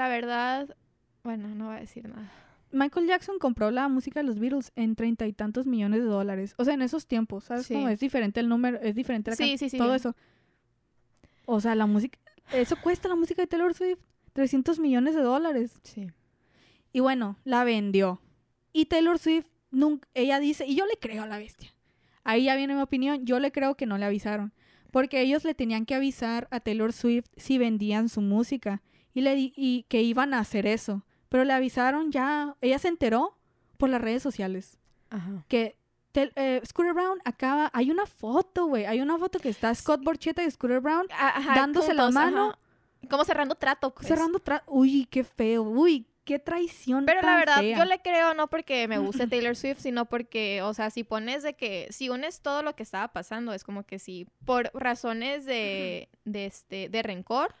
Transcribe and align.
la 0.00 0.08
verdad, 0.08 0.74
bueno, 1.24 1.48
no 1.48 1.66
voy 1.66 1.76
a 1.76 1.80
decir 1.80 2.08
nada. 2.08 2.32
Michael 2.72 3.06
Jackson 3.06 3.38
compró 3.38 3.70
la 3.70 3.86
música 3.86 4.20
de 4.20 4.24
los 4.24 4.38
Beatles 4.38 4.72
en 4.74 4.96
treinta 4.96 5.26
y 5.26 5.34
tantos 5.34 5.66
millones 5.66 6.00
de 6.00 6.06
dólares. 6.06 6.54
O 6.56 6.64
sea, 6.64 6.72
en 6.72 6.80
esos 6.80 7.06
tiempos, 7.06 7.44
¿sabes? 7.44 7.66
Sí. 7.66 7.74
es 7.74 8.00
diferente 8.00 8.40
el 8.40 8.48
número, 8.48 8.80
es 8.80 8.94
diferente 8.94 9.30
la 9.30 9.36
sí, 9.36 9.58
sí. 9.58 9.76
todo 9.76 9.94
eso. 9.94 10.16
O 11.44 11.60
sea, 11.60 11.74
la 11.74 11.84
música, 11.84 12.18
eso 12.50 12.76
cuesta 12.82 13.08
la 13.08 13.14
música 13.14 13.42
de 13.42 13.46
Taylor 13.46 13.74
Swift, 13.74 13.98
300 14.32 14.78
millones 14.78 15.14
de 15.14 15.20
dólares. 15.20 15.78
Sí. 15.82 16.06
Y 16.94 17.00
bueno, 17.00 17.36
la 17.44 17.64
vendió. 17.64 18.22
Y 18.72 18.86
Taylor 18.86 19.18
Swift, 19.18 19.48
nunca, 19.70 20.08
ella 20.14 20.40
dice, 20.40 20.64
y 20.64 20.76
yo 20.76 20.86
le 20.86 20.96
creo 20.98 21.24
a 21.24 21.26
la 21.26 21.36
bestia. 21.36 21.74
Ahí 22.24 22.44
ya 22.44 22.56
viene 22.56 22.74
mi 22.74 22.80
opinión, 22.80 23.26
yo 23.26 23.38
le 23.38 23.52
creo 23.52 23.74
que 23.74 23.84
no 23.84 23.98
le 23.98 24.06
avisaron. 24.06 24.54
Porque 24.92 25.20
ellos 25.20 25.44
le 25.44 25.54
tenían 25.54 25.84
que 25.84 25.94
avisar 25.94 26.48
a 26.50 26.60
Taylor 26.60 26.94
Swift 26.94 27.26
si 27.36 27.58
vendían 27.58 28.08
su 28.08 28.22
música. 28.22 28.80
Y, 29.20 29.22
le 29.22 29.34
di- 29.34 29.52
y 29.54 29.82
que 29.88 30.00
iban 30.02 30.32
a 30.32 30.38
hacer 30.38 30.66
eso. 30.66 31.02
Pero 31.28 31.44
le 31.44 31.52
avisaron 31.52 32.10
ya, 32.10 32.56
ella 32.62 32.78
se 32.78 32.88
enteró 32.88 33.36
por 33.76 33.90
las 33.90 34.00
redes 34.00 34.22
sociales. 34.22 34.78
Ajá. 35.10 35.44
Que 35.46 35.76
Tel- 36.12 36.32
eh, 36.36 36.60
Scooter 36.64 36.94
Brown 36.94 37.18
acaba, 37.24 37.70
hay 37.74 37.90
una 37.90 38.06
foto, 38.06 38.64
güey, 38.66 38.84
hay 38.86 39.00
una 39.00 39.18
foto 39.18 39.38
que 39.38 39.48
está 39.50 39.74
Scott 39.74 40.02
Borchetta 40.02 40.42
y 40.42 40.50
Scooter 40.50 40.80
Brown 40.80 41.06
Ajá, 41.10 41.54
dándose 41.54 41.94
la 41.94 42.04
juntos, 42.04 42.14
mano, 42.14 42.48
ajá. 42.50 42.58
Como 43.08 43.24
cerrando 43.24 43.54
trato. 43.54 43.94
pues. 43.94 44.08
cerrando 44.08 44.40
tra- 44.40 44.62
Uy, 44.66 45.06
qué 45.10 45.22
feo, 45.22 45.62
uy, 45.62 46.06
qué 46.24 46.38
traición. 46.38 47.04
Pero 47.06 47.20
la 47.20 47.26
tan 47.28 47.38
verdad, 47.40 47.58
fea. 47.58 47.78
yo 47.78 47.84
le 47.84 48.00
creo 48.00 48.34
no 48.34 48.48
porque 48.48 48.88
me 48.88 48.98
guste 49.26 49.26
Taylor 49.28 49.54
Swift, 49.54 49.78
sino 49.80 50.06
porque, 50.06 50.62
o 50.62 50.74
sea, 50.74 50.90
si 50.90 51.04
pones 51.04 51.42
de 51.42 51.54
que, 51.54 51.86
si 51.90 52.08
unes 52.08 52.40
todo 52.40 52.62
lo 52.62 52.74
que 52.74 52.82
estaba 52.82 53.08
pasando, 53.12 53.52
es 53.52 53.62
como 53.64 53.84
que 53.84 53.98
si 53.98 54.26
por 54.44 54.70
razones 54.74 55.44
de, 55.44 56.08
de 56.24 56.46
este, 56.46 56.88
de 56.88 57.02
rencor 57.02 57.54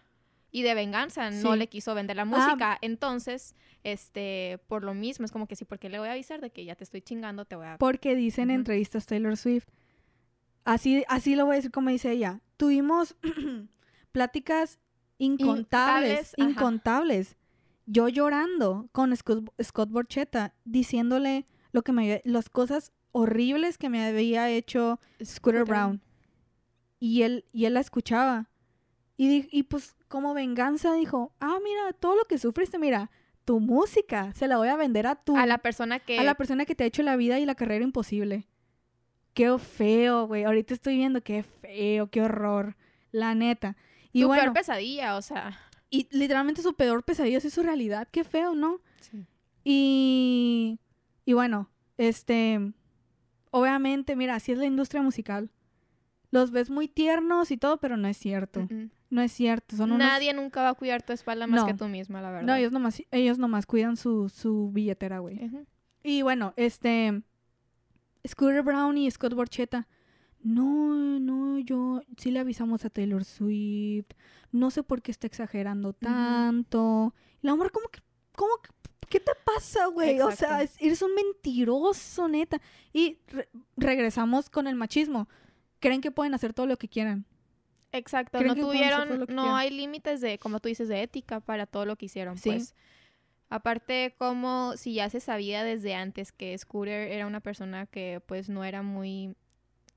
y 0.52 0.62
de 0.62 0.74
venganza 0.74 1.30
no 1.30 1.54
le 1.56 1.68
quiso 1.68 1.94
vender 1.94 2.16
la 2.16 2.22
Ah. 2.22 2.24
música, 2.24 2.78
entonces, 2.80 3.54
este, 3.84 4.58
por 4.66 4.82
lo 4.84 4.94
mismo, 4.94 5.24
es 5.24 5.32
como 5.32 5.46
que 5.46 5.56
sí, 5.56 5.64
porque 5.64 5.88
le 5.88 5.98
voy 5.98 6.08
a 6.08 6.12
avisar 6.12 6.40
de 6.40 6.50
que 6.50 6.64
ya 6.64 6.74
te 6.74 6.84
estoy 6.84 7.02
chingando, 7.02 7.44
te 7.44 7.56
voy 7.56 7.66
a... 7.66 7.78
Porque 7.78 8.14
dice 8.16 8.42
en 8.42 8.50
Ujú. 8.50 8.56
entrevistas 8.58 9.06
Taylor 9.06 9.36
Swift, 9.36 9.66
así, 10.64 11.04
así 11.08 11.36
lo 11.36 11.46
voy 11.46 11.54
a 11.54 11.56
decir 11.56 11.70
como 11.70 11.90
dice 11.90 12.10
ella, 12.12 12.40
tuvimos 12.56 13.16
pláticas 14.12 14.78
incontables, 15.18 16.32
Incontables, 16.32 16.34
incontables. 16.36 17.36
Yo 17.86 18.08
llorando 18.08 18.88
con 18.92 19.14
Scott, 19.16 19.50
Scott 19.62 19.90
Borchetta, 19.90 20.54
diciéndole 20.64 21.44
lo 21.72 21.82
que 21.82 21.92
me 21.92 22.22
las 22.24 22.48
cosas 22.48 22.92
horribles 23.12 23.78
que 23.78 23.88
me 23.88 24.04
había 24.04 24.48
hecho 24.48 25.00
Scooter 25.24 25.64
Brown. 25.64 26.00
Y 27.00 27.22
él, 27.22 27.44
y 27.52 27.64
él 27.64 27.74
la 27.74 27.80
escuchaba. 27.80 28.48
Y, 29.16 29.48
y 29.56 29.64
pues 29.64 29.96
como 30.10 30.34
venganza 30.34 30.92
dijo, 30.92 31.32
ah, 31.38 31.58
mira, 31.62 31.92
todo 31.92 32.16
lo 32.16 32.24
que 32.24 32.36
sufriste, 32.36 32.80
mira, 32.80 33.12
tu 33.44 33.60
música, 33.60 34.34
se 34.34 34.48
la 34.48 34.56
voy 34.56 34.66
a 34.66 34.74
vender 34.74 35.06
a 35.06 35.14
tu 35.14 35.36
A 35.36 35.46
la 35.46 35.58
persona 35.58 36.00
que... 36.00 36.18
a 36.18 36.24
la 36.24 36.34
persona 36.34 36.66
que 36.66 36.74
te 36.74 36.82
ha 36.82 36.88
hecho 36.88 37.04
la 37.04 37.14
vida 37.14 37.38
y 37.38 37.46
la 37.46 37.54
carrera 37.54 37.84
imposible. 37.84 38.48
Qué 39.34 39.56
feo, 39.56 40.26
güey. 40.26 40.42
Ahorita 40.42 40.74
estoy 40.74 40.96
viendo 40.96 41.22
qué 41.22 41.44
feo, 41.44 42.08
qué 42.10 42.22
horror. 42.22 42.76
La 43.12 43.36
neta. 43.36 43.76
Y 44.12 44.22
tu 44.22 44.26
bueno, 44.26 44.42
peor 44.42 44.54
pesadilla, 44.54 45.16
o 45.16 45.22
sea... 45.22 45.56
y 45.90 46.08
literalmente 46.10 46.60
su 46.60 46.74
peor 46.74 47.04
pesadilla 47.04 47.38
es 47.38 47.54
su 47.54 47.62
realidad. 47.62 48.08
Qué 48.10 48.24
feo, 48.24 48.56
¿no? 48.56 48.80
Y, 49.62 50.80
y 51.24 51.32
bueno, 51.34 51.70
este, 51.98 52.72
obviamente, 53.52 54.16
mira, 54.16 54.34
así 54.34 54.50
es 54.50 54.58
la 54.58 54.66
industria 54.66 55.02
musical. 55.02 55.52
Los 56.32 56.50
ves 56.50 56.68
muy 56.68 56.88
tiernos 56.88 57.52
y 57.52 57.56
todo, 57.56 57.78
pero 57.78 57.96
no 57.96 58.08
es 58.08 58.16
cierto. 58.16 58.66
No 59.10 59.20
es 59.22 59.32
cierto. 59.32 59.76
Son 59.76 59.90
unos- 59.92 60.06
Nadie 60.06 60.32
nunca 60.32 60.62
va 60.62 60.68
a 60.70 60.74
cuidar 60.74 61.02
tu 61.02 61.12
espalda 61.12 61.46
más 61.46 61.60
No. 61.62 61.66
que 61.66 61.74
tú 61.74 61.88
misma, 61.88 62.22
la 62.22 62.30
verdad. 62.30 62.46
No, 62.46 62.54
ellos 62.54 62.70
nomás, 62.72 63.02
ellos 63.10 63.38
nomás 63.38 63.66
cuidan 63.66 63.96
su, 63.96 64.28
su 64.28 64.70
billetera, 64.72 65.18
güey. 65.18 65.50
Y 66.02 66.22
bueno, 66.22 66.54
este. 66.56 67.22
Scooter 68.26 68.62
Brown 68.62 68.96
y 68.98 69.10
Scott 69.10 69.34
Borchetta. 69.34 69.88
No, 70.42 70.94
no, 71.20 71.58
yo 71.58 72.02
sí 72.16 72.30
le 72.30 72.38
avisamos 72.38 72.84
a 72.84 72.90
Taylor 72.90 73.24
Swift. 73.24 74.06
No 74.52 74.70
sé 74.70 74.82
por 74.82 75.02
qué 75.02 75.10
está 75.10 75.26
exagerando 75.26 75.92
tanto. 75.92 77.14
Y 77.42 77.46
la 77.46 77.52
amor, 77.52 77.72
¿cómo 77.72 77.88
que, 77.88 78.00
cómo 78.36 78.50
que, 78.62 78.70
qué 79.08 79.20
te 79.20 79.32
pasa, 79.44 79.86
güey? 79.86 80.20
O 80.20 80.30
sea, 80.30 80.62
eres 80.62 81.02
un 81.02 81.14
mentiroso, 81.14 82.28
neta. 82.28 82.60
Y 82.92 83.18
re- 83.28 83.48
regresamos 83.76 84.48
con 84.50 84.66
el 84.66 84.76
machismo. 84.76 85.28
Creen 85.78 86.00
que 86.00 86.10
pueden 86.10 86.34
hacer 86.34 86.52
todo 86.54 86.66
lo 86.66 86.76
que 86.76 86.88
quieran. 86.88 87.26
Exacto, 87.92 88.38
¿Creen 88.38 88.56
no 88.56 88.66
tuvieron, 88.66 89.26
no 89.30 89.56
hay 89.56 89.70
límites 89.70 90.20
de, 90.20 90.38
como 90.38 90.60
tú 90.60 90.68
dices, 90.68 90.88
de 90.88 91.02
ética 91.02 91.40
para 91.40 91.66
todo 91.66 91.86
lo 91.86 91.96
que 91.96 92.06
hicieron, 92.06 92.38
Sí. 92.38 92.50
pues. 92.50 92.74
Aparte, 93.48 94.14
como 94.16 94.76
si 94.76 94.94
ya 94.94 95.10
se 95.10 95.18
sabía 95.18 95.64
desde 95.64 95.94
antes 95.94 96.30
que 96.30 96.56
Scooter 96.56 97.10
era 97.10 97.26
una 97.26 97.40
persona 97.40 97.86
que, 97.86 98.22
pues, 98.26 98.48
no 98.48 98.62
era 98.64 98.82
muy... 98.82 99.34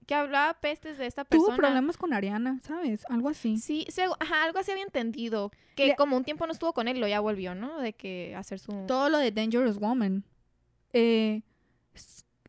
que 0.08 0.16
hablaba 0.16 0.56
pestes 0.60 0.98
de 0.98 1.06
esta 1.06 1.24
persona. 1.24 1.48
Tuvo 1.50 1.56
problemas 1.58 1.96
con 1.98 2.14
Ariana, 2.14 2.60
¿sabes? 2.64 3.06
Algo 3.10 3.30
así. 3.30 3.58
Sí, 3.58 3.86
se- 3.90 4.06
ajá, 4.20 4.44
algo 4.44 4.58
así 4.58 4.72
había 4.72 4.84
entendido. 4.84 5.52
Que 5.76 5.88
Le- 5.90 5.96
como 5.96 6.18
un 6.18 6.24
tiempo 6.24 6.48
no 6.48 6.52
estuvo 6.52 6.74
con 6.74 6.88
él, 6.88 7.00
lo 7.00 7.08
ya 7.08 7.20
volvió, 7.20 7.54
¿no? 7.54 7.80
De 7.80 7.94
que 7.94 8.34
hacer 8.36 8.58
su... 8.58 8.86
todo 8.88 9.10
lo 9.10 9.20
de 9.20 9.32
Dangerous 9.32 9.78
Woman. 9.78 10.24
Eh, 10.94 11.44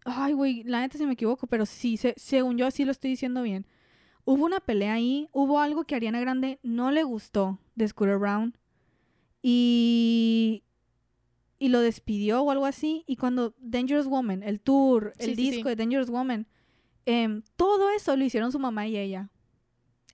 ay, 0.07 0.33
güey, 0.33 0.63
la 0.65 0.81
neta 0.81 0.97
se 0.99 1.07
me 1.07 1.13
equivoco, 1.13 1.47
pero 1.47 1.67
sí, 1.67 1.99
se- 1.99 2.15
según 2.17 2.57
yo 2.57 2.71
sí 2.71 2.85
lo 2.87 2.93
estoy 2.93 3.11
diciendo 3.11 3.43
bien. 3.43 3.67
Hubo 4.25 4.45
una 4.45 4.61
pelea 4.61 4.95
ahí, 4.95 5.29
hubo 5.33 5.61
algo 5.61 5.85
que 5.85 5.95
a 5.95 5.97
Ariana 5.97 6.21
Grande 6.21 6.59
no 6.63 6.91
le 6.91 7.03
gustó 7.03 7.59
de 7.75 7.87
Scooter 7.89 8.17
Brown 8.19 8.57
y, 9.43 10.63
y 11.59 11.69
lo 11.69 11.81
despidió 11.81 12.43
o 12.43 12.51
algo 12.51 12.67
así. 12.67 13.05
Y 13.07 13.17
cuando 13.17 13.55
Dangerous 13.59 14.07
Woman, 14.07 14.43
el 14.43 14.61
tour, 14.61 15.13
el 15.19 15.31
Sí, 15.31 15.37
sí, 15.37 15.51
disco 15.51 15.69
sí. 15.69 15.75
de 15.75 15.77
Dangerous 15.77 16.09
Woman, 16.11 16.47
em, 17.07 17.43
todo 17.57 17.91
eso 17.91 18.17
lo 18.17 18.25
hicieron 18.25 18.51
su 18.53 18.59
mamá 18.59 18.87
y 18.87 18.97
ella. 18.97 19.29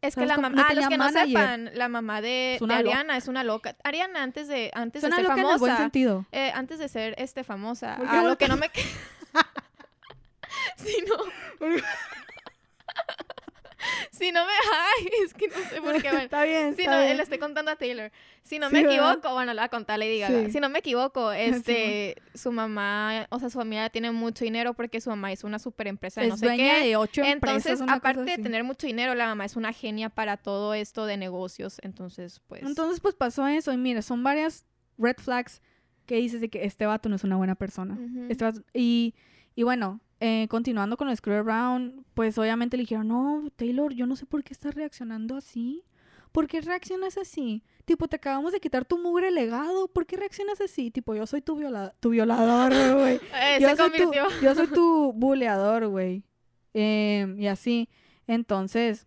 Es 0.02 0.14
que 0.14 0.22
¿Sabes 0.26 0.28
la 0.36 0.38
mamá, 0.38 0.66
ah, 0.68 0.74
los 0.74 0.88
que 0.88 0.96
no 0.96 1.10
sepan, 1.10 1.70
la 1.74 1.88
mamá 1.90 2.22
de, 2.22 2.56
loca. 2.60 2.76
Ariana 2.78 3.16
es 3.18 3.28
una 3.28 3.44
loca. 3.44 3.76
Ariana 3.84 4.22
antes 4.22 4.48
de, 4.48 4.70
antes 4.74 5.02
de 5.02 5.10
ser 5.10 5.22
loca 5.22 5.34
en 5.34 5.38
el 5.40 5.44
buen 5.44 5.58
famosa, 5.58 5.76
sentido. 5.76 6.26
eh, 6.32 6.50
antes 6.54 6.78
de 6.78 6.88
ser 6.88 7.14
este 7.18 7.44
famosa, 7.44 7.96
¿Por 7.98 8.08
qué 8.08 8.16
a 8.16 8.22
lo 8.24 8.38
que 8.38 8.48
no 8.48 8.56
me 8.56 8.70
si 10.76 10.96
no 11.06 11.16
si 14.20 14.30
no 14.32 14.44
me 14.46 14.52
ay, 15.00 15.08
es 15.24 15.34
que 15.34 15.48
no 15.48 15.54
sé 15.68 15.80
por 15.82 16.00
qué 16.00 16.08
bueno. 16.10 16.18
Está 16.24 16.44
bien, 16.44 16.76
Si 16.76 16.82
está 16.82 16.96
no, 16.98 17.02
bien. 17.02 17.16
le 17.16 17.22
estoy 17.24 17.38
contando 17.38 17.70
a 17.72 17.76
Taylor. 17.76 18.12
Si 18.44 18.58
no 18.60 18.68
Sí, 18.68 18.74
me 18.74 18.82
¿verdad? 18.84 19.12
equivoco, 19.14 19.34
bueno, 19.34 19.52
le 19.52 19.60
voy 19.60 19.64
a 19.66 19.68
contar 19.68 19.94
a 19.94 19.98
Lady 19.98 20.20
Gaga. 20.20 20.44
Sí. 20.46 20.52
Si 20.52 20.60
no 20.60 20.68
me 20.68 20.78
equivoco, 20.78 21.32
este, 21.32 22.16
su 22.34 22.52
mamá, 22.52 23.26
o 23.30 23.38
sea, 23.40 23.50
su 23.50 23.58
familia 23.58 23.90
tiene 23.90 24.12
mucho 24.12 24.44
dinero 24.44 24.74
porque 24.74 25.00
su 25.00 25.10
mamá 25.10 25.32
es 25.32 25.42
una 25.42 25.58
super 25.58 25.88
empresa 25.88 26.20
de 26.20 26.28
Es 26.28 26.32
no 26.34 26.36
sé 26.36 26.46
dueña 26.46 26.74
qué. 26.80 26.86
de 26.86 26.96
ocho 26.96 27.22
empresas. 27.22 27.64
Entonces, 27.66 27.80
cosa 27.80 27.94
aparte 27.94 28.22
de 28.24 28.38
tener 28.38 28.62
mucho 28.62 28.86
dinero, 28.86 29.14
la 29.14 29.26
mamá 29.26 29.44
es 29.44 29.56
una 29.56 29.72
genia 29.72 30.08
para 30.10 30.36
todo 30.36 30.74
esto 30.74 31.06
de 31.06 31.16
negocios. 31.16 31.78
Entonces, 31.82 32.40
pues. 32.46 32.62
Entonces, 32.62 33.00
pues 33.00 33.14
pasó 33.14 33.46
eso. 33.48 33.72
Y 33.72 33.76
mira, 33.76 34.02
son 34.02 34.22
varias 34.22 34.64
red 34.98 35.16
flags 35.16 35.62
que 36.06 36.16
dices 36.16 36.40
de 36.40 36.48
que 36.50 36.64
este 36.64 36.86
vato 36.86 37.08
no 37.08 37.16
es 37.16 37.24
una 37.24 37.36
buena 37.36 37.54
persona. 37.54 37.94
ujú. 37.94 38.26
Este 38.28 38.44
vato- 38.44 38.64
y, 38.74 39.14
y 39.54 39.62
bueno, 39.62 40.00
eh, 40.20 40.46
continuando 40.48 40.98
con 40.98 41.08
el 41.08 41.16
Scooter 41.16 41.42
Brown, 41.42 42.04
pues 42.12 42.36
obviamente 42.36 42.76
le 42.76 42.82
dijeron, 42.82 43.08
no, 43.08 43.50
Taylor, 43.56 43.92
yo 43.94 44.06
no 44.06 44.16
sé 44.16 44.26
por 44.26 44.44
qué 44.44 44.52
estás 44.52 44.74
reaccionando 44.74 45.36
así. 45.36 45.82
¿Por 46.30 46.46
qué 46.46 46.60
reaccionas 46.60 47.16
así? 47.18 47.64
Tipo, 47.86 48.06
te 48.06 48.16
acabamos 48.16 48.52
de 48.52 48.60
quitar 48.60 48.84
tu 48.84 48.98
mugre 48.98 49.30
legado. 49.30 49.88
¿Por 49.88 50.06
qué 50.06 50.16
reaccionas 50.16 50.60
así? 50.60 50.90
Tipo, 50.90 51.14
yo 51.14 51.26
soy 51.26 51.40
tu, 51.40 51.56
viola 51.56 51.94
tu 52.00 52.10
violador, 52.10 52.70
güey. 53.00 53.20
Eh, 53.42 53.58
yo, 53.60 54.28
yo 54.42 54.54
soy 54.54 54.66
tu 54.68 55.12
buleador, 55.16 55.88
güey. 55.88 56.22
Em, 56.74 57.38
y 57.38 57.48
así. 57.48 57.88
Entonces, 58.26 59.06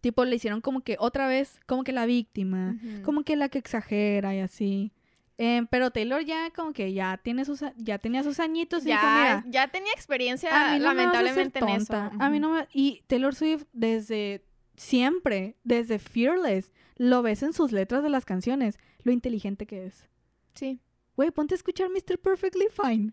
tipo, 0.00 0.24
le 0.24 0.36
hicieron 0.36 0.60
como 0.60 0.82
que 0.82 0.96
otra 0.98 1.28
vez, 1.28 1.60
como 1.66 1.84
que 1.84 1.92
la 1.92 2.04
víctima 2.04 2.76
como 3.04 3.22
que 3.22 3.36
la 3.36 3.48
que 3.48 3.58
exagera 3.58 4.34
y 4.34 4.40
así. 4.40 4.92
Em, 5.38 5.66
pero 5.66 5.90
Taylor 5.90 6.22
ya 6.22 6.50
como 6.50 6.72
que 6.72 6.92
ya 6.92 7.16
tiene 7.16 7.44
sus 7.44 7.64
ya 7.76 7.98
tenía 7.98 8.22
sus 8.22 8.38
añitos 8.38 8.82
y 8.82 8.86
dijo, 8.88 9.00
ya, 9.00 9.16
mira, 9.16 9.44
ya 9.48 9.68
tenía 9.68 9.90
experiencia, 9.92 10.50
no 10.78 10.84
lamentablemente, 10.84 11.58
en 11.58 11.68
eso. 11.70 11.94
A 11.94 12.28
mí 12.30 12.38
no 12.38 12.50
me 12.50 12.68
y 12.72 13.02
Taylor 13.06 13.34
Swift 13.34 13.64
desde 13.72 14.44
siempre, 14.76 15.56
desde 15.64 15.98
Fearless, 15.98 16.72
lo 16.96 17.22
ves 17.22 17.42
en 17.42 17.52
sus 17.52 17.72
letras 17.72 18.02
de 18.02 18.10
las 18.10 18.24
canciones, 18.24 18.78
lo 19.02 19.12
inteligente 19.12 19.66
que 19.66 19.86
es. 19.86 20.06
Sí. 20.54 20.80
Güey, 21.16 21.30
ponte 21.30 21.54
a 21.54 21.56
escuchar 21.56 21.88
Mr. 21.90 22.18
Perfectly 22.18 22.66
Fine. 22.70 23.12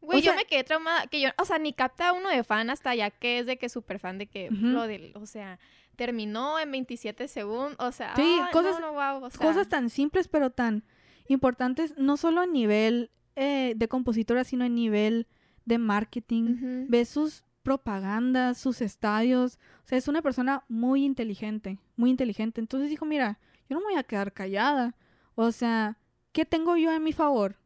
Güey, 0.00 0.18
O 0.18 0.22
sea- 0.22 0.32
yo 0.32 0.36
me 0.36 0.44
quedé 0.44 0.64
traumada, 0.64 1.06
que 1.06 1.20
yo, 1.20 1.30
o 1.38 1.44
sea, 1.44 1.58
ni 1.58 1.72
capta 1.72 2.12
uno 2.12 2.28
de 2.28 2.44
fan 2.44 2.70
hasta 2.70 2.94
ya 2.94 3.10
que 3.10 3.40
es 3.40 3.46
de 3.46 3.58
que 3.58 3.68
súper 3.68 3.98
fan 3.98 4.16
de 4.18 4.26
que 4.26 4.48
Ujú. 4.50 4.66
lo 4.68 4.86
del, 4.86 5.12
o 5.16 5.26
sea, 5.26 5.58
terminó 5.96 6.58
en 6.58 6.70
27 6.70 7.26
segundos, 7.28 7.76
o 7.78 7.90
sea, 7.92 8.14
Sí, 8.16 8.38
cosas- 8.52 8.80
no, 8.80 8.92
no, 8.92 8.92
wow, 8.92 9.24
o 9.24 9.30
sea, 9.30 9.46
Cosas 9.46 9.68
tan 9.68 9.90
simples 9.90 10.28
pero 10.28 10.50
tan 10.50 10.84
importantes, 11.28 11.94
no 11.96 12.16
solo 12.16 12.40
a 12.40 12.46
nivel 12.46 13.10
eh, 13.36 13.74
de 13.76 13.88
compositora, 13.88 14.44
sino 14.44 14.64
a 14.64 14.68
nivel 14.68 15.26
de 15.64 15.78
marketing. 15.78 16.86
ves 16.88 17.08
sus 17.08 17.44
propagandas, 17.62 18.58
sus 18.58 18.80
estadios. 18.80 19.58
O 19.84 19.88
sea, 19.88 19.98
es 19.98 20.08
una 20.08 20.22
persona 20.22 20.64
muy 20.68 21.04
inteligente, 21.04 21.78
muy 21.96 22.10
inteligente. 22.10 22.60
Entonces 22.60 22.90
dijo, 22.90 23.04
mira, 23.04 23.38
yo 23.68 23.76
no 23.76 23.80
me 23.80 23.92
voy 23.92 23.98
a 23.98 24.04
quedar 24.04 24.32
callada. 24.32 24.96
O 25.34 25.52
sea, 25.52 25.98
¿qué 26.32 26.44
tengo 26.44 26.76
yo 26.76 26.90
a 26.90 26.98
mi 26.98 27.12
favor? 27.12 27.56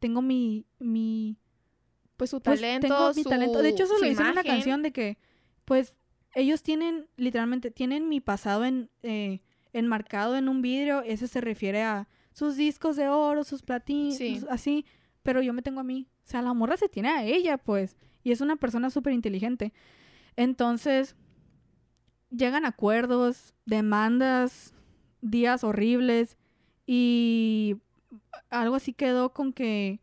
Tengo 0.00 0.20
mi, 0.20 0.66
mi, 0.78 1.38
Pues 2.16 2.30
su 2.30 2.42
pues, 2.42 2.60
talento, 2.60 2.88
tengo 2.88 3.14
mi 3.14 3.22
su, 3.22 3.28
talento. 3.28 3.62
De 3.62 3.68
hecho, 3.68 3.84
eso 3.84 3.98
lo 3.98 4.06
dice 4.06 4.22
en 4.22 4.28
una 4.28 4.42
canción 4.42 4.82
de 4.82 4.92
que, 4.92 5.18
pues, 5.64 5.96
ellos 6.34 6.62
tienen, 6.62 7.06
literalmente, 7.16 7.70
tienen 7.70 8.08
mi 8.08 8.20
pasado 8.20 8.64
en, 8.64 8.90
eh, 9.02 9.40
enmarcado 9.72 10.36
en 10.36 10.48
un 10.48 10.62
vidrio. 10.62 11.02
Ese 11.02 11.28
se 11.28 11.40
refiere 11.40 11.82
a 11.82 12.08
sus 12.34 12.56
discos 12.56 12.96
de 12.96 13.08
oro, 13.08 13.44
sus 13.44 13.62
platinos, 13.62 14.16
Sí. 14.18 14.44
así. 14.50 14.84
Pero 15.22 15.40
yo 15.40 15.54
me 15.54 15.62
tengo 15.62 15.80
a 15.80 15.84
mí. 15.84 16.06
O 16.26 16.28
sea, 16.28 16.42
la 16.42 16.52
morra 16.52 16.76
se 16.76 16.90
tiene 16.90 17.08
a 17.08 17.24
ella, 17.24 17.56
pues. 17.56 17.96
Y 18.22 18.32
es 18.32 18.42
una 18.42 18.56
persona 18.56 18.90
súper 18.90 19.14
inteligente. 19.14 19.72
Entonces, 20.36 21.16
llegan 22.30 22.66
acuerdos, 22.66 23.54
demandas, 23.64 24.74
días 25.22 25.64
horribles. 25.64 26.36
Y 26.86 27.76
algo 28.50 28.76
así 28.76 28.92
quedó 28.92 29.32
con 29.32 29.52
que 29.54 30.00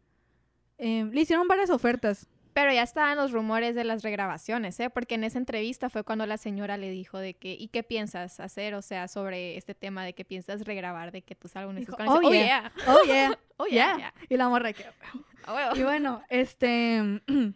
eh, 0.80 1.07
le 1.12 1.22
hicieron 1.22 1.48
varias 1.48 1.69
ofertas. 1.69 2.27
Pero 2.62 2.74
ya 2.74 2.84
estaban 2.84 3.18
los 3.18 3.31
rumores 3.31 3.74
de 3.74 3.84
las 3.84 4.04
regrabaciones, 4.04 4.80
¿eh? 4.80 4.92
Porque 4.92 5.16
en 5.16 5.24
esa 5.24 5.40
entrevista 5.40 5.90
fue 5.90 6.04
cuando 6.04 6.28
la 6.28 6.38
señora 6.38 6.78
le 6.78 6.92
dijo 6.92 7.18
de 7.18 7.34
que, 7.34 7.54
¿y 7.54 7.69
qué 7.69 7.81
piensas 7.81 8.40
hacer? 8.40 8.75
O 8.75 8.84
sea, 8.84 9.08
sobre 9.08 9.58
este 9.58 9.74
tema 9.74 10.06
de 10.06 10.13
que 10.13 10.25
piensas 10.25 10.62
regrabar, 10.63 11.12
de 11.12 11.24
que 11.24 11.34
tus 11.34 11.56
álbumes... 11.56 11.88
Dijo, 11.88 11.94
"Oh, 11.94 11.98
canciones". 11.98 12.46
yeah. 12.46 12.72
Oh, 12.88 13.04
yeah. 13.08 13.40
Oh, 13.58 13.66
yeah. 13.66 13.98
yeah. 13.98 14.13
Y 14.30 14.38
la 14.38 14.48
morra 14.48 14.74
que... 14.74 14.86
A 15.46 15.54
huevo. 15.56 15.75
Y 15.75 15.81
bueno, 15.84 16.22
este... 16.30 17.22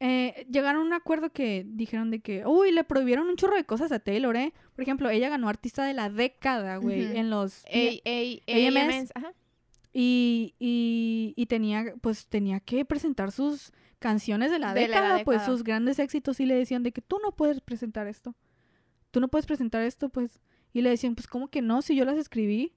eh, 0.00 0.46
llegaron 0.50 0.80
a 0.80 0.84
un 0.86 0.92
acuerdo 0.94 1.30
que 1.30 1.64
dijeron 1.66 2.10
de 2.10 2.20
que, 2.20 2.46
uy, 2.46 2.72
le 2.72 2.82
prohibieron 2.82 3.28
un 3.28 3.36
chorro 3.36 3.56
de 3.56 3.64
cosas 3.64 3.92
a 3.92 3.98
Taylor, 3.98 4.34
¿eh? 4.36 4.54
Por 4.74 4.84
ejemplo, 4.84 5.10
ella 5.10 5.28
ganó 5.28 5.50
artista 5.50 5.84
de 5.84 5.92
la 5.92 6.08
década, 6.08 6.78
güey, 6.78 7.08
Ujú. 7.08 7.18
en 7.18 7.28
los... 7.28 7.62
AMS. 7.66 9.12
Y, 9.92 10.54
y, 10.58 11.34
y 11.36 11.46
tenía, 11.46 11.92
pues, 12.00 12.26
tenía 12.26 12.60
que 12.60 12.86
presentar 12.86 13.30
sus 13.30 13.70
canciones 14.08 14.50
de 14.50 14.58
la, 14.58 14.74
De 14.74 14.82
la 14.82 14.86
década, 14.86 15.24
pues, 15.24 15.42
sus 15.46 15.64
grandes 15.64 15.98
éxitos. 15.98 16.38
Y 16.40 16.44
le 16.46 16.54
decían 16.54 16.82
de 16.82 16.92
que 16.92 17.00
tú 17.00 17.18
no 17.22 17.32
puedes 17.32 17.60
presentar 17.62 18.06
esto. 18.06 18.34
Tú 19.10 19.20
no 19.20 19.28
puedes 19.28 19.46
presentar 19.46 19.80
esto, 19.82 20.10
pues. 20.10 20.40
Y 20.74 20.82
le 20.82 20.90
decían, 20.90 21.14
pues, 21.14 21.26
¿cómo 21.26 21.48
que 21.48 21.62
no? 21.62 21.80
Si 21.82 21.96
yo 21.96 22.04
las 22.04 22.18
escribí. 22.18 22.74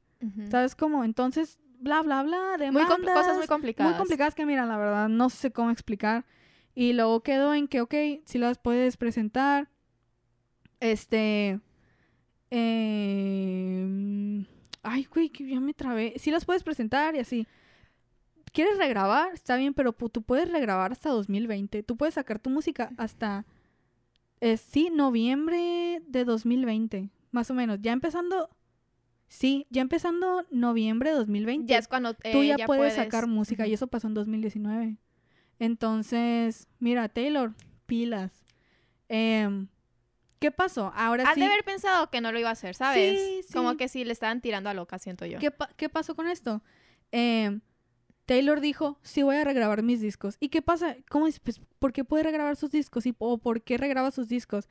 ¿Sabes 0.49 0.75
cómo? 0.75 1.03
Entonces, 1.03 1.59
bla, 1.79 2.01
bla, 2.01 2.23
bla, 2.23 2.55
Muy 2.57 2.65
demandas. 2.65 2.89
compl- 2.97 3.13
cosas 3.13 3.37
muy 3.37 3.47
complicadas. 3.47 3.91
Muy 3.91 3.97
complicadas 3.99 4.33
que, 4.35 4.45
mira, 4.45 4.65
la 4.65 4.77
verdad, 4.77 5.09
no 5.09 5.29
sé 5.29 5.51
cómo 5.51 5.69
explicar. 5.71 6.25
Y 6.73 6.93
luego 6.93 7.21
quedó 7.21 7.53
en 7.53 7.67
que, 7.67 7.81
ok, 7.81 7.93
si 8.25 8.37
las 8.37 8.57
puedes 8.57 8.97
presentar. 8.97 9.69
Este. 10.79 11.59
eh, 12.51 14.45
ay, 14.83 15.07
güey, 15.13 15.29
que 15.29 15.47
ya 15.47 15.59
me 15.59 15.73
trabé. 15.73 16.13
Si 16.17 16.31
las 16.31 16.45
puedes 16.45 16.63
presentar 16.63 17.15
y 17.15 17.19
así. 17.19 17.47
¿Quieres 18.57 18.79
regrabar? 18.79 19.35
Está 19.35 19.55
bien, 19.55 19.75
pero 19.75 19.93
tú 19.93 20.23
puedes 20.23 20.49
regrabar 20.49 20.91
hasta 20.91 21.11
2020. 21.11 21.83
Tú 21.83 21.95
puedes 21.95 22.15
sacar 22.15 22.39
tu 22.39 22.49
música 22.49 22.89
hasta. 22.97 23.45
eh, 24.41 24.57
sí, 24.57 24.89
noviembre 24.91 26.01
de 26.07 26.25
2020. 26.25 27.11
Más 27.29 27.51
o 27.51 27.53
menos. 27.53 27.77
Ya 27.83 27.91
empezando. 27.91 28.49
Sí, 29.27 29.67
ya 29.69 29.83
empezando 29.83 30.43
noviembre 30.49 31.11
de 31.11 31.17
2020 31.17 31.71
Ya 31.71 31.77
es 31.77 31.87
cuando 31.87 32.15
tú 32.15 32.41
eh, 32.41 32.55
ya, 32.57 32.65
puedes, 32.65 32.95
sacar 32.95 33.27
música 33.27 33.67
y 33.67 33.73
eso 33.73 33.85
pasó 33.85 34.07
en 34.07 34.15
2019. 34.15 34.97
Entonces, 35.59 36.67
mira, 36.79 37.09
Taylor, 37.09 37.53
pilas. 37.85 38.31
Em, 39.07 39.67
¿Qué 40.39 40.49
pasó? 40.49 40.91
Ahora 40.95 41.25
Han 41.29 41.35
sí. 41.35 41.41
de 41.41 41.45
haber 41.45 41.63
pensado 41.63 42.09
que 42.09 42.21
no 42.21 42.31
lo 42.31 42.39
iba 42.39 42.49
a 42.49 42.53
hacer, 42.53 42.73
¿sabes? 42.73 43.19
Sí, 43.21 43.41
sí. 43.47 43.53
Como 43.53 43.77
que 43.77 43.87
sí 43.87 44.03
le 44.03 44.13
estaban 44.13 44.41
tirando 44.41 44.71
a 44.71 44.73
loca, 44.73 44.97
siento 44.97 45.27
yo. 45.27 45.37
¿Qué, 45.37 45.51
pa- 45.51 45.69
qué 45.77 45.89
pasó 45.89 46.15
con 46.15 46.27
esto? 46.27 46.63
Em, 47.11 47.61
Taylor 48.27 48.59
dijo, 48.59 48.99
sí 49.01 49.23
voy 49.23 49.37
a 49.37 49.43
regrabar 49.45 49.81
mis 49.83 50.01
discos. 50.01 50.35
¿Y 50.39 50.49
qué 50.49 50.61
pasa? 50.61 50.97
¿Cómo 51.09 51.27
es? 51.27 51.39
Pues, 51.39 51.61
¿Por 51.79 51.93
qué 51.93 52.03
puede 52.03 52.23
regrabar 52.23 52.57
sus 52.57 52.69
discos? 52.69 53.05
¿Y, 53.05 53.15
¿O 53.17 53.37
por 53.37 53.63
qué 53.63 53.77
regraba 53.77 54.11
sus 54.11 54.27
discos? 54.27 54.67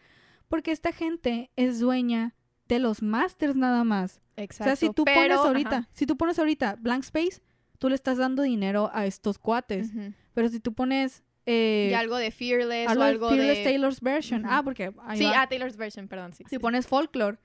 Porque 0.47 0.71
esta 0.73 0.93
gente 0.93 1.51
es 1.57 1.81
dueña 1.81 2.35
de 2.69 2.79
los 2.79 3.03
masters 3.03 3.57
nada 3.57 3.83
más. 3.83 4.21
Exacto. 4.37 4.65
O 4.73 4.77
sea, 4.77 4.77
si 4.77 4.95
tú 4.95 5.05
pero, 5.05 5.17
pones 5.17 5.39
ajá. 5.39 5.49
ahorita, 5.49 5.89
si 5.93 6.05
tú 6.05 6.17
pones 6.19 6.39
ahorita 6.39 6.77
Blank 6.79 7.05
Space, 7.05 7.41
tú 7.79 7.89
le 7.89 7.95
estás 7.95 8.19
dando 8.19 8.43
dinero 8.43 8.91
a 8.93 9.07
estos 9.07 9.39
cuates. 9.39 9.91
Pero 10.35 10.49
si 10.51 10.61
tú 10.61 10.75
pones 10.75 11.25
eh, 11.47 11.89
Y 11.91 11.95
algo 11.95 12.19
de 12.19 12.31
Fearless 12.31 12.89
algo 12.89 13.01
o 13.03 13.05
de 13.05 13.11
algo 13.11 13.29
Fearless 13.31 13.59
de... 13.59 13.65
Taylor's 13.65 14.01
version, 14.03 14.45
ah, 14.45 14.63
porque 14.63 14.93
ahí 15.05 15.19
Sí, 15.19 15.25
va. 15.25 15.43
ah, 15.43 15.49
Taylor's 15.49 15.79
version, 15.79 16.09
perdón, 16.09 16.35
sí. 16.35 16.45
si 16.45 16.57
sí. 16.57 16.59
pones 16.59 16.87
Folklore, 16.87 17.39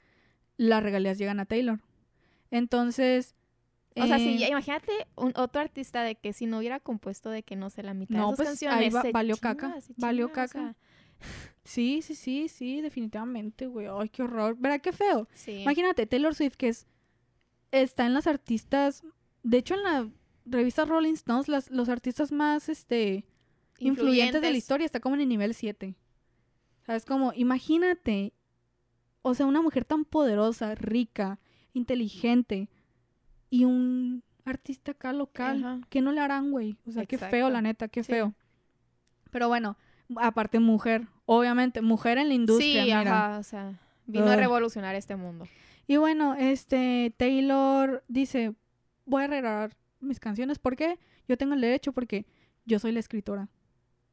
las 0.58 0.84
regalías 0.84 1.18
llegan 1.18 1.40
a 1.40 1.46
Taylor. 1.46 1.80
Entonces, 2.50 3.34
O 3.96 4.08
sea, 4.08 4.18
eh, 4.18 4.20
sí, 4.20 4.38
ya 4.38 4.48
imagínate 4.48 4.92
un, 5.16 5.34
otro 5.36 5.62
artista 5.62 6.04
de 6.04 6.16
que 6.16 6.32
si 6.34 6.46
no 6.46 6.60
hubiera 6.60 6.80
compuesto 6.80 7.30
de 7.30 7.44
que 7.44 7.56
no 7.56 7.70
sé 7.70 7.84
la 7.84 7.94
mitad 7.94 8.16
No, 8.16 8.28
de 8.28 8.32
sus 8.32 8.38
pues, 8.38 8.50
canciones 8.50 8.78
ahí 8.80 8.90
va- 8.90 9.02
se 9.02 9.12
valió 9.12 9.38
caca, 9.38 9.82
se 9.82 9.94
valió 9.98 10.28
o 10.28 10.32
caca. 10.32 10.48
sea, 10.48 10.76
sí, 11.64 12.02
sí, 12.02 12.16
sí, 12.16 12.48
sí, 12.48 12.82
definitivamente, 12.82 13.68
güey. 13.68 13.88
Ay, 13.88 14.10
qué 14.10 14.24
horror. 14.24 14.56
¿Verdad 14.58 14.82
qué 14.82 14.92
feo? 14.94 15.28
sí. 15.34 15.62
Imagínate, 15.64 16.06
Taylor 16.08 16.34
Swift, 16.34 16.56
que 16.56 16.70
es 16.70 16.88
está 17.72 18.06
en 18.06 18.14
las 18.14 18.28
artistas, 18.28 19.04
de 19.44 19.58
hecho 19.58 19.76
en 19.76 19.84
la 19.84 20.10
revista 20.46 20.86
Rolling 20.86 21.14
Stones, 21.14 21.48
las, 21.48 21.70
los 21.70 21.90
artistas 21.90 22.32
más 22.32 22.70
este 22.70 23.26
influyentes 23.80 24.42
de 24.42 24.52
la 24.52 24.58
historia 24.58 24.86
está 24.86 25.00
como 25.00 25.16
en 25.16 25.22
el 25.22 25.30
nivel 25.30 25.54
7. 25.54 25.96
¿Sabes? 26.86 27.06
Como, 27.06 27.32
imagínate, 27.34 28.34
o 29.22 29.34
sea, 29.36 29.46
una 29.46 29.62
mujer 29.62 29.86
tan 29.86 30.04
poderosa, 30.06 30.76
rica, 30.76 31.40
inteligente 31.74 32.70
y 33.52 33.66
un 33.66 34.24
artista 34.46 34.94
acá 34.94 35.14
local. 35.14 35.64
Ajá. 35.64 35.82
¿Qué 35.90 36.02
no 36.02 36.12
le 36.12 36.22
harán, 36.22 36.50
güey? 36.50 36.78
O 36.88 36.92
sea, 36.92 37.06
qué 37.06 37.20
feo, 37.20 37.52
la 37.52 37.62
neta, 37.62 37.88
qué 37.88 38.04
Sí. 38.04 38.12
feo. 38.12 38.34
Pero 39.30 39.48
bueno, 39.48 39.78
aparte 40.16 40.60
mujer, 40.60 41.08
obviamente, 41.26 41.82
mujer 41.82 42.18
en 42.18 42.30
la 42.30 42.34
industria, 42.34 42.82
Sí, 42.84 42.88
mira. 42.88 43.02
ajá, 43.28 43.38
o 43.40 43.44
sea, 43.44 43.80
vino 44.08 44.28
a 44.28 44.36
revolucionar 44.36 44.96
este 44.96 45.16
mundo. 45.16 45.46
Y 45.86 45.98
bueno, 45.98 46.34
este 46.36 47.14
Taylor 47.18 48.04
dice, 48.08 48.56
voy 49.06 49.24
a 49.24 49.28
regrabar 49.28 49.76
mis 50.00 50.20
canciones. 50.20 50.58
¿Por 50.58 50.76
qué? 50.76 50.98
Yo 51.28 51.38
tengo 51.38 51.54
el 51.54 51.62
derecho 51.62 51.94
porque 51.94 52.26
yo 52.66 52.80
soy 52.80 52.92
la 52.92 53.00
escritora. 53.00 53.50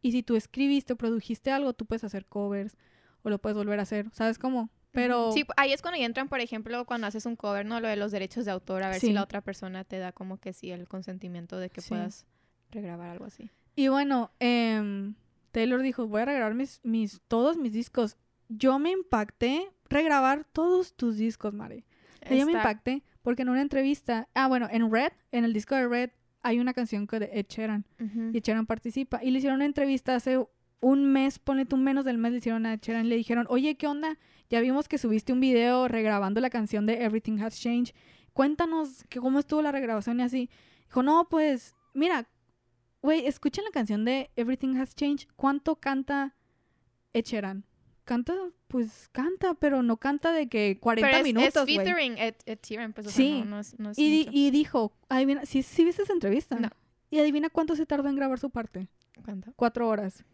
Y 0.02 0.12
si 0.12 0.23
tú 0.23 0.37
escribiste 0.37 0.93
o 0.93 0.96
produjiste 0.96 1.51
algo, 1.51 1.72
tú 1.72 1.86
puedes 1.86 2.05
hacer 2.05 2.27
covers 2.27 2.77
o 3.22 3.31
lo 3.31 3.39
puedes 3.41 3.56
volver 3.56 3.79
a 3.81 3.82
hacer. 3.82 4.08
¿Sabes 4.12 4.39
cómo? 4.39 4.70
Pero 4.92 5.32
Sí, 5.32 5.44
ahí 5.56 5.72
es 5.72 5.82
cuando 5.82 5.98
ya 6.00 6.06
entran, 6.06 6.28
por 6.28 6.40
ejemplo, 6.40 6.84
cuando 6.86 7.06
haces 7.06 7.26
un 7.26 7.36
cover, 7.36 7.66
¿no? 7.66 7.80
Lo 7.80 7.88
de 7.88 7.96
los 7.96 8.10
derechos 8.12 8.44
de 8.44 8.50
autor, 8.50 8.82
a 8.82 8.88
ver 8.88 9.00
Sí. 9.00 9.08
si 9.08 9.12
la 9.12 9.22
otra 9.22 9.40
persona 9.42 9.84
te 9.84 9.98
da 9.98 10.12
como 10.12 10.38
que 10.38 10.52
sí 10.52 10.70
el 10.70 10.88
consentimiento 10.88 11.58
de 11.58 11.70
que 11.70 11.80
Sí. 11.80 11.90
puedas 11.90 12.26
regrabar 12.70 13.10
algo 13.10 13.24
así. 13.26 13.50
Y 13.76 13.88
bueno, 13.88 14.32
em, 14.40 15.14
Taylor 15.52 15.82
dijo, 15.82 16.06
voy 16.06 16.22
a 16.22 16.24
regrabar 16.24 16.54
mis, 16.54 16.80
mis, 16.84 17.20
todos 17.28 17.56
mis 17.56 17.72
discos. 17.72 18.16
Yo 18.48 18.78
me 18.78 18.90
impacté 18.90 19.70
regrabar 19.88 20.44
todos 20.44 20.94
tus 20.94 21.16
discos, 21.16 21.54
sea, 21.54 22.36
Yo 22.36 22.46
me 22.46 22.52
impacté 22.52 23.02
porque 23.22 23.42
en 23.42 23.50
una 23.50 23.62
entrevista, 23.62 24.28
ah, 24.34 24.48
bueno, 24.48 24.68
en 24.70 24.90
Red, 24.90 25.12
en 25.32 25.44
el 25.44 25.52
disco 25.52 25.74
de 25.74 25.86
Red, 25.86 26.10
hay 26.42 26.60
una 26.60 26.72
canción 26.72 27.06
que 27.06 27.18
de 27.18 27.30
Ed 27.32 27.46
Sheeran. 27.48 27.84
Y 28.32 28.40
Cheran 28.40 28.66
participa. 28.66 29.22
Y 29.22 29.30
le 29.30 29.38
hicieron 29.38 29.56
una 29.56 29.66
entrevista 29.66 30.14
hace 30.14 30.38
un 30.81 31.13
mes, 31.13 31.39
ponle 31.39 31.65
tú 31.67 31.77
menos 31.77 32.05
del 32.05 32.19
mes, 32.19 32.32
le 32.32 32.39
hicieron 32.39 32.67
a 32.67 32.79
Cheran 32.79 33.06
y 33.06 33.08
le 33.08 33.17
dijeron, 33.17 33.47
oye, 33.49 33.77
¿qué 33.77 33.87
onda? 33.87 34.19
Ya 34.49 34.61
vimos 34.61 34.89
que 34.89 34.99
subiste 34.99 35.32
un 35.32 35.41
video 35.41 35.89
regrabando 35.89 36.41
la 36.41 36.51
canción 36.51 36.87
de 36.87 37.05
Everything 37.05 37.39
Has 37.41 37.61
Changed. 37.61 37.94
Cuéntanos 38.32 39.05
que 39.08 39.19
cómo 39.20 39.41
estuvo 39.41 39.63
la 39.63 39.73
regrabación 39.73 40.20
y 40.20 40.23
así. 40.23 40.51
Dijo, 40.87 41.03
no, 41.03 41.29
pues, 41.29 41.75
mira, 41.94 42.29
güey, 43.03 43.27
escuchen 43.27 43.65
la 43.65 43.70
canción 43.70 44.05
de 44.05 44.31
Everything 44.37 44.77
Has 44.77 44.94
Changed. 44.94 45.29
¿Cuánto 45.37 45.77
canta 45.77 46.37
Ed 47.13 47.25
Sheeran? 47.25 47.65
Canta, 48.05 48.32
pues 48.69 49.08
canta, 49.13 49.53
pero 49.55 49.82
no 49.82 49.99
canta 49.99 50.32
de 50.32 50.49
que 50.49 50.79
40 50.81 51.06
Pero 51.06 51.19
es, 51.19 51.25
minutos, 51.25 51.69
es 51.69 51.77
featuring 51.77 52.15
pues, 52.94 53.06
o 53.06 53.11
Sí. 53.11 53.35
sea, 53.35 53.44
no, 53.44 53.51
no 53.51 53.61
es, 53.61 53.79
no 53.79 53.91
es 53.91 53.99
Y, 53.99 54.29
y 54.31 54.51
dijo, 54.51 54.93
adivina, 55.11 55.44
¿sí, 55.44 55.63
sí 55.63 55.85
viste 55.85 56.05
esa 56.05 56.15
entrevista? 56.15 56.56
No. 56.58 56.70
Y 57.11 57.19
adivina 57.19 57.51
cuánto 57.51 57.77
se 57.77 57.85
tardó 57.85 58.08
en 58.08 58.17
grabar 58.17 58.39
su 58.39 58.49
parte. 58.49 58.89
¿Cuánto? 59.25 59.53
Cuatro 59.56 59.89
horas. 59.89 60.25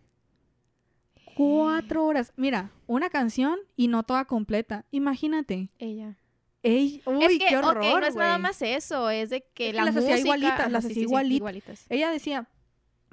Cuatro 1.35 2.05
horas. 2.05 2.33
Mira, 2.37 2.71
una 2.87 3.11
canción 3.11 3.59
y 3.76 3.88
no 3.88 4.03
toda 4.03 4.25
completa. 4.25 4.85
Imagínate. 4.91 5.71
Ella. 5.79 6.17
Ey, 6.62 7.03
uy, 7.05 7.25
es 7.25 7.33
que, 7.38 7.47
qué 7.50 7.57
horror, 7.59 7.76
ok, 7.76 8.00
no 8.00 8.07
es 8.07 8.14
nada 8.17 8.38
más 8.38 8.62
eso, 8.62 9.11
es 9.11 9.29
de 9.29 9.43
que 9.53 9.67
Es 9.69 9.73
que 9.73 9.76
la 9.76 9.85
las 9.85 9.97
hacía 9.97 10.11
música... 10.12 10.21
igualitas, 10.26 10.61
ajá, 10.61 10.69
las 10.71 10.85
sí, 10.85 10.91
hacía 10.93 11.03
sí, 11.03 11.09
sí, 11.09 11.12
igualit- 11.14 11.37
igualitas. 11.37 11.87
Ella 11.91 12.11
decía, 12.11 12.49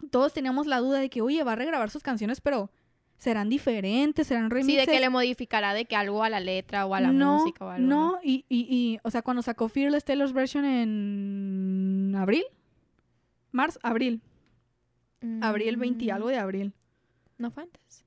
todos 0.10 0.32
teníamos 0.34 0.68
la 0.68 0.80
duda 0.80 1.00
de 1.00 1.10
que, 1.10 1.22
oye, 1.22 1.44
va 1.44 1.52
a 1.52 1.56
regrabar 1.58 1.90
sus 1.90 2.02
canciones, 2.02 2.40
pero 2.40 2.72
serán 3.18 3.50
diferentes, 3.50 4.28
serán 4.28 4.46
Sí, 4.50 4.54
remixes. 4.56 4.86
de 4.88 4.92
que 4.94 5.00
le 5.02 5.10
modificará 5.10 5.74
de 5.74 5.84
que 5.84 5.98
algo 5.98 6.24
a 6.24 6.30
la 6.30 6.40
letra 6.40 6.86
o 6.86 6.96
a 6.96 7.02
la 7.02 7.12
no, 7.12 7.40
música 7.40 7.66
o 7.66 7.70
algo. 7.70 7.86
No, 7.86 8.20
y, 8.24 8.46
y, 8.48 8.66
y, 8.70 9.00
o 9.04 9.12
sea, 9.12 9.22
cuando 9.22 9.42
sacó 9.44 9.68
Fearless 9.68 10.06
Taylor's 10.06 10.32
version 10.32 10.64
en 10.64 12.16
abril, 12.18 12.46
marzo, 13.52 13.80
abril, 13.84 14.22
abril 15.42 15.76
20 15.76 16.06
y 16.06 16.08
Mm, 16.08 16.14
algo 16.14 16.30
de 16.30 16.38
abril. 16.38 16.74
No 17.38 17.52
fue 17.52 17.64
antes. 17.64 18.06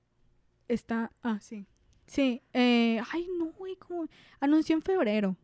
Está, 0.69 1.13
ah, 1.23 1.39
sí. 1.41 1.67
Sí, 2.07 2.43
eh, 2.53 3.01
ay, 3.13 3.29
no, 3.39 3.47
güey, 3.53 3.77
como 3.77 4.07
anunció 4.41 4.77
en 4.77 4.83
febrero. 4.83 5.37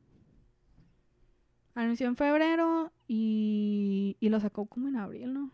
Anunció 1.75 2.07
en 2.07 2.17
febrero 2.17 2.93
y, 3.07 4.17
y 4.21 4.29
lo 4.29 4.41
sacó 4.41 4.67
como 4.67 4.89
en 4.89 4.97
abril, 4.97 5.33
¿no? 5.33 5.50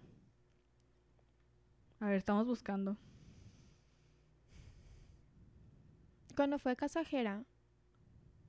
A 2.00 2.06
ver, 2.06 2.16
estamos 2.16 2.46
buscando. 2.46 2.96
Cuando 6.34 6.58
fue 6.58 6.76
Casajera, 6.76 7.44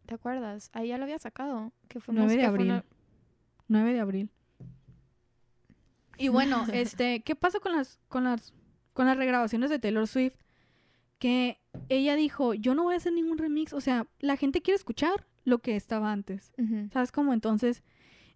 ¿te 0.05 0.15
acuerdas? 0.15 0.69
Ahí 0.73 0.89
ya 0.89 0.97
lo 0.97 1.05
había 1.05 1.19
sacado. 1.19 1.71
Que 1.87 1.99
fue 1.99 2.13
9 2.13 2.35
de 2.35 2.45
abril. 2.45 2.83
9 3.67 3.93
de 3.93 3.99
abril. 3.99 4.31
Y 6.17 6.29
bueno, 6.29 6.65
este, 6.73 7.21
¿qué 7.21 7.35
pasa 7.35 7.59
con 7.59 7.73
las, 7.73 7.99
con 8.09 8.25
las, 8.25 8.53
con 8.93 9.05
las 9.05 9.17
regrabaciones 9.17 9.69
de 9.69 9.79
Taylor 9.79 10.07
Swift? 10.07 10.35
Que 11.19 11.59
ella 11.89 12.15
dijo, 12.15 12.53
yo 12.53 12.75
no 12.75 12.83
voy 12.83 12.93
a 12.93 12.97
hacer 12.97 13.13
ningún 13.13 13.37
remix. 13.37 13.73
O 13.73 13.81
sea, 13.81 14.07
la 14.19 14.37
gente 14.37 14.61
quiere 14.61 14.75
escuchar 14.75 15.25
lo 15.43 15.59
que 15.59 15.75
estaba 15.75 16.11
antes. 16.11 16.51
¿Sabes 16.91 17.11
cómo? 17.11 17.33
Entonces, 17.33 17.83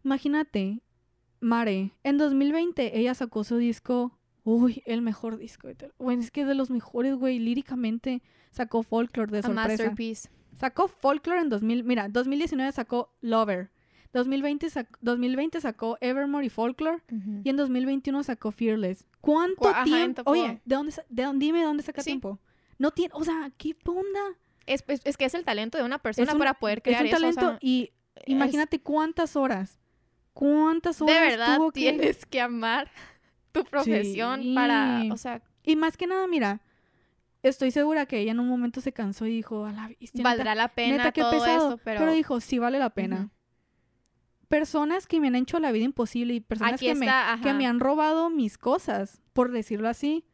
imagínate, 0.04 0.82
Mare, 1.42 1.92
en 2.04 2.18
2020 2.18 2.98
ella 2.98 3.14
sacó 3.14 3.44
su 3.44 3.58
disco, 3.58 4.18
uy, 4.44 4.84
el 4.86 5.02
mejor 5.02 5.38
disco. 5.38 5.68
Bueno, 5.98 6.22
es 6.22 6.32
que 6.32 6.42
es 6.42 6.48
de 6.48 6.56
los 6.56 6.70
mejores, 6.70 7.16
güey, 7.16 7.40
líricamente 7.40 8.22
sacó 8.52 8.84
Folklore 8.84 9.32
de 9.32 9.42
sorpresa. 9.42 9.62
A 9.62 9.68
masterpiece. 9.68 10.30
Sacó 10.58 10.88
Folklore 10.88 11.42
en 11.42 11.50
2000, 11.50 11.84
mira, 11.84 12.10
2019 12.10 12.72
sacó 12.72 13.14
Lover. 13.22 13.72
2020, 14.14 14.68
2020 15.00 15.62
sacó 15.62 15.98
Evermore 16.02 16.46
y 16.46 16.50
Folklore. 16.50 17.02
Y 17.44 17.50
en 17.50 17.56
2021 17.56 18.24
sacó 18.24 18.52
Fearless. 18.52 19.08
¿Cuánto 19.22 19.72
tiempo? 19.86 20.22
Oye, 20.26 20.62
¿de 20.66 20.76
dónde, 20.76 20.94
de 21.10 21.24
dónde, 21.24 21.46
dime 21.46 21.64
dónde 21.64 21.82
saca 21.82 22.04
tiempo. 22.04 22.38
No 22.82 22.90
tiene, 22.90 23.14
o 23.14 23.24
sea, 23.24 23.52
¿qué 23.58 23.76
onda? 23.86 24.20
Es, 24.66 24.84
es, 24.88 25.16
que 25.16 25.26
es 25.26 25.36
el 25.36 25.46
talento 25.46 25.78
de 25.78 25.84
una 25.84 26.00
persona 26.00 26.36
para 26.36 26.56
poder 26.56 26.82
crear 26.82 27.06
es 27.06 27.14
un 27.14 27.20
talento 27.20 27.58
y 27.62 27.92
imagínate 28.26 28.82
cuántas 28.82 29.36
horas. 29.36 29.78
¿Cuántas 30.34 31.00
horas 31.00 31.16
De 31.16 31.22
verdad 31.22 31.60
tienes 31.72 32.26
que 32.26 32.42
amar 32.42 32.90
tu 33.52 33.64
profesión 33.66 34.56
para, 34.56 35.04
o 35.12 35.18
sea, 35.18 35.44
y 35.62 35.76
más 35.76 35.96
que 35.96 36.08
nada, 36.08 36.26
mira, 36.26 36.62
estoy 37.44 37.70
segura 37.70 38.08
que 38.08 38.18
ella 38.18 38.32
en 38.32 38.40
un 38.40 38.48
momento 38.48 38.82
se 38.82 38.94
cansó 38.94 39.28
y 39.28 39.32
dijo, 39.32 39.66
a 39.66 39.74
la 39.74 39.92
valdrá 40.16 40.56
la 40.56 40.70
pena 40.70 41.12
todo 41.12 41.30
pesado. 41.30 41.68
eso, 41.74 41.78
pero... 41.84 42.00
pero 42.00 42.14
dijo, 42.14 42.40
sí 42.40 42.58
vale 42.58 42.80
la 42.80 42.90
pena 42.90 43.30
personas 44.48 45.06
que 45.06 45.20
me 45.20 45.28
han 45.28 45.36
hecho 45.36 45.60
la 45.60 45.72
vida 45.72 45.86
imposible 45.86 46.34
y 46.34 46.40
personas 46.42 46.80
que, 46.80 46.96
me, 46.96 47.08
que 47.44 47.54
me 47.54 47.68
han 47.68 47.80
robado 47.80 48.30
mis 48.30 48.58
cosas, 48.58 49.22
por 49.34 49.52
decirlo 49.52 49.88
así, 49.88 50.26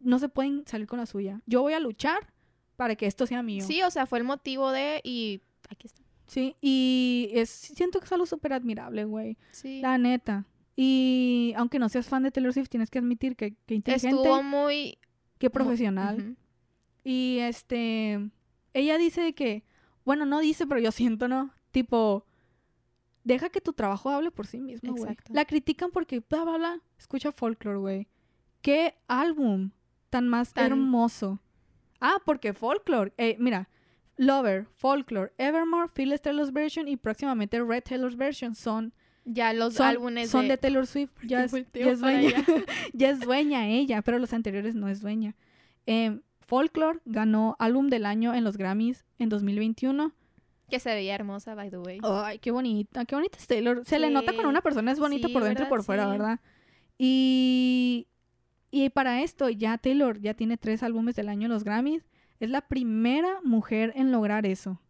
no 0.00 0.18
se 0.18 0.28
pueden 0.28 0.66
salir 0.66 0.86
con 0.86 0.98
la 0.98 1.06
suya. 1.06 1.40
Yo 1.46 1.62
voy 1.62 1.74
a 1.74 1.80
luchar 1.80 2.32
para 2.76 2.96
que 2.96 3.06
esto 3.06 3.26
sea 3.26 3.42
mío. 3.42 3.64
Sí, 3.64 3.82
o 3.82 3.90
sea, 3.90 4.06
fue 4.06 4.18
el 4.18 4.24
motivo 4.24 4.72
de 4.72 5.00
y 5.04 5.42
aquí 5.68 5.86
está. 5.86 6.02
Sí, 6.26 6.56
y 6.60 7.30
es, 7.32 7.50
siento 7.50 7.98
que 7.98 8.06
es 8.06 8.12
algo 8.12 8.26
súper 8.26 8.52
admirable, 8.52 9.04
güey. 9.04 9.36
Sí. 9.50 9.80
La 9.80 9.98
neta. 9.98 10.46
Y 10.76 11.52
aunque 11.56 11.78
no 11.78 11.88
seas 11.88 12.08
fan 12.08 12.22
de 12.22 12.30
Taylor 12.30 12.52
Swift, 12.52 12.68
tienes 12.68 12.88
que 12.90 13.00
admitir 13.00 13.36
que, 13.36 13.54
que 13.66 13.74
inteligente. 13.74 14.16
Estuvo 14.16 14.42
muy... 14.42 14.98
Qué 15.38 15.50
profesional. 15.50 16.36
Y 17.04 17.38
este... 17.40 18.30
Ella 18.72 18.96
dice 18.96 19.34
que... 19.34 19.64
Bueno, 20.04 20.24
no 20.24 20.38
dice, 20.38 20.66
pero 20.66 20.80
yo 20.80 20.92
siento, 20.92 21.28
¿no? 21.28 21.52
Tipo 21.72 22.24
deja 23.24 23.50
que 23.50 23.60
tu 23.60 23.72
trabajo 23.72 24.10
hable 24.10 24.30
por 24.30 24.46
sí 24.46 24.60
mismo, 24.60 24.94
güey. 24.94 25.16
La 25.28 25.44
critican 25.44 25.90
porque, 25.90 26.20
bla, 26.20 26.44
bla, 26.44 26.56
bla, 26.56 26.80
escucha 26.98 27.32
folklore, 27.32 27.78
güey. 27.78 28.08
¿Qué 28.62 28.94
álbum 29.08 29.70
tan 30.10 30.28
más 30.28 30.52
hermoso? 30.56 31.40
Ah, 32.00 32.18
porque 32.24 32.52
folklore, 32.52 33.12
eh, 33.16 33.36
mira, 33.38 33.68
Lover, 34.16 34.66
Folklore, 34.76 35.32
Evermore, 35.38 35.88
Phyllis 35.88 36.20
Taylor's 36.20 36.52
Version 36.52 36.88
y 36.88 36.96
próximamente 36.96 37.62
Red 37.62 37.84
Taylor's 37.84 38.16
Version 38.16 38.54
son... 38.54 38.92
Ya 39.24 39.52
los 39.52 39.80
álbumes 39.80 40.30
son 40.30 40.48
de... 40.48 40.58
Taylor 40.58 40.86
Swift. 40.86 41.12
Ya 41.22 41.44
es, 41.44 41.52
dueña. 42.00 42.44
ya 42.92 43.10
es 43.10 43.20
dueña 43.20 43.68
ella, 43.68 44.02
pero 44.02 44.18
los 44.18 44.32
anteriores 44.32 44.74
no 44.74 44.88
es 44.88 45.00
dueña. 45.00 45.36
Eh, 45.86 46.20
Folklore 46.40 46.98
ganó 47.04 47.56
álbum 47.58 47.88
del 47.88 48.04
año 48.04 48.34
en 48.34 48.44
los 48.44 48.56
Grammys 48.56 49.04
en 49.18 49.28
2021. 49.28 50.12
Que 50.68 50.80
se 50.80 50.90
veía 50.94 51.14
hermosa, 51.14 51.54
by 51.54 51.70
the 51.70 51.78
way. 51.78 52.00
Ay, 52.02 52.38
qué 52.40 52.50
bonita, 52.50 53.04
qué 53.04 53.14
bonita 53.14 53.38
es 53.38 53.46
Taylor. 53.46 53.84
Se 53.86 53.98
le 53.98 54.10
nota 54.10 54.32
cuando 54.32 54.50
una 54.50 54.60
persona 54.60 54.92
es 54.92 54.98
bonita 54.98 55.28
por 55.28 55.44
dentro 55.44 55.64
y 55.64 55.68
por 55.68 55.82
fuera, 55.82 56.06
¿verdad? 56.08 56.40
Y, 56.98 58.06
y 58.70 58.88
para 58.90 59.22
esto 59.22 59.48
ya 59.48 59.78
Taylor 59.78 60.20
ya 60.20 60.34
tiene 60.34 60.56
tres 60.56 60.82
álbumes 60.82 61.16
del 61.16 61.28
año 61.28 61.46
en 61.46 61.52
los 61.52 61.64
Grammys. 61.64 62.04
Es 62.38 62.50
la 62.50 62.62
primera 62.62 63.40
mujer 63.42 63.92
en 63.96 64.12
lograr 64.12 64.46
eso. 64.46 64.80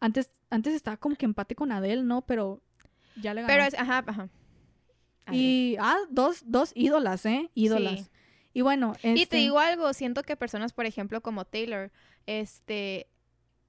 Antes, 0.00 0.30
antes 0.50 0.74
estaba 0.74 0.96
como 0.96 1.16
que 1.16 1.24
empate 1.26 1.54
con 1.54 1.72
Adele, 1.72 2.02
¿no? 2.02 2.22
Pero 2.22 2.62
ya 3.16 3.34
le 3.34 3.42
ganó. 3.42 3.52
Pero 3.52 3.64
es, 3.64 3.74
ajá, 3.74 4.04
ajá. 4.06 4.28
Y, 5.32 5.76
ah, 5.78 5.98
dos, 6.10 6.42
dos 6.46 6.72
ídolas, 6.74 7.24
¿eh? 7.24 7.50
Ídolas. 7.54 8.10
Y 8.52 8.62
bueno, 8.62 8.94
Y 8.98 9.14
te 9.14 9.22
este 9.22 9.36
digo 9.36 9.60
algo, 9.60 9.92
siento 9.92 10.22
que 10.22 10.36
personas, 10.36 10.72
por 10.72 10.86
ejemplo, 10.86 11.20
como 11.20 11.44
Taylor, 11.44 11.92
este, 12.26 13.06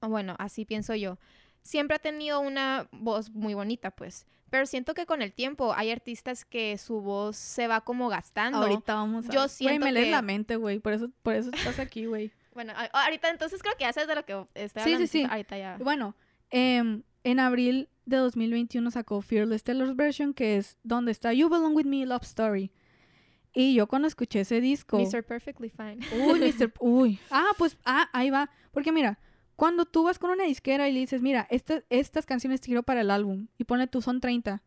bueno, 0.00 0.34
así 0.38 0.64
pienso 0.64 0.94
yo, 0.96 1.18
siempre 1.62 1.96
ha 1.96 1.98
tenido 1.98 2.40
una 2.40 2.88
voz 2.92 3.30
muy 3.30 3.54
bonita, 3.54 3.90
pues. 3.90 4.26
Pero 4.50 4.66
siento 4.66 4.92
que 4.92 5.06
con 5.06 5.22
el 5.22 5.32
tiempo 5.32 5.72
hay 5.74 5.90
artistas 5.90 6.44
que 6.44 6.76
su 6.76 7.00
voz 7.00 7.36
se 7.36 7.68
va 7.68 7.80
como 7.80 8.08
gastando. 8.08 8.58
Ahorita 8.58 8.94
vamos 8.94 9.28
a... 9.28 9.32
Yo 9.32 9.48
siento 9.48 9.80
Güey, 9.80 9.92
me 9.92 9.98
lees 9.98 10.10
la 10.10 10.20
mente, 10.20 10.56
güey. 10.56 10.78
Por 10.78 10.92
eso, 10.92 11.10
por 11.22 11.34
eso 11.34 11.50
estás 11.54 11.78
aquí, 11.78 12.04
güey. 12.04 12.32
bueno, 12.54 12.74
ahorita 12.92 13.30
entonces 13.30 13.62
creo 13.62 13.74
que 13.76 13.84
ya 13.84 13.92
sabes 13.94 14.08
de 14.08 14.14
lo 14.14 14.26
que 14.26 14.44
estoy 14.54 14.82
hablando. 14.82 15.06
Sí, 15.06 15.10
sí, 15.10 15.22
sí. 15.22 15.26
Ahorita 15.30 15.56
ya. 15.56 15.78
Bueno, 15.78 16.14
em, 16.50 17.02
en 17.24 17.40
abril 17.40 17.88
de 18.04 18.18
2021 18.18 18.90
sacó 18.90 19.22
Fearless 19.22 19.62
Taylor's 19.62 19.96
Version, 19.96 20.34
que 20.34 20.58
es 20.58 20.76
donde 20.82 21.12
está 21.12 21.32
You 21.32 21.48
Belong 21.48 21.74
With 21.74 21.86
Me, 21.86 22.04
Love 22.04 22.24
Story. 22.24 22.70
Y 23.54 23.74
yo 23.74 23.86
cuando 23.86 24.06
escuché 24.06 24.40
ese 24.40 24.60
disco... 24.60 24.98
Mr. 24.98 25.22
Perfectly 25.24 25.70
Fine. 25.70 25.98
Uy, 26.26 26.40
Mr. 26.40 26.72
Uy. 26.80 27.18
Ah, 27.30 27.52
pues, 27.56 27.78
ah, 27.86 28.08
ahí 28.12 28.28
va. 28.28 28.50
Porque 28.70 28.92
mira, 28.92 29.18
cuando 29.56 29.84
tú 29.84 30.04
vas 30.04 30.18
con 30.18 30.30
una 30.30 30.44
disquera 30.44 30.88
y 30.88 30.92
le 30.92 31.00
dices, 31.00 31.22
mira, 31.22 31.46
estas 31.50 32.26
canciones 32.26 32.60
quiero 32.60 32.82
para 32.82 33.02
el 33.02 33.10
álbum 33.10 33.48
y 33.58 33.64
pone 33.64 33.86
tú 33.86 34.02
son 34.02 34.20
30. 34.20 34.62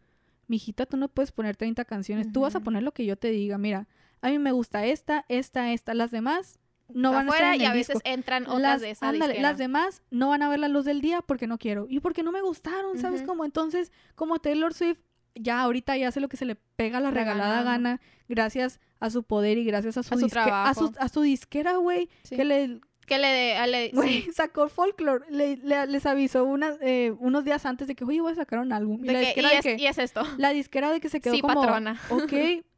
Mijita, 0.48 0.86
tú 0.86 0.98
no 0.98 1.08
puedes 1.08 1.32
poner 1.32 1.56
30 1.56 1.86
canciones. 1.86 2.32
Tú 2.32 2.42
vas 2.42 2.56
a 2.56 2.60
poner 2.60 2.84
lo 2.84 2.94
que 2.94 3.06
yo 3.06 3.16
te 3.16 3.30
diga. 3.30 3.58
Mira, 3.58 3.88
a 4.22 4.30
mí 4.30 4.40
me 4.40 4.52
gusta 4.52 4.86
esta, 4.86 5.26
esta, 5.28 5.72
esta. 5.74 5.94
Las 5.96 6.12
demás 6.12 6.60
no 6.88 7.12
van 7.12 7.28
a 7.28 7.32
estar 7.32 7.56
en 7.56 7.62
y 7.62 7.66
a 7.66 7.74
veces 7.74 7.98
entran 8.04 8.44
otras 8.44 8.62
las, 8.62 8.82
de 8.82 8.92
esa 8.92 9.10
ándale, 9.10 9.42
Las 9.42 9.58
demás 9.58 10.04
no 10.12 10.30
van 10.30 10.44
a 10.44 10.50
ver 10.50 10.60
la 10.60 10.68
luz 10.68 10.86
del 10.86 11.02
día 11.02 11.22
porque 11.22 11.48
no 11.48 11.58
quiero. 11.58 11.88
Y 11.90 12.00
porque 12.00 12.22
no 12.22 12.32
me 12.32 12.42
gustaron, 12.42 13.00
¿sabes 13.00 13.24
cómo? 13.24 13.44
Entonces, 13.44 13.92
como 14.16 14.40
Taylor 14.40 14.74
Swift 14.74 15.00
ya 15.36 15.62
ahorita 15.62 15.98
ya 15.98 16.08
hace 16.08 16.22
lo 16.22 16.30
que 16.30 16.38
se 16.38 16.46
le 16.46 16.56
pega 16.56 17.00
la 17.00 17.12
regalada 17.12 17.62
gana 17.64 18.00
gracias 18.30 18.80
a 19.00 19.10
su 19.10 19.24
poder 19.24 19.58
y 19.58 19.66
gracias 19.66 19.98
a 19.98 20.04
su, 20.04 20.14
a 20.16 20.74
su, 20.74 20.94
a 20.98 21.10
su, 21.10 21.22
disquera, 21.22 21.76
güey, 21.76 22.10
que 22.30 22.46
le 22.46 22.80
que 23.06 23.20
le, 23.20 23.68
le 23.68 24.34
sacó 24.34 24.68
folklore, 24.70 25.26
le, 25.30 25.58
les 25.58 26.06
avisó 26.06 26.44
una, 26.44 26.76
eh, 26.82 27.14
unos 27.20 27.46
días 27.46 27.66
antes 27.66 27.88
de 27.88 27.96
que, 27.96 28.04
oye, 28.04 28.22
voy 28.22 28.32
a 28.32 28.36
sacar 28.36 28.60
un 28.60 28.74
álbum. 28.74 29.04
y, 29.04 29.10
la 29.10 29.20
disquera 29.20 29.50
de 29.50 29.60
que, 29.62 29.76
y 29.80 29.88
es 29.88 29.98
esto. 29.98 30.24
La 30.38 30.52
disquera 30.52 30.92
de 30.92 31.00
que 31.00 31.10
se 31.10 31.22
quedó 31.22 31.36
sí, 31.36 31.42
como, 31.42 31.62
patrona. 31.62 32.00
ok, 32.10 32.34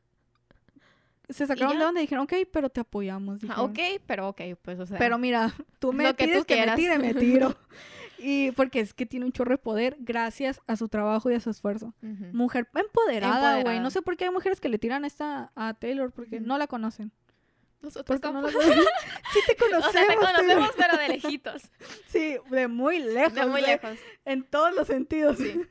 se 1.29 1.47
sacaron 1.47 1.77
de 1.77 1.83
donde 1.83 2.01
dijeron, 2.01 2.23
ok, 2.23 2.33
pero 2.51 2.69
te 2.69 2.81
apoyamos. 2.81 3.41
Ah, 3.49 3.63
ok, 3.63 3.79
pero 4.05 4.29
ok, 4.29 4.41
pues, 4.61 4.79
o 4.79 4.85
sea. 4.85 4.97
Pero 4.97 5.17
mira, 5.17 5.53
tú 5.79 5.93
me 5.93 6.13
pides 6.13 6.45
que, 6.45 6.65
me 6.65 6.75
tire, 6.75 6.99
me 6.99 7.13
tiro. 7.15 7.55
y 8.19 8.51
porque 8.51 8.81
es 8.81 8.93
que 8.93 9.05
tiene 9.05 9.25
un 9.25 9.31
chorro 9.31 9.51
de 9.51 9.57
poder 9.57 9.95
gracias 9.99 10.61
a 10.67 10.75
su 10.75 10.89
trabajo 10.89 11.31
y 11.31 11.35
a 11.35 11.39
su 11.39 11.49
esfuerzo. 11.49 11.93
Mujer 12.33 12.67
empoderada, 12.73 13.61
güey. 13.61 13.79
No 13.79 13.91
sé 13.91 14.01
por 14.01 14.17
qué 14.17 14.25
hay 14.25 14.31
mujeres 14.31 14.59
que 14.59 14.69
le 14.69 14.77
tiran 14.77 15.05
esta 15.05 15.51
a 15.55 15.73
Taylor 15.73 16.11
porque 16.11 16.39
no 16.39 16.57
la 16.57 16.67
conocen. 16.67 17.11
Nosotros 17.81 18.19
tampoco. 18.19 18.49
sí 19.33 19.39
te 19.45 19.55
conocemos. 19.55 19.87
O 19.87 19.91
sea, 19.91 20.07
te 20.07 20.15
conocemos, 20.15 20.71
pero 20.77 20.97
de 20.97 21.07
lejitos. 21.09 21.63
sí, 22.09 22.37
de 22.49 22.67
muy 22.67 22.99
lejos. 22.99 23.33
De 23.33 23.45
muy 23.45 23.61
lejos. 23.61 23.97
En 24.25 24.43
todos 24.43 24.73
los 24.73 24.87
sentidos. 24.87 25.37
Sí. 25.37 25.61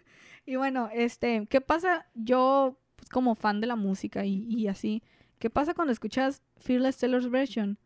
y 0.44 0.56
bueno, 0.56 0.88
este, 0.92 1.46
¿qué 1.50 1.60
pasa? 1.60 2.06
Yo, 2.14 2.78
pues, 2.96 3.08
como 3.08 3.34
fan 3.34 3.60
de 3.60 3.66
la 3.66 3.76
música 3.76 4.24
y, 4.24 4.46
y 4.48 4.68
así, 4.68 5.02
¿qué 5.38 5.50
pasa 5.50 5.74
cuando 5.74 5.92
escuchas 5.92 6.42
Fearless 6.58 6.98
Taylor's 6.98 7.30
Version? 7.30 7.78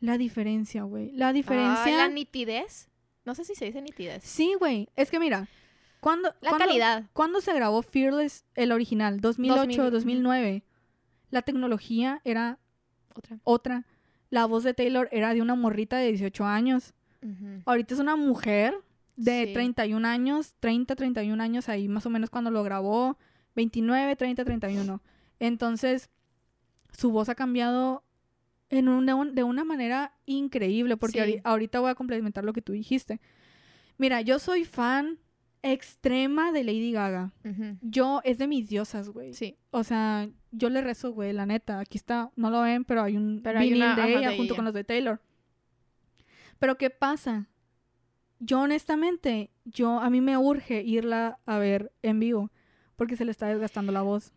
La 0.00 0.16
diferencia, 0.16 0.82
güey. 0.84 1.12
La 1.12 1.32
diferencia. 1.32 1.96
la 1.96 2.08
nitidez. 2.08 2.88
No 3.24 3.34
sé 3.34 3.44
si 3.44 3.54
se 3.54 3.66
dice 3.66 3.82
nitidez. 3.82 4.24
Sí, 4.24 4.54
güey. 4.58 4.88
Es 4.96 5.10
que 5.10 5.20
mira, 5.20 5.46
cuando. 6.00 6.34
La 6.40 6.56
calidad. 6.56 7.04
¿Cuándo 7.12 7.40
se 7.40 7.52
grabó 7.52 7.82
Fearless, 7.82 8.44
el 8.54 8.72
original? 8.72 9.20
2008, 9.20 9.90
2009. 9.90 10.64
La 11.30 11.42
tecnología 11.42 12.22
era 12.24 12.58
otra. 13.14 13.38
Otra. 13.44 13.86
La 14.30 14.46
voz 14.46 14.64
de 14.64 14.74
Taylor 14.74 15.08
era 15.12 15.34
de 15.34 15.42
una 15.42 15.54
morrita 15.54 15.98
de 15.98 16.08
18 16.08 16.44
años. 16.44 16.94
Ahorita 17.66 17.94
es 17.94 18.00
una 18.00 18.16
mujer 18.16 18.74
de 19.16 19.50
31 19.52 20.06
años, 20.08 20.54
30, 20.60 20.96
31 20.96 21.42
años 21.42 21.68
ahí, 21.68 21.88
más 21.88 22.06
o 22.06 22.10
menos 22.10 22.30
cuando 22.30 22.50
lo 22.50 22.62
grabó. 22.62 23.18
29, 23.56 24.16
30, 24.16 24.44
31. 24.44 25.02
Entonces, 25.38 26.08
su 26.92 27.10
voz 27.10 27.28
ha 27.28 27.34
cambiado 27.34 28.04
en 28.70 28.88
un, 28.88 29.34
de 29.34 29.42
una 29.42 29.64
manera 29.64 30.14
increíble, 30.26 30.96
porque 30.96 31.40
ahorita 31.44 31.80
voy 31.80 31.90
a 31.90 31.94
complementar 31.94 32.44
lo 32.44 32.52
que 32.52 32.62
tú 32.62 32.72
dijiste. 32.72 33.20
Mira, 33.98 34.20
yo 34.22 34.38
soy 34.38 34.64
fan 34.64 35.18
extrema 35.62 36.52
de 36.52 36.64
Lady 36.64 36.92
Gaga. 36.92 37.32
Yo, 37.82 38.20
es 38.24 38.38
de 38.38 38.46
mis 38.46 38.68
diosas, 38.68 39.08
güey. 39.10 39.34
Sí. 39.34 39.56
O 39.70 39.84
sea, 39.84 40.28
yo 40.50 40.70
le 40.70 40.80
rezo, 40.80 41.12
güey, 41.12 41.32
la 41.32 41.46
neta. 41.46 41.78
Aquí 41.80 41.98
está, 41.98 42.30
no 42.36 42.50
lo 42.50 42.62
ven, 42.62 42.84
pero 42.84 43.02
hay 43.02 43.16
un 43.16 43.40
Pero 43.42 43.58
hay 43.58 43.66
vinil 43.68 43.82
una- 43.82 43.94
de 43.96 44.02
ajá, 44.02 44.10
ella 44.10 44.30
de 44.30 44.36
junto 44.36 44.56
con 44.56 44.64
los 44.64 44.74
de 44.74 44.84
Taylor. 44.84 45.20
Pero 46.58 46.76
¿qué 46.78 46.90
pasa? 46.90 47.48
Yo 48.38 48.60
honestamente, 48.60 49.50
yo 49.64 49.98
a 50.00 50.08
mí 50.10 50.20
me 50.20 50.36
urge 50.38 50.82
irla 50.82 51.38
a 51.46 51.58
ver 51.58 51.92
en 52.02 52.20
vivo 52.20 52.50
porque 52.96 53.16
se 53.16 53.24
le 53.24 53.30
está 53.30 53.46
desgastando 53.48 53.92
la 53.92 54.02
voz. 54.02 54.32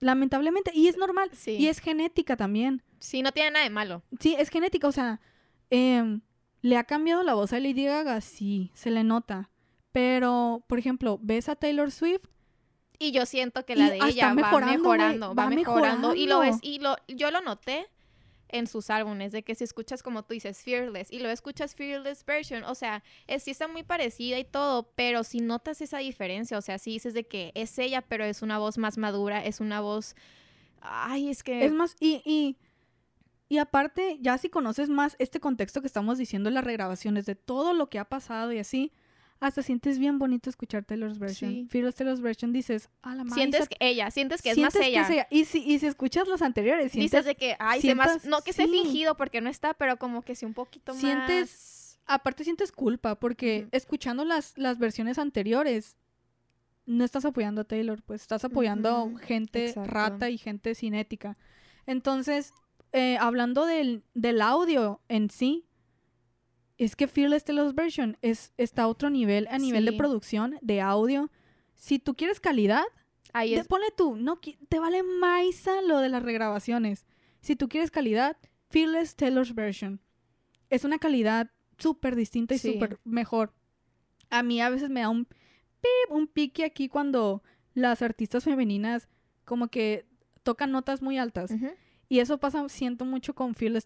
Lamentablemente, 0.00 0.70
y 0.74 0.88
es 0.88 0.96
normal, 0.96 1.30
Sí. 1.32 1.52
y 1.52 1.66
es 1.68 1.78
genética 1.78 2.36
también. 2.36 2.82
Sí, 3.00 3.22
no 3.22 3.32
tiene 3.32 3.50
nada 3.50 3.64
de 3.64 3.70
malo. 3.70 4.02
Sí, 4.18 4.34
es 4.38 4.48
genética, 4.48 4.88
o 4.88 4.92
sea, 4.92 5.20
em, 5.68 6.22
le 6.62 6.76
ha 6.78 6.84
cambiado 6.84 7.22
la 7.22 7.34
voz 7.34 7.52
a 7.52 7.60
Lady 7.60 7.84
Gaga, 7.84 8.20
sí, 8.22 8.70
se 8.74 8.90
le 8.90 9.04
nota. 9.04 9.50
Pero, 9.92 10.64
por 10.68 10.78
ejemplo, 10.78 11.18
ves 11.22 11.48
a 11.48 11.56
Taylor 11.56 11.90
Swift 11.90 12.26
Y 12.98 13.12
yo 13.12 13.26
siento 13.26 13.64
que 13.64 13.76
la 13.76 13.90
de 13.90 13.98
hasta 13.98 14.08
ella 14.08 14.28
va 14.28 14.34
mejorando, 14.34 15.34
va, 15.34 15.44
va 15.44 15.50
mejorando. 15.50 16.14
Y 16.14 16.26
lo 16.26 16.40
ves, 16.40 16.58
y 16.62 16.78
lo, 16.78 16.96
yo 17.08 17.30
lo 17.30 17.40
noté 17.40 17.88
en 18.52 18.66
sus 18.66 18.90
álbumes, 18.90 19.32
de 19.32 19.42
que 19.42 19.54
si 19.54 19.64
escuchas 19.64 20.02
como 20.02 20.24
tú 20.24 20.34
dices, 20.34 20.62
Fearless, 20.62 21.12
y 21.12 21.20
lo 21.20 21.30
escuchas 21.30 21.74
Fearless 21.74 22.24
Version, 22.24 22.64
o 22.64 22.74
sea, 22.74 23.02
es, 23.26 23.44
sí 23.44 23.52
está 23.52 23.68
muy 23.68 23.84
parecida 23.84 24.38
y 24.38 24.44
todo, 24.44 24.90
pero 24.96 25.22
si 25.24 25.40
notas 25.40 25.80
esa 25.80 25.98
diferencia, 25.98 26.58
o 26.58 26.60
sea, 26.60 26.78
si 26.78 26.90
dices 26.90 27.14
de 27.14 27.26
que 27.26 27.52
es 27.54 27.78
ella, 27.78 28.02
pero 28.02 28.24
es 28.24 28.42
una 28.42 28.58
voz 28.58 28.76
más 28.76 28.98
madura, 28.98 29.44
es 29.44 29.60
una 29.60 29.80
voz... 29.80 30.16
Ay, 30.80 31.28
es 31.28 31.42
que... 31.42 31.64
Es 31.64 31.72
más, 31.72 31.94
y, 32.00 32.22
y, 32.24 32.56
y 33.48 33.58
aparte, 33.58 34.18
ya 34.20 34.36
si 34.36 34.48
conoces 34.48 34.88
más 34.88 35.14
este 35.20 35.38
contexto 35.38 35.80
que 35.80 35.86
estamos 35.86 36.18
diciendo 36.18 36.48
en 36.48 36.54
las 36.54 36.64
regrabaciones 36.64 37.26
de 37.26 37.36
todo 37.36 37.72
lo 37.72 37.88
que 37.88 38.00
ha 38.00 38.04
pasado 38.04 38.52
y 38.52 38.58
así, 38.58 38.92
hasta 39.40 39.62
sientes 39.62 39.98
bien 39.98 40.18
bonito 40.18 40.50
escuchar 40.50 40.84
Taylor's 40.84 41.18
version. 41.18 41.50
Sí. 41.50 41.66
Fearless 41.70 41.94
Taylor's 41.94 42.20
version 42.20 42.52
dices, 42.52 42.90
a 43.02 43.14
la 43.14 43.24
madre. 43.24 43.34
sientes 43.40 43.68
que 43.68 43.76
ella, 43.80 44.10
sientes 44.10 44.42
que 44.42 44.50
es 44.50 44.58
más 44.58 44.74
ella. 44.76 45.26
Y 45.30 45.46
si, 45.46 45.58
y 45.64 45.78
si 45.78 45.86
escuchas 45.86 46.28
los 46.28 46.42
anteriores, 46.42 46.92
sientes, 46.92 47.10
Dices 47.10 47.24
de 47.24 47.34
que, 47.36 47.56
ay, 47.58 47.80
se 47.80 47.94
más, 47.94 48.26
no 48.26 48.42
que 48.42 48.50
esté 48.50 48.66
sí. 48.66 48.70
fingido 48.70 49.16
porque 49.16 49.40
no 49.40 49.48
está, 49.48 49.72
pero 49.74 49.96
como 49.96 50.20
que 50.22 50.34
sí 50.34 50.44
un 50.44 50.52
poquito 50.54 50.92
Sientes- 50.94 51.48
más... 51.50 52.00
aparte 52.06 52.44
sientes 52.44 52.70
culpa 52.70 53.14
porque 53.18 53.66
escuchando 53.72 54.24
las, 54.26 54.58
las 54.58 54.78
versiones 54.78 55.18
anteriores 55.18 55.96
no 56.86 57.04
estás 57.04 57.24
apoyando 57.24 57.62
a 57.62 57.64
Taylor, 57.64 58.02
pues 58.02 58.20
estás 58.20 58.44
apoyando 58.44 59.04
Ujú, 59.04 59.16
gente 59.18 59.68
exacto. 59.68 59.90
rata 59.90 60.28
y 60.28 60.36
gente 60.38 60.74
cinética. 60.74 61.38
Entonces, 61.86 62.52
eh, 62.92 63.16
hablando 63.18 63.64
del, 63.64 64.02
del 64.14 64.42
audio 64.42 65.00
en 65.08 65.30
sí, 65.30 65.64
es 66.84 66.96
que 66.96 67.06
Fearless 67.06 67.44
Taylor's 67.44 67.74
Version 67.74 68.16
es, 68.22 68.52
está 68.56 68.82
a 68.84 68.88
otro 68.88 69.10
nivel, 69.10 69.46
a 69.50 69.58
nivel 69.58 69.84
de 69.84 69.92
producción, 69.92 70.56
de 70.62 70.80
audio. 70.80 71.30
Si 71.74 71.98
tú 71.98 72.14
quieres 72.14 72.40
calidad, 72.40 72.84
Ahí 73.32 73.54
es... 73.54 73.68
ponle 73.68 73.86
tú, 73.96 74.16
no, 74.16 74.40
te 74.68 74.78
vale 74.78 75.02
maíza 75.02 75.82
lo 75.82 75.98
de 75.98 76.08
las 76.08 76.22
regrabaciones. 76.22 77.04
Si 77.40 77.54
tú 77.54 77.68
quieres 77.68 77.90
calidad, 77.90 78.36
Fearless 78.70 79.14
Taylor's 79.16 79.54
Version. 79.54 80.00
Es 80.70 80.84
una 80.84 80.98
calidad 80.98 81.50
súper 81.78 82.16
distinta 82.16 82.54
y 82.54 82.58
Sí. 82.58 82.72
súper 82.72 82.98
mejor. 83.04 83.52
A 84.30 84.42
mí 84.42 84.60
a 84.60 84.70
veces 84.70 84.90
me 84.90 85.00
da 85.00 85.08
un 85.08 85.24
pip, 85.26 86.10
un 86.10 86.26
pique 86.28 86.64
aquí 86.64 86.88
cuando 86.88 87.42
las 87.74 88.02
artistas 88.02 88.44
femeninas 88.44 89.08
como 89.44 89.68
que 89.68 90.06
tocan 90.42 90.70
notas 90.72 91.02
muy 91.02 91.18
altas. 91.18 91.50
Ujú. 91.50 91.68
Y 92.12 92.18
eso 92.18 92.38
pasa, 92.38 92.68
siento 92.68 93.04
mucho 93.04 93.34
con 93.36 93.54
Fearless 93.54 93.84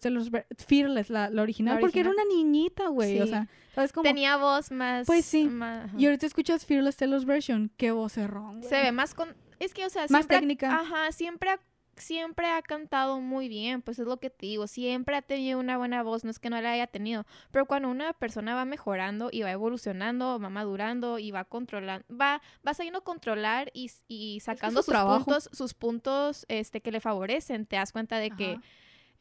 Fearless, 0.67 1.09
la, 1.11 1.29
la 1.29 1.41
original, 1.43 1.75
La 1.75 1.79
porque 1.79 1.99
era 1.99 2.09
una 2.09 2.25
niñita, 2.25 2.87
güey. 2.87 3.21
O 3.21 3.27
sea, 3.27 3.47
¿sabes 3.75 3.93
cómo? 3.93 4.01
Tenía 4.01 4.35
voz 4.37 4.71
más... 4.71 5.05
Pues 5.05 5.25
sí. 5.25 5.45
más-. 5.45 5.91
Y 5.95 6.05
ahorita 6.07 6.25
escuchas 6.25 6.65
Fearless 6.65 6.97
Taylor's 6.97 7.25
Version, 7.25 7.71
qué 7.77 7.91
vocerrón, 7.91 8.61
güey. 8.61 8.69
Se 8.69 8.81
ve 8.81 8.91
más 8.91 9.13
con... 9.13 9.29
Es 9.59 9.75
que, 9.75 9.85
o 9.85 9.89
sea, 9.89 10.01
Más 10.09 10.09
siempre 10.09 10.35
ha- 10.35 10.39
técnica. 10.39 10.75
Ajá, 10.75 11.11
siempre 11.11 11.51
siempre 11.97 12.49
ha 12.49 12.61
cantado 12.61 13.19
muy 13.21 13.47
bien, 13.49 13.81
pues 13.81 13.99
es 13.99 14.05
lo 14.05 14.17
que 14.17 14.29
te 14.29 14.45
digo. 14.45 14.67
Siempre 14.67 15.15
ha 15.15 15.21
tenido 15.21 15.59
una 15.59 15.77
buena 15.77 16.03
voz, 16.03 16.23
no 16.23 16.31
es 16.31 16.39
que 16.39 16.49
no 16.49 16.59
la 16.61 16.71
haya 16.71 16.87
tenido. 16.87 17.25
Pero 17.51 17.65
cuando 17.65 17.89
una 17.89 18.13
persona 18.13 18.55
va 18.55 18.65
mejorando 18.65 19.29
y 19.31 19.41
va 19.41 19.51
evolucionando, 19.51 20.39
va 20.39 20.49
madurando 20.49 21.19
y 21.19 21.31
va 21.31 21.45
controlando, 21.45 22.05
va, 22.15 22.41
va 22.65 22.73
sabiendo 22.73 23.03
controlar 23.03 23.71
y, 23.73 23.91
y 24.07 24.39
sacando 24.41 24.81
su 24.81 24.85
sus 24.85 24.91
trabajo. 24.93 25.25
puntos, 25.25 25.49
sus 25.51 25.73
puntos 25.73 26.45
este, 26.49 26.81
que 26.81 26.91
le 26.91 26.99
favorecen, 26.99 27.65
te 27.65 27.75
das 27.75 27.91
cuenta 27.91 28.17
de 28.17 28.31
que. 28.31 28.59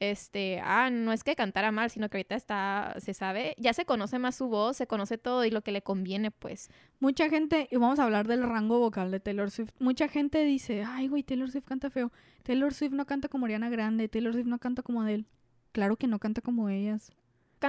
Este, 0.00 0.61
ah, 0.62 0.90
no 0.90 1.12
es 1.12 1.24
que 1.24 1.37
cantara 1.37 1.72
mal, 1.72 1.90
sino 1.90 2.09
que 2.09 2.18
ahorita 2.18 2.35
está, 2.35 2.94
se 2.98 3.14
sabe, 3.14 3.54
ya 3.59 3.72
se 3.72 3.85
conoce 3.85 4.18
más 4.18 4.35
su 4.37 4.48
voz, 4.48 4.76
se 4.76 4.87
conoce 4.87 5.18
todo 5.18 5.44
y 5.44 5.50
lo 5.50 5.62
que 5.62 5.72
le 5.72 5.83
conviene, 5.83 6.30
pues. 6.30 6.68
Mucha 7.00 7.28
gente, 7.28 7.68
y 7.70 7.76
vamos 7.76 7.98
a 7.98 8.04
hablar 8.04 8.26
del 8.26 8.42
rango 8.42 8.78
vocal 8.78 9.11
de 9.11 9.20
Taylor 9.20 9.50
Swift. 9.50 9.72
Mucha 9.78 10.09
gente 10.09 10.44
dice, 10.44 10.85
ay, 10.87 11.09
güey, 11.09 11.22
Taylor 11.22 11.50
Swift 11.50 11.66
canta 11.66 11.90
feo. 11.90 12.12
Taylor 12.42 12.74
Swift 12.74 12.92
no 12.92 13.07
canta 13.07 13.28
como 13.28 13.46
Ariana 13.46 13.70
Grande. 13.70 14.09
Taylor 14.09 14.33
Swift 14.33 14.46
no 14.46 14.59
canta 14.59 14.83
como 14.83 15.02
Adele. 15.02 15.24
Claro 15.72 15.96
que 15.96 16.07
no 16.07 16.18
canta 16.18 16.40
como 16.40 16.68
ellas. 16.68 17.12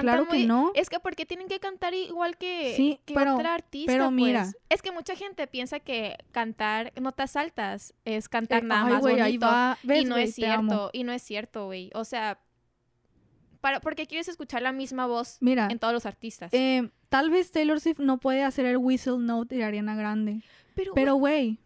Claro 0.02 0.26
que 0.26 0.38
muy- 0.38 0.46
no. 0.46 0.72
Es 0.74 0.88
que 0.90 0.98
porque 1.00 1.26
tienen 1.26 1.48
que 1.48 1.60
cantar 1.60 1.94
igual 1.94 2.36
que, 2.36 2.74
Sí, 2.76 3.00
que 3.04 3.14
pero- 3.14 3.34
otra 3.36 3.54
artista, 3.54 3.92
pero 3.92 4.04
pues? 4.04 4.14
mira. 4.14 4.52
Es 4.68 4.82
que 4.82 4.92
mucha 4.92 5.14
gente 5.16 5.46
piensa 5.46 5.80
que 5.80 6.16
cantar 6.32 6.92
notas 7.00 7.36
altas 7.36 7.94
es 8.04 8.28
cantar 8.28 8.62
Eh, 8.62 8.66
nada 8.66 8.86
ay, 8.86 8.92
más 8.92 9.04
ahí 9.06 9.38
va. 9.38 9.78
¿Ves, 9.82 10.02
y 10.02 10.04
no 10.04 10.16
es 10.16 10.34
cierto, 10.34 10.90
y 10.92 11.04
no 11.04 11.12
es 11.12 11.22
cierto, 11.22 11.66
güey. 11.66 11.90
O 11.94 12.04
sea, 12.04 12.38
para, 13.60 13.80
porque 13.80 14.06
quieres 14.06 14.28
escuchar 14.28 14.62
la 14.62 14.72
misma 14.72 15.06
voz 15.06 15.38
Mira, 15.40 15.68
en 15.70 15.78
todos 15.78 15.92
los 15.92 16.06
artistas. 16.06 16.52
eh, 16.54 16.90
tal 17.08 17.30
vez 17.30 17.50
Taylor 17.50 17.80
Swift 17.80 17.98
no 18.00 18.18
puede 18.18 18.42
hacer 18.44 18.64
el 18.66 18.76
whistle 18.76 19.18
note 19.18 19.56
de 19.56 19.64
Ariana 19.64 19.96
Grande. 19.96 20.42
pero, 20.94 21.14
güey, 21.16 21.58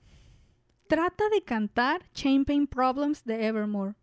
trata 0.86 1.28
de 1.28 1.42
cantar 1.42 2.02
Chain 2.14 2.44
Pain 2.44 2.66
Problems 2.66 3.24
de 3.24 3.46
Evermore. 3.46 3.94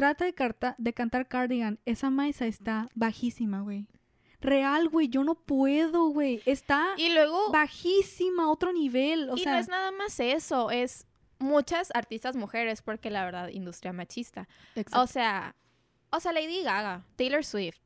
Trata 0.00 0.24
de, 0.24 0.32
carta- 0.32 0.74
de 0.78 0.92
cantar 0.92 1.28
Cardigan. 1.28 1.78
Esa 1.84 2.10
maesa 2.10 2.46
está 2.46 2.88
bajísima, 2.94 3.60
güey. 3.60 3.86
Real, 4.40 4.88
güey, 4.88 5.08
yo 5.08 5.22
no 5.22 5.34
puedo, 5.34 6.08
güey. 6.08 6.40
Está 6.46 6.94
y 6.96 7.10
luego, 7.12 7.50
bajísima, 7.52 8.50
otro 8.50 8.72
nivel. 8.72 9.28
O 9.28 9.36
y 9.36 9.40
sea, 9.40 9.52
no 9.52 9.58
es 9.58 9.68
nada 9.68 9.90
más 9.92 10.18
eso, 10.18 10.70
es 10.70 11.06
muchas 11.38 11.90
artistas 11.94 12.36
mujeres, 12.36 12.80
porque 12.80 13.10
la 13.10 13.24
verdad, 13.24 13.48
industria 13.48 13.92
machista. 13.92 14.48
exacto. 14.74 15.02
O 15.02 15.06
sea, 15.06 15.54
o 16.10 16.20
sea, 16.20 16.32
Lady 16.32 16.62
Gaga, 16.62 17.04
Taylor 17.16 17.44
Swift. 17.44 17.78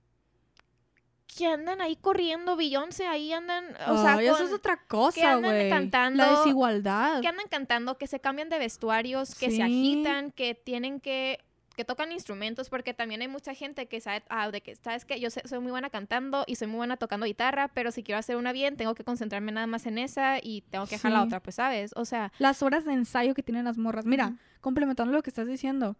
Que 1.36 1.46
andan 1.48 1.80
ahí 1.80 1.96
corriendo, 1.96 2.54
Beyoncé, 2.54 3.08
ahí 3.08 3.32
andan, 3.32 3.64
o 3.88 4.00
sea, 4.00 4.22
eso 4.22 4.44
es 4.44 4.52
otra 4.52 4.76
que 4.76 4.86
cosa, 4.86 5.32
andan 5.32 5.50
güey. 5.56 5.68
cantando- 5.68 6.24
La 6.24 6.38
desigualdad. 6.38 7.20
que 7.20 7.26
andan 7.26 7.48
cantando, 7.48 7.98
que 7.98 8.06
se 8.06 8.20
cambian 8.20 8.48
de 8.50 8.58
vestuarios, 8.60 9.34
que 9.34 9.50
Sí. 9.50 9.56
se 9.56 9.62
agitan, 9.64 10.30
que 10.30 10.54
tienen 10.54 11.00
que 11.00 11.40
que 11.74 11.84
tocan 11.84 12.12
instrumentos 12.12 12.70
porque 12.70 12.94
también 12.94 13.20
hay 13.20 13.28
mucha 13.28 13.54
gente 13.54 13.86
que 13.86 14.00
sabe 14.00 14.22
ah, 14.28 14.50
de 14.50 14.60
que 14.60 14.76
sabes 14.76 15.04
que 15.04 15.20
yo 15.20 15.28
soy 15.30 15.58
muy 15.60 15.70
buena 15.70 15.90
cantando 15.90 16.44
y 16.46 16.56
soy 16.56 16.68
muy 16.68 16.78
buena 16.78 16.96
tocando 16.96 17.26
guitarra, 17.26 17.68
pero 17.68 17.90
si 17.90 18.02
quiero 18.02 18.18
hacer 18.18 18.36
una 18.36 18.52
bien 18.52 18.76
tengo 18.76 18.94
que 18.94 19.04
concentrarme 19.04 19.52
nada 19.52 19.66
más 19.66 19.86
en 19.86 19.98
esa 19.98 20.38
y 20.42 20.62
tengo 20.70 20.86
que 20.86 20.96
dejar 20.96 21.12
la 21.12 21.22
otra, 21.22 21.40
pues 21.40 21.56
sabes, 21.56 21.92
o 21.96 22.04
sea, 22.04 22.32
Las 22.38 22.62
horas 22.62 22.84
de 22.84 22.92
ensayo 22.92 23.34
que 23.34 23.42
tienen 23.42 23.64
las 23.64 23.78
morras. 23.78 24.06
Mira, 24.06 24.34
complementando 24.60 25.12
lo 25.12 25.22
que 25.22 25.30
estás 25.30 25.46
diciendo. 25.46 25.96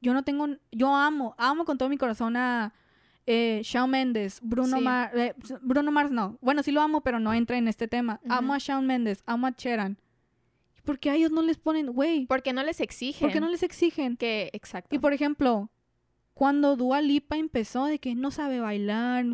Yo 0.00 0.12
no 0.12 0.22
tengo... 0.22 0.46
Yo 0.70 0.94
amo, 0.94 1.34
amo 1.38 1.64
con 1.64 1.78
todo 1.78 1.88
mi 1.88 1.96
corazón 1.96 2.36
a 2.36 2.74
eh, 3.26 3.62
Shawn 3.64 3.90
Mendes, 3.90 4.40
Bruno 4.42 4.76
Sí. 4.76 4.84
Mars... 4.84 5.12
Bruno 5.62 5.90
Mars 5.90 6.10
no. 6.10 6.38
Bueno, 6.40 6.62
sí 6.62 6.72
lo 6.72 6.82
amo, 6.82 7.00
pero 7.00 7.18
no 7.18 7.32
entra 7.32 7.56
en 7.56 7.68
este 7.68 7.88
tema. 7.88 8.20
Amo 8.28 8.54
a 8.54 8.58
Shawn 8.58 8.86
Mendes, 8.86 9.22
amo 9.26 9.46
a 9.46 9.52
Cheran. 9.52 9.96
¿Por 10.84 10.98
qué 10.98 11.10
a 11.10 11.14
ellos 11.16 11.30
no 11.32 11.42
les 11.42 11.56
ponen, 11.58 11.86
güey? 11.92 12.26
porque 12.26 12.52
no 12.52 12.62
les 12.62 12.80
exigen 12.80 13.20
¿Por 13.26 13.32
qué 13.32 13.40
no 13.40 13.48
les 13.48 13.62
exigen? 13.62 14.16
que 14.16 14.50
exacto. 14.52 14.94
Y 14.94 14.98
por 14.98 15.12
ejemplo, 15.12 15.70
cuando 16.34 16.76
Dua 16.76 17.00
Lipa 17.00 17.36
empezó 17.36 17.86
de 17.86 17.98
que 17.98 18.14
no 18.14 18.30
sabe 18.30 18.60
bailar, 18.60 19.24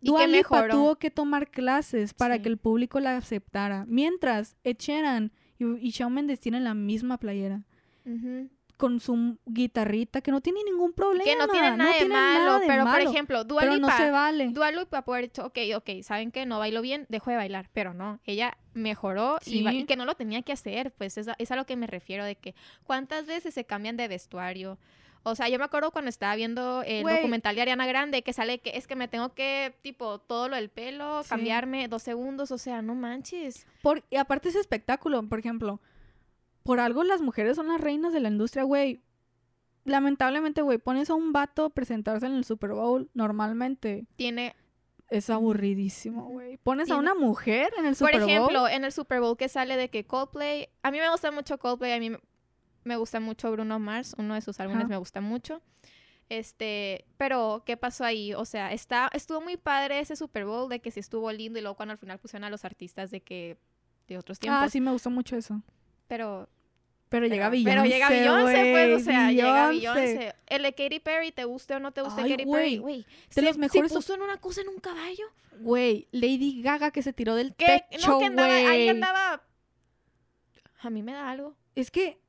Dua 0.00 0.26
Lipa 0.26 0.68
tuvo 0.68 0.96
que 0.96 1.10
tomar 1.10 1.50
clases 1.50 2.14
para 2.14 2.36
Sí. 2.36 2.42
que 2.42 2.48
el 2.50 2.58
público 2.58 3.00
la 3.00 3.16
aceptara. 3.16 3.84
Mientras 3.88 4.56
Ed 4.62 4.76
Sheeran 4.78 5.32
y, 5.58 5.64
y 5.86 5.90
Shawn 5.90 6.12
Mendes 6.14 6.38
tienen 6.40 6.64
la 6.64 6.74
misma 6.74 7.18
playera. 7.18 7.64
Con 8.76 9.00
su 9.00 9.38
guitarrita, 9.46 10.20
que 10.20 10.30
no 10.30 10.42
tiene 10.42 10.62
ningún 10.64 10.92
problema. 10.92 11.24
que 11.24 11.34
no 11.36 11.48
tiene 11.48 11.76
nada 11.76 11.92
de 11.92 11.98
tiene 11.98 12.14
malo, 12.14 12.44
nada 12.44 12.58
de 12.60 12.66
pero 12.66 12.84
por 12.84 13.00
ejemplo, 13.00 13.44
Dua 13.44 13.60
pero 13.62 13.74
Lipa, 13.74 13.86
no 13.88 13.96
se 13.96 14.10
vale. 14.10 14.48
Dua 14.50 14.70
Lipa 14.70 15.02
dicho, 15.22 15.46
ok, 15.46 15.58
ok, 15.76 15.90
¿saben 16.02 16.30
que 16.30 16.44
No 16.44 16.58
bailo 16.58 16.82
bien, 16.82 17.06
dejo 17.08 17.30
de 17.30 17.36
bailar. 17.36 17.70
Pero 17.72 17.94
no, 17.94 18.20
ella 18.24 18.58
mejoró 18.74 19.38
y, 19.46 19.62
ba- 19.62 19.70
Sí. 19.70 19.78
y 19.78 19.84
que 19.86 19.96
no 19.96 20.04
lo 20.04 20.14
tenía 20.14 20.42
que 20.42 20.52
hacer. 20.52 20.92
Pues 20.92 21.16
es 21.16 21.28
a, 21.28 21.36
es 21.38 21.50
a 21.50 21.56
lo 21.56 21.64
que 21.64 21.74
me 21.76 21.86
refiero 21.86 22.24
de 22.26 22.36
que 22.36 22.54
cuántas 22.84 23.24
veces 23.26 23.54
se 23.54 23.64
cambian 23.64 23.96
de 23.96 24.08
vestuario. 24.08 24.78
O 25.22 25.34
sea, 25.34 25.48
yo 25.48 25.58
me 25.58 25.64
acuerdo 25.64 25.90
cuando 25.90 26.08
estaba 26.08 26.36
viendo 26.36 26.82
el 26.86 27.02
documental 27.02 27.56
de 27.56 27.62
Ariana 27.62 27.86
Grande 27.86 28.22
que 28.22 28.32
sale 28.32 28.58
que 28.60 28.76
es 28.76 28.86
que 28.86 28.94
me 28.94 29.08
tengo 29.08 29.34
que, 29.34 29.74
tipo, 29.82 30.18
todo 30.20 30.48
lo 30.48 30.54
del 30.56 30.68
pelo, 30.68 31.22
Sí. 31.24 31.30
cambiarme 31.30 31.88
dos 31.88 32.02
segundos. 32.02 32.52
O 32.52 32.58
sea, 32.58 32.80
no 32.82 32.94
manches. 32.94 33.66
Por, 33.82 34.04
y 34.10 34.16
aparte 34.16 34.50
ese 34.50 34.60
espectáculo, 34.60 35.20
por 35.28 35.38
ejemplo, 35.40 35.80
por 36.66 36.80
algo 36.80 37.04
las 37.04 37.20
mujeres 37.22 37.56
son 37.56 37.68
las 37.68 37.80
reinas 37.80 38.12
de 38.12 38.20
la 38.20 38.28
industria, 38.28 38.64
güey. 38.64 39.00
Lamentablemente, 39.84 40.62
güey, 40.62 40.78
pones 40.78 41.10
a 41.10 41.14
un 41.14 41.32
vato 41.32 41.66
a 41.66 41.70
presentarse 41.70 42.26
en 42.26 42.32
el 42.34 42.44
Super 42.44 42.72
Bowl 42.72 43.08
normalmente. 43.14 44.04
Tiene 44.16 44.54
es 45.08 45.30
aburridísimo, 45.30 46.24
güey. 46.24 46.56
Pones 46.56 46.90
a 46.90 46.96
una 46.96 47.14
mujer 47.14 47.72
en 47.78 47.86
el 47.86 47.94
Por 47.94 48.08
Super 48.08 48.20
Bowl. 48.22 48.28
ejemplo, 48.30 48.68
en 48.68 48.84
el 48.84 48.90
Super 48.90 49.20
Bowl 49.20 49.36
que 49.36 49.48
sale 49.48 49.76
de 49.76 49.88
que 49.88 50.04
Coldplay, 50.04 50.68
a 50.82 50.90
mí 50.90 50.98
me 50.98 51.08
gusta 51.10 51.30
mucho 51.30 51.58
Coldplay, 51.58 51.92
a 51.92 52.00
mí 52.00 52.10
me- 52.82 52.96
gusta 52.96 53.20
mucho 53.20 53.50
Bruno 53.52 53.78
Mars, 53.78 54.16
uno 54.18 54.34
de 54.34 54.40
sus 54.40 54.58
álbumes 54.58 54.88
me 54.88 54.96
gusta 54.96 55.20
mucho. 55.20 55.62
Este, 56.28 57.04
pero 57.16 57.62
¿qué 57.64 57.76
pasó 57.76 58.04
ahí? 58.04 58.34
O 58.34 58.44
sea, 58.44 58.72
está 58.72 59.08
estuvo 59.12 59.40
muy 59.40 59.56
padre 59.56 60.00
ese 60.00 60.16
Super 60.16 60.44
Bowl 60.44 60.68
de 60.68 60.80
que 60.80 60.90
sí 60.90 60.98
estuvo 60.98 61.30
lindo 61.30 61.60
y 61.60 61.62
luego 61.62 61.76
cuando 61.76 61.92
al 61.92 61.98
final 61.98 62.18
pusieron 62.18 62.42
a 62.42 62.50
los 62.50 62.64
artistas 62.64 63.12
de 63.12 63.20
que 63.22 63.56
de 64.08 64.18
otros 64.18 64.40
tiempos, 64.40 64.60
ah, 64.64 64.68
sí, 64.68 64.80
me 64.80 64.90
gustó 64.90 65.10
mucho 65.10 65.36
eso. 65.36 65.62
pero 66.08 66.48
Pero, 67.08 67.26
llega 67.26 67.48
Beyoncé, 67.48 67.70
pero 67.70 67.84
llega 67.84 68.08
Beyoncé, 68.08 68.70
pues, 68.72 69.00
o 69.00 69.04
sea, 69.04 69.30
llega 69.30 69.68
Beyoncé. 69.68 70.34
El 70.46 70.62
de 70.62 70.72
Katy 70.72 71.00
Perry, 71.00 71.30
¿te 71.32 71.44
guste 71.44 71.74
o 71.74 71.80
no 71.80 71.92
te 71.92 72.02
guste 72.02 72.22
Ay, 72.22 72.32
Katy 72.32 72.46
Perry? 72.46 72.78
Güey, 72.78 73.06
de 73.34 73.42
los 73.42 73.58
mejores 73.58 73.92
se 73.92 73.96
puso 73.96 74.14
en 74.14 74.22
una 74.22 74.38
cosa 74.38 74.62
en 74.62 74.68
un 74.68 74.78
caballo. 74.78 75.26
Güey, 75.60 76.08
Lady 76.10 76.60
Gaga 76.62 76.90
que 76.90 77.02
se 77.02 77.12
tiró 77.12 77.34
del 77.34 77.54
Que 77.54 77.84
techo, 77.90 78.10
no 78.10 78.18
que 78.18 78.26
andaba 78.26 78.54
ahí 78.54 78.88
andaba 78.88 79.42
a 80.78 80.90
mí 80.90 81.02
me 81.02 81.12
da 81.12 81.30
algo. 81.30 81.56
Es 81.74 81.90
que, 81.90 82.20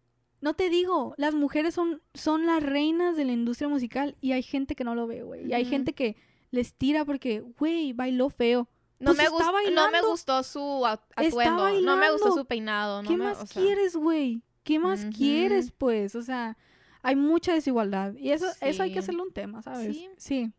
no 0.41 0.53
te 0.53 0.69
digo, 0.69 1.13
las 1.17 1.33
mujeres 1.33 1.73
son, 1.73 2.01
son 2.13 2.45
las 2.45 2.61
reinas 2.63 3.15
de 3.15 3.25
la 3.25 3.31
industria 3.31 3.67
musical 3.67 4.15
y 4.21 4.31
hay 4.33 4.43
gente 4.43 4.75
que 4.75 4.83
no 4.83 4.95
lo 4.95 5.07
ve, 5.07 5.23
güey. 5.23 5.47
Y 5.47 5.53
hay 5.53 5.65
gente 5.65 5.93
que 5.93 6.17
les 6.51 6.73
tira 6.73 7.05
porque, 7.05 7.41
güey, 7.41 7.93
bailó 7.93 8.29
feo. 8.29 8.69
No, 8.99 9.11
Pues 9.13 9.17
me 9.17 9.29
gustó, 9.29 9.51
no 9.71 9.91
me 9.91 10.01
gustó 10.01 10.41
su 10.41 10.83
atuendo, 10.85 11.81
no 11.81 11.97
me 11.97 12.11
gustó 12.11 12.31
su 12.31 12.45
peinado, 12.45 13.03
no 13.03 13.09
¿Qué 13.09 13.15
me, 13.15 13.25
más 13.25 13.43
o 13.43 13.45
sea, 13.45 13.61
quieres, 13.61 13.95
güey? 13.95 14.41
¿Qué 14.67 14.79
más 14.79 15.05
quieres, 15.15 15.71
pues? 15.71 16.13
O 16.15 16.21
sea, 16.21 16.57
hay 17.01 17.15
mucha 17.15 17.53
desigualdad. 17.53 18.13
Y 18.15 18.31
eso, 18.31 18.47
eso 18.61 18.83
hay 18.83 18.91
que 18.91 18.99
hacerle 18.99 19.21
un 19.21 19.31
tema, 19.31 19.61
¿sabes? 19.61 19.95
Sí. 19.95 20.09
Sí. 20.17 20.51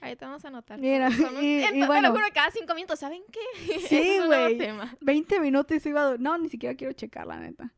Ahí 0.00 0.16
te 0.16 0.24
vamos 0.24 0.44
a 0.44 0.48
anotar. 0.48 0.80
Mira, 0.80 1.08
y- 1.40 1.62
y 1.78 1.86
bueno. 1.86 2.08
lo 2.08 2.14
juro, 2.14 2.24
cada 2.34 2.50
cinco 2.50 2.74
minutos, 2.74 2.98
¿saben 2.98 3.22
qué? 3.30 3.78
Sí, 3.88 4.18
güey. 4.26 4.58
tema. 4.58 4.96
20 5.00 5.38
minutos 5.38 5.86
iba 5.86 6.08
a... 6.10 6.16
No, 6.18 6.36
ni 6.38 6.48
siquiera 6.48 6.74
quiero 6.74 6.92
checar, 6.92 7.26
la 7.28 7.38
neta. 7.38 7.72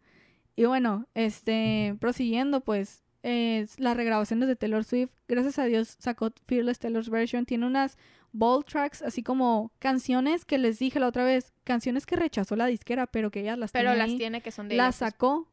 Y 0.56 0.64
bueno, 0.64 1.06
este, 1.12 1.94
prosiguiendo, 2.00 2.62
pues, 2.62 3.02
es 3.22 3.78
las 3.78 3.94
regrabaciones 3.96 4.48
de 4.48 4.56
Taylor 4.56 4.84
Swift. 4.84 5.10
Gracias 5.28 5.58
a 5.58 5.64
Dios 5.66 5.96
sacó 5.98 6.32
Fearless 6.46 6.78
Taylor's 6.78 7.10
Version. 7.10 7.44
Tiene 7.44 7.66
unas 7.66 7.98
bold 8.32 8.64
tracks, 8.64 9.02
así 9.02 9.22
como 9.22 9.70
canciones 9.78 10.44
que 10.46 10.56
les 10.56 10.78
dije 10.78 10.98
la 11.00 11.08
otra 11.08 11.24
vez, 11.24 11.52
canciones 11.64 12.06
que 12.06 12.16
rechazó 12.16 12.56
la 12.56 12.66
disquera, 12.66 13.06
pero 13.06 13.30
que 13.30 13.40
ella 13.40 13.56
las 13.56 13.70
Pero 13.72 13.90
tiene 13.90 13.98
las 13.98 14.08
ahí. 14.08 14.16
tiene 14.18 14.40
que 14.40 14.50
son 14.50 14.68
de 14.68 14.76
Las 14.76 14.96
pues. 14.98 15.10
sacó. 15.10 15.48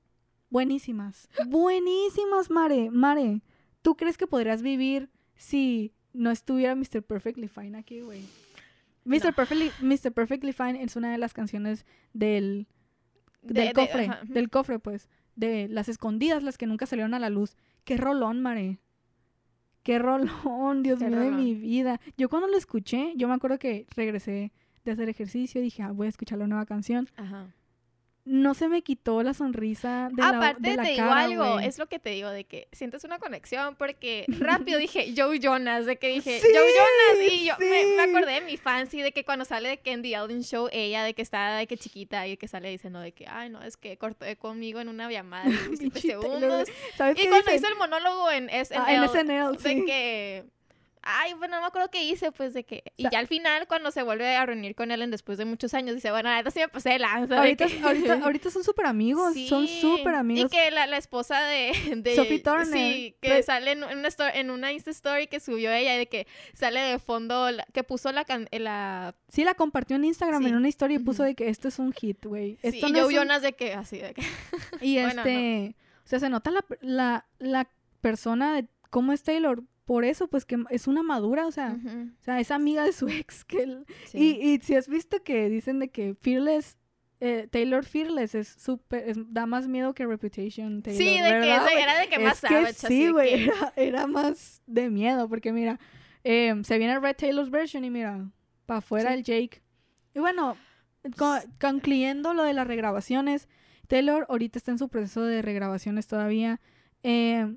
Buenísimas. 0.51 1.27
Buenísimas, 1.47 2.51
Mare. 2.51 2.91
Mare, 2.91 3.41
¿tú 3.81 3.95
crees 3.95 4.17
que 4.17 4.27
podrías 4.27 4.61
vivir 4.61 5.09
si 5.35 5.93
no 6.13 6.29
estuviera 6.29 6.75
Mr. 6.75 7.01
Perfectly 7.01 7.47
Fine 7.47 7.77
aquí, 7.79 8.01
güey? 8.01 8.21
Mr. 9.05 9.25
No. 9.27 9.33
Perfectly, 9.33 9.71
Mr. 9.81 10.11
Perfectly 10.11 10.53
Fine 10.53 10.83
es 10.83 10.95
una 10.95 11.11
de 11.11 11.17
las 11.17 11.33
canciones 11.33 11.85
del, 12.13 12.67
De- 13.41 13.53
del 13.53 13.67
de- 13.69 13.73
cofre. 13.73 14.09
del 14.27 14.49
cofre, 14.51 14.77
pues. 14.77 15.09
De 15.35 15.67
las 15.69 15.89
escondidas, 15.89 16.43
las 16.43 16.57
que 16.57 16.67
nunca 16.67 16.85
salieron 16.85 17.13
a 17.15 17.19
la 17.19 17.29
luz. 17.29 17.55
Qué 17.85 17.97
rolón, 17.97 18.41
Mare. 18.41 18.79
Qué 19.83 19.97
rolón, 19.97 20.83
Dios 20.83 20.99
Qué 20.99 21.07
mío 21.07 21.19
de 21.21 21.31
mi 21.31 21.55
vida. 21.55 21.99
Yo 22.17 22.29
cuando 22.29 22.47
lo 22.47 22.57
escuché, 22.57 23.13
yo 23.15 23.27
me 23.27 23.33
acuerdo 23.33 23.57
que 23.57 23.87
regresé 23.95 24.51
de 24.83 24.91
hacer 24.91 25.09
ejercicio 25.09 25.59
y 25.61 25.63
dije, 25.63 25.81
ah, 25.81 25.91
voy 25.91 26.05
a 26.07 26.09
escuchar 26.09 26.37
la 26.37 26.45
nueva 26.47 26.65
canción. 26.65 27.07
Ajá. 27.15 27.47
No 28.23 28.53
se 28.53 28.67
me 28.67 28.83
quitó 28.83 29.23
la 29.23 29.33
sonrisa 29.33 30.09
de 30.11 30.21
la, 30.21 30.29
Aparte 30.29 30.69
de 30.69 30.75
la 30.75 30.83
te 30.83 30.89
digo 30.91 31.07
cara, 31.07 31.21
algo, 31.21 31.59
es 31.59 31.79
lo 31.79 31.87
que 31.87 31.97
te 31.97 32.11
digo, 32.11 32.29
de 32.29 32.43
que 32.43 32.67
sientes 32.71 33.03
una 33.03 33.17
conexión, 33.17 33.75
porque 33.75 34.25
rápido 34.27 34.77
dije 34.79 35.13
Joe 35.17 35.39
Jonas, 35.39 35.85
de 35.87 35.97
que 35.97 36.09
dije 36.09 36.39
Sí, 36.39 36.47
Joe 36.53 36.61
Jonas, 36.71 37.31
y 37.31 37.45
yo 37.45 37.55
me, 37.59 37.85
me 37.95 38.01
acordé 38.03 38.33
de 38.33 38.41
mi 38.41 38.57
fancy, 38.57 39.01
de 39.01 39.11
que 39.11 39.25
cuando 39.25 39.43
sale 39.43 39.69
de 39.69 39.77
que 39.79 39.91
en 39.91 40.03
The 40.03 40.13
Ellen 40.13 40.43
Show, 40.43 40.69
ella 40.71 41.03
de 41.03 41.13
que 41.15 41.23
está 41.23 41.55
de 41.57 41.65
que 41.65 41.77
chiquita 41.77 42.27
y 42.27 42.37
que 42.37 42.47
sale 42.47 42.69
diciendo 42.69 42.99
de 42.99 43.11
que, 43.11 43.25
ay 43.27 43.49
no, 43.49 43.61
es 43.63 43.75
que 43.75 43.97
cortó 43.97 44.25
conmigo 44.37 44.79
en 44.79 44.89
una 44.89 45.09
llamada 45.09 45.45
de 45.45 45.51
17 45.51 45.77
Pinche 45.79 46.01
Taylor, 46.09 46.23
segundos. 46.23 46.69
¿Sabes 46.95 47.17
Y 47.17 47.27
cuando 47.27 47.37
dicen? 47.51 47.55
hizo 47.55 47.67
el 47.69 47.75
monólogo 47.77 48.29
en 48.31 48.49
SNL, 48.49 48.77
Ah, 48.77 48.93
en 48.93 49.09
SNL, 49.09 49.57
de 49.57 49.69
sí. 49.69 49.85
que... 49.85 50.45
Ay, 51.03 51.33
bueno, 51.33 51.55
no 51.55 51.61
me 51.61 51.67
acuerdo 51.67 51.89
qué 51.89 52.03
hice, 52.03 52.31
pues, 52.31 52.53
de 52.53 52.63
que... 52.63 52.83
Y 52.95 53.09
ya 53.09 53.17
al 53.19 53.27
final, 53.27 53.67
cuando 53.67 53.89
se 53.91 54.03
vuelve 54.03 54.35
a 54.35 54.45
reunir 54.45 54.75
con 54.75 54.91
Ellen 54.91 55.09
después 55.09 55.37
de 55.39 55.45
muchos 55.45 55.73
años, 55.73 55.95
dice, 55.95 56.11
bueno, 56.11 56.29
ahora 56.29 56.51
sí 56.51 56.59
me 56.59 56.67
pasé 56.67 56.89
de 56.91 56.99
lanza. 56.99 57.33
de 57.33 57.39
Ahorita, 57.39 57.65
que- 57.67 57.79
ahorita, 57.81 58.13
ahorita 58.23 58.49
son 58.51 58.63
súper 58.63 58.85
amigos, 58.85 59.33
son 59.49 59.67
Sí, 59.67 59.79
súper 59.81 60.13
amigos. 60.13 60.51
Y 60.53 60.55
que 60.55 60.69
la, 60.69 60.85
la 60.87 60.97
esposa 60.97 61.41
de, 61.45 61.71
de 61.97 62.15
Sophie 62.15 62.39
Turner, 62.39 62.67
Sí, 62.67 63.15
que 63.19 63.41
sale 63.41 63.71
en 63.71 63.83
una, 63.83 64.07
sto- 64.09 64.27
en 64.31 64.51
una 64.51 64.71
Insta 64.73 64.91
Story 64.91 65.25
que 65.27 65.39
subió 65.39 65.71
ella, 65.71 65.97
de 65.97 66.07
que 66.07 66.27
sale 66.53 66.79
de 66.79 66.99
fondo, 66.99 67.49
la- 67.49 67.65
que 67.73 67.83
puso 67.83 68.11
la... 68.11 68.23
can- 68.25 68.47
la 68.51 69.15
Sí, 69.29 69.43
la 69.43 69.55
compartió 69.55 69.95
en 69.95 70.05
Instagram 70.05 70.43
Sí. 70.43 70.49
en 70.49 70.55
una 70.55 70.67
historia 70.67 70.97
y 70.97 70.99
puso 70.99 71.23
de 71.23 71.33
que 71.35 71.49
esto 71.49 71.67
es 71.67 71.79
un 71.79 71.93
hit, 71.93 72.23
güey. 72.25 72.57
sí, 72.61 72.79
y 72.79 72.91
no 72.91 72.99
Joe 72.99 73.07
un- 73.07 73.13
Jonas 73.13 73.41
de 73.41 73.53
que 73.53 73.73
así, 73.73 73.97
de 73.97 74.13
que... 74.13 74.21
Y 74.81 74.95
Bueno, 75.01 75.21
este, 75.23 75.75
o 76.05 76.07
sea, 76.07 76.19
se 76.19 76.29
nota 76.29 76.51
la, 76.51 76.63
la, 76.81 77.25
la 77.39 77.67
persona 78.01 78.53
de 78.55 78.67
cómo 78.91 79.13
es 79.13 79.23
Taylor. 79.23 79.63
Por 79.85 80.05
eso, 80.05 80.27
pues 80.27 80.45
que 80.45 80.57
es 80.69 80.87
una 80.87 81.03
madura, 81.03 81.47
o 81.47 81.51
sea, 81.51 81.77
o 82.19 82.23
sea, 82.23 82.39
es 82.39 82.51
amiga 82.51 82.83
de 82.83 82.93
su 82.93 83.07
ex. 83.09 83.43
Que 83.45 83.63
él- 83.63 83.85
sí. 84.05 84.17
y, 84.41 84.49
y 84.53 84.59
si 84.59 84.75
has 84.75 84.87
visto 84.87 85.23
que 85.23 85.49
dicen 85.49 85.79
de 85.79 85.89
que 85.89 86.15
Fearless, 86.15 86.77
eh, 87.19 87.47
Taylor 87.51 87.83
Fearless 87.85 88.35
es 88.35 88.47
súper, 88.47 89.13
da 89.27 89.45
más 89.45 89.67
miedo 89.67 89.93
que 89.93 90.05
Reputation. 90.07 90.81
Taylor, 90.81 90.97
Sí, 91.01 91.19
de 91.21 91.27
que 91.29 91.33
¿verdad, 91.33 91.63
güey? 91.63 91.77
era 91.83 91.99
de 91.99 92.07
que 92.09 92.19
más 92.19 92.35
es 92.35 92.41
que 92.41 92.47
savage, 92.55 92.73
sí, 92.87 93.09
güey, 93.09 93.29
que- 93.35 93.43
era, 93.45 93.73
era 93.75 94.07
más 94.07 94.61
de 94.67 94.89
miedo, 94.89 95.27
porque 95.27 95.51
mira, 95.51 95.79
eh, 96.23 96.53
se 96.63 96.77
viene 96.77 96.99
Red 96.99 97.15
Taylor's 97.17 97.49
version 97.49 97.83
y 97.83 97.89
mira, 97.89 98.29
para 98.65 98.79
afuera 98.79 99.09
Sí. 99.11 99.15
el 99.17 99.23
Jake. 99.23 99.61
Y 100.13 100.19
bueno, 100.19 100.55
co- 101.17 101.39
concluyendo 101.59 102.33
lo 102.33 102.43
de 102.43 102.53
las 102.53 102.67
regrabaciones, 102.67 103.47
Taylor 103.87 104.25
ahorita 104.29 104.57
está 104.59 104.71
en 104.71 104.77
su 104.77 104.87
proceso 104.89 105.23
de 105.25 105.41
regrabaciones 105.41 106.07
todavía. 106.07 106.61
Eh, 107.03 107.55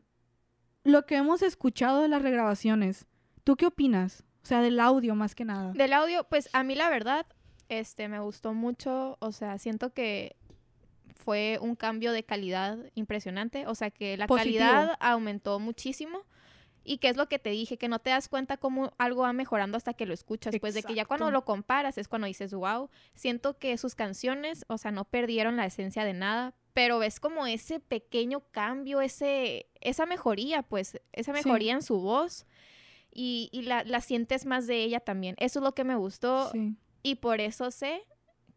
lo 0.85 1.07
que 1.07 1.17
hemos 1.17 1.43
escuchado 1.43 2.03
de 2.03 2.09
las 2.09 2.23
regrabaciones, 2.23 3.07
¿tú 3.43 3.57
qué 3.57 3.67
opinas? 3.67 4.23
O 4.43 4.47
sea, 4.47 4.61
del 4.61 4.79
audio 4.79 5.15
más 5.15 5.35
que 5.35 5.45
nada. 5.45 5.73
Del 5.73 5.93
audio, 5.95 6.25
pues 6.25 6.51
a 6.53 6.63
mí 6.63 6.75
la 6.75 6.91
verdad, 6.91 7.27
este, 7.69 8.09
me 8.09 8.21
gustó 8.21 8.53
mucho, 8.53 9.17
o 9.21 9.33
sea, 9.33 9.59
siento 9.59 9.93
que 9.95 10.37
fue 11.15 11.59
un 11.63 11.75
cambio 11.75 12.13
de 12.13 12.25
calidad 12.25 12.79
impresionante, 12.95 13.67
o 13.67 13.75
sea, 13.75 13.91
que 13.91 14.17
la 14.19 14.27
Positivo. 14.27 14.59
calidad 14.59 14.97
aumentó 15.01 15.59
muchísimo. 15.59 16.21
Y 16.85 16.99
que 16.99 17.09
es 17.09 17.17
lo 17.17 17.29
que 17.29 17.39
te 17.39 17.51
dije, 17.51 17.79
que 17.79 17.89
no 17.89 17.99
te 17.99 18.11
das 18.11 18.29
cuenta 18.29 18.59
cómo 18.59 18.93
algo 18.99 19.23
va 19.23 19.33
mejorando 19.33 19.77
hasta 19.79 19.95
que 19.95 20.05
lo 20.07 20.13
escuchas. 20.13 20.55
Pues 20.61 20.75
de 20.75 20.83
que 20.83 20.95
ya 20.95 21.07
cuando 21.07 21.31
lo 21.31 21.45
comparas 21.45 21.97
es 21.97 22.09
cuando 22.09 22.27
dices, 22.27 22.53
wow, 22.53 22.91
siento 23.15 23.59
que 23.59 23.77
sus 23.79 23.95
canciones, 23.95 24.65
o 24.69 24.77
sea, 24.77 24.91
no 24.91 25.05
perdieron 25.07 25.57
la 25.57 25.65
esencia 25.67 26.05
de 26.05 26.13
nada, 26.13 26.55
pero 26.75 26.99
ves 26.99 27.21
como 27.21 27.47
ese 27.47 27.81
pequeño 27.81 28.41
cambio, 28.51 29.01
ese, 29.01 29.71
esa 29.81 30.05
mejoría, 30.07 30.63
pues, 30.63 31.01
esa 31.13 31.33
Sí. 31.33 31.39
mejoría 31.45 31.73
en 31.73 31.83
su 31.83 31.99
voz. 32.01 32.47
Y, 33.11 33.49
y 33.53 33.63
la, 33.63 33.85
la 33.85 34.01
sientes 34.01 34.45
más 34.45 34.67
de 34.67 34.83
ella 34.83 35.01
también. 35.01 35.37
Eso 35.39 35.61
es 35.61 35.63
lo 35.65 35.73
que 35.73 35.85
me 35.85 35.95
gustó. 35.95 36.51
Sí, 36.51 36.75
Y 37.03 37.15
por 37.17 37.41
eso 37.41 37.71
sé 37.71 38.03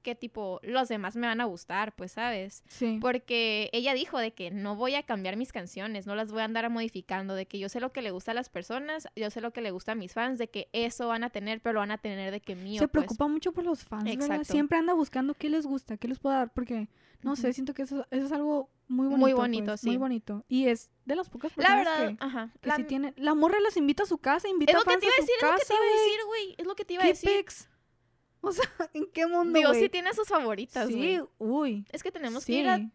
que 0.08 0.16
tipo 0.16 0.62
los 0.64 0.88
demás 0.88 1.18
me 1.18 1.28
van 1.28 1.42
a 1.42 1.44
gustar, 1.44 1.94
pues, 1.94 2.14
¿sabes? 2.14 2.64
sí. 2.70 2.98
Porque 3.02 3.70
ella 3.74 3.94
dijo 3.94 4.18
de 4.20 4.32
que 4.34 4.52
no 4.52 4.78
voy 4.78 4.96
a 4.96 5.04
cambiar 5.04 5.36
mis 5.36 5.52
canciones, 5.52 6.08
no 6.08 6.16
las 6.16 6.32
voy 6.32 6.44
a 6.44 6.46
andar 6.46 6.70
modificando, 6.70 7.36
de 7.36 7.46
que 7.46 7.60
yo 7.60 7.68
sé 7.68 7.82
lo 7.82 7.92
que 7.92 8.02
le 8.02 8.12
gusta 8.12 8.32
a 8.32 8.34
las 8.34 8.48
personas, 8.48 9.10
yo 9.18 9.30
sé 9.30 9.42
lo 9.42 9.52
que 9.52 9.60
le 9.60 9.72
gusta 9.72 9.92
a 9.92 9.96
mis 9.96 10.14
fans, 10.14 10.40
de 10.40 10.50
que 10.50 10.70
eso 10.72 11.10
van 11.10 11.26
a 11.26 11.30
tener, 11.30 11.60
pero 11.60 11.74
lo 11.74 11.80
van 11.82 11.92
a 11.92 11.98
tener 11.98 12.32
de 12.32 12.40
que 12.40 12.56
mío, 12.56 12.80
se 12.80 12.88
pues. 12.88 13.04
preocupa 13.04 13.28
mucho 13.28 13.52
por 13.52 13.66
los 13.66 13.84
fans, 13.84 14.06
¿verdad? 14.06 14.22
Exacto. 14.24 14.54
Siempre 14.54 14.78
anda 14.78 14.94
buscando 14.94 15.34
qué 15.34 15.50
les 15.50 15.66
gusta, 15.66 15.98
qué 15.98 16.08
les 16.08 16.20
puedo 16.20 16.36
dar, 16.38 16.54
porque, 16.54 16.88
no 17.22 17.36
sé, 17.36 17.52
siento 17.52 17.74
que 17.74 17.82
eso, 17.82 18.08
eso 18.10 18.26
es 18.28 18.32
algo 18.32 18.70
muy 18.88 19.08
bonito. 19.08 19.20
Muy 19.20 19.34
bonito, 19.34 19.66
pues, 19.72 19.82
sí. 19.82 19.88
Muy 19.90 19.98
bonito. 19.98 20.46
Y 20.48 20.68
es 20.68 20.94
de 21.04 21.18
las 21.18 21.30
pocas 21.30 21.52
La 21.58 21.64
personas 21.68 22.00
verdad, 22.00 22.18
que, 22.18 22.24
ajá. 22.24 22.52
que 22.62 22.70
la- 22.70 22.76
sí 22.78 22.84
tiene... 22.86 23.14
La 23.18 23.34
morra 23.36 23.60
las 23.60 23.76
invita 23.76 24.04
a 24.04 24.06
su 24.06 24.20
casa, 24.20 24.48
invita 24.48 24.72
a 24.78 24.82
fans 24.86 25.04
su 25.04 25.10
decir, 25.10 25.36
es 25.36 25.42
lo 25.44 25.50
que 25.50 25.56
casa, 25.58 25.68
te 25.68 25.74
iba 25.74 25.84
a 25.84 25.98
decir, 25.98 26.20
güey, 26.28 26.56
es 26.58 26.66
lo 26.66 26.76
que 26.76 26.86
te 26.86 26.94
iba 26.94 27.04
a 27.04 27.06
¿Qué 27.08 27.12
decir. 27.12 27.30
O 28.42 28.52
sea, 28.52 28.64
¿en 28.94 29.06
qué 29.14 29.28
mundo, 29.28 29.58
Digo, 29.58 29.70
güey? 29.72 29.82
sí 29.82 29.90
tiene 29.90 30.14
sus 30.14 30.28
favoritas, 30.28 30.88
Sí, 30.88 31.20
uy. 31.38 31.86
Es 31.92 32.04
que 32.04 32.12
tenemos 32.12 32.44
sí. 32.44 32.54
que 32.54 32.60
ir 32.60 32.70
a... 32.70 32.92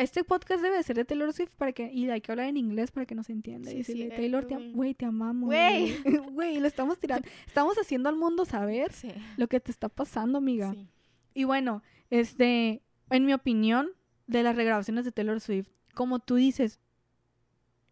Este 0.00 0.22
podcast 0.22 0.62
debe 0.62 0.80
ser 0.84 0.94
de 0.94 1.04
Taylor 1.04 1.32
Swift 1.32 1.56
para 1.56 1.72
que 1.72 1.90
y 1.92 2.08
hay 2.10 2.20
que 2.20 2.30
hablar 2.30 2.46
en 2.46 2.56
inglés 2.56 2.92
para 2.92 3.06
que 3.06 3.16
nos 3.16 3.28
entienda. 3.28 3.70
Sí, 3.70 3.74
y 3.74 3.78
decirle, 3.78 4.02
cierto, 4.04 4.16
Taylor, 4.18 4.44
te, 4.46 4.54
am- 4.54 4.94
te 4.94 5.04
amamos. 5.04 5.46
Güey. 5.48 5.96
Güey, 6.30 6.58
lo 6.60 6.66
estamos 6.68 6.98
tirando. 7.00 7.26
Estamos 7.46 7.76
haciendo 7.76 8.08
al 8.08 8.14
mundo 8.16 8.44
saber 8.44 8.92
Sí. 8.92 9.08
lo 9.36 9.48
que 9.48 9.58
te 9.58 9.72
está 9.72 9.88
pasando, 9.88 10.38
amiga. 10.38 10.72
sí. 10.72 10.86
Y 11.34 11.42
bueno, 11.44 11.82
este, 12.10 12.82
en 13.10 13.26
mi 13.26 13.32
opinión, 13.32 13.90
de 14.28 14.44
las 14.44 14.54
regrabaciones 14.54 15.04
de 15.04 15.10
Taylor 15.12 15.40
Swift, 15.40 15.68
como 15.94 16.20
tú 16.20 16.36
dices, 16.36 16.78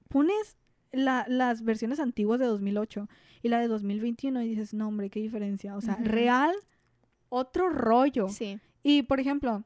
pones 0.09 0.57
la- 0.93 1.27
las 1.29 1.63
versiones 1.65 2.01
antiguas 2.01 2.39
de 2.41 2.47
2008 2.47 3.09
y 3.43 3.49
la 3.49 3.59
de 3.61 3.69
2021 3.69 4.43
y 4.43 4.49
dices, 4.49 4.75
no, 4.75 4.89
hombre, 4.89 5.11
qué 5.11 5.21
diferencia. 5.21 5.77
O 5.77 5.81
sea, 5.81 5.97
real, 6.01 6.55
otro 7.29 7.69
rollo. 7.71 8.29
Sí. 8.29 8.59
Y, 8.83 9.03
por 9.03 9.21
ejemplo, 9.21 9.65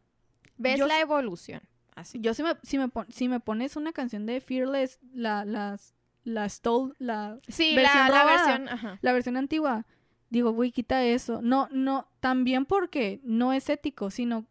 Ves 0.57 0.79
Yo 0.79 0.87
la 0.87 1.01
evolución. 1.01 1.61
Así. 1.97 2.21
yo 2.21 2.33
si 2.35 2.43
me, 2.43 2.51
si 2.63 2.79
me, 2.79 2.89
pon- 2.89 3.07
si 3.11 3.29
me 3.29 3.41
pones 3.41 3.77
una 3.77 3.93
canción 3.93 4.25
de 4.27 4.41
Fearless, 4.41 4.99
la, 5.13 5.45
las, 5.45 5.95
la 6.25 6.49
Stole, 6.49 6.93
la, 6.99 7.39
Sí, 7.49 7.75
versión 7.75 8.03
la, 8.05 8.09
la 8.09 8.23
robada. 8.23 8.37
versión, 8.47 8.69
ajá. 8.69 8.99
la 9.03 9.13
versión 9.13 9.37
antigua, 9.37 9.87
digo, 10.31 10.53
güey, 10.53 10.71
quita 10.73 11.05
eso. 11.05 11.41
No, 11.43 11.69
no, 11.73 12.09
también 12.21 12.67
porque 12.67 13.21
no 13.25 13.53
es 13.53 13.69
ético, 13.69 14.11
sino 14.11 14.47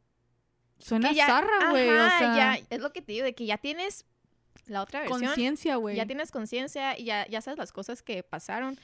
suena 0.78 1.12
ya- 1.14 1.28
zarra, 1.28 1.72
güey. 1.72 1.88
O 1.90 2.10
sea, 2.10 2.36
ya, 2.36 2.60
es 2.70 2.80
lo 2.82 2.92
que 2.94 3.02
te 3.02 3.12
digo, 3.14 3.26
de 3.26 3.34
que 3.36 3.46
ya 3.46 3.58
tienes 3.58 4.06
la 4.68 4.82
otra 4.82 5.02
versión. 5.02 5.22
conciencia, 5.22 5.76
güey. 5.78 5.96
Ya 5.98 6.06
tienes 6.06 6.32
conciencia 6.32 6.98
y 6.98 7.06
ya, 7.06 7.28
ya 7.28 7.42
sabes 7.42 7.58
las 7.58 7.72
cosas 7.74 8.02
que 8.02 8.24
pasaron. 8.24 8.78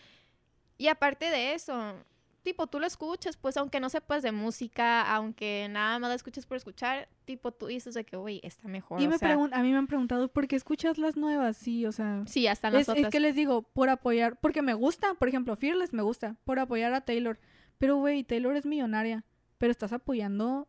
Y 0.79 0.87
aparte 0.87 1.29
de 1.29 1.53
eso, 1.53 1.93
tipo, 2.41 2.65
tú 2.67 2.79
lo 2.79 2.87
escuchas, 2.87 3.35
pues 3.37 3.57
aunque 3.57 3.79
no 3.79 3.89
sepas 3.89 4.23
de 4.23 4.31
música, 4.31 5.01
aunque 5.13 5.67
nada 5.69 5.99
más 5.99 6.09
lo 6.09 6.15
escuches 6.15 6.45
por 6.47 6.57
escuchar, 6.57 7.07
tipo, 7.25 7.51
tú 7.51 7.67
dices 7.67 7.93
de 7.93 8.03
que, 8.05 8.15
güey, 8.17 8.39
está 8.43 8.67
mejor. 8.67 8.99
Y 9.01 9.05
o 9.05 9.09
me 9.09 9.17
sea, 9.17 9.33
a 9.33 9.61
mí 9.61 9.71
me 9.71 9.77
han 9.77 9.87
preguntado, 9.87 10.29
¿por 10.29 10.47
qué 10.47 10.55
escuchas 10.55 10.97
las 10.97 11.17
nuevas? 11.17 11.57
Sí, 11.57 11.85
o 11.85 11.91
sea... 11.91 12.23
Sí, 12.25 12.47
están 12.47 12.73
las 12.73 12.83
Es, 12.83 12.87
es 12.89 12.95
otras. 12.97 13.11
que 13.11 13.19
les 13.19 13.35
digo, 13.35 13.61
por 13.61 13.89
apoyar, 13.89 14.39
porque 14.39 14.61
me 14.61 14.73
gusta, 14.73 15.13
por 15.15 15.27
ejemplo, 15.27 15.55
Fearless 15.55 15.93
me 15.93 16.01
gusta, 16.01 16.37
por 16.45 16.57
apoyar 16.59 16.93
a 16.93 17.01
Taylor. 17.01 17.37
Pero, 17.77 17.97
güey, 17.97 18.23
Taylor 18.23 18.55
es 18.55 18.65
millonaria, 18.65 19.25
pero 19.57 19.71
estás 19.71 19.91
apoyando, 19.93 20.67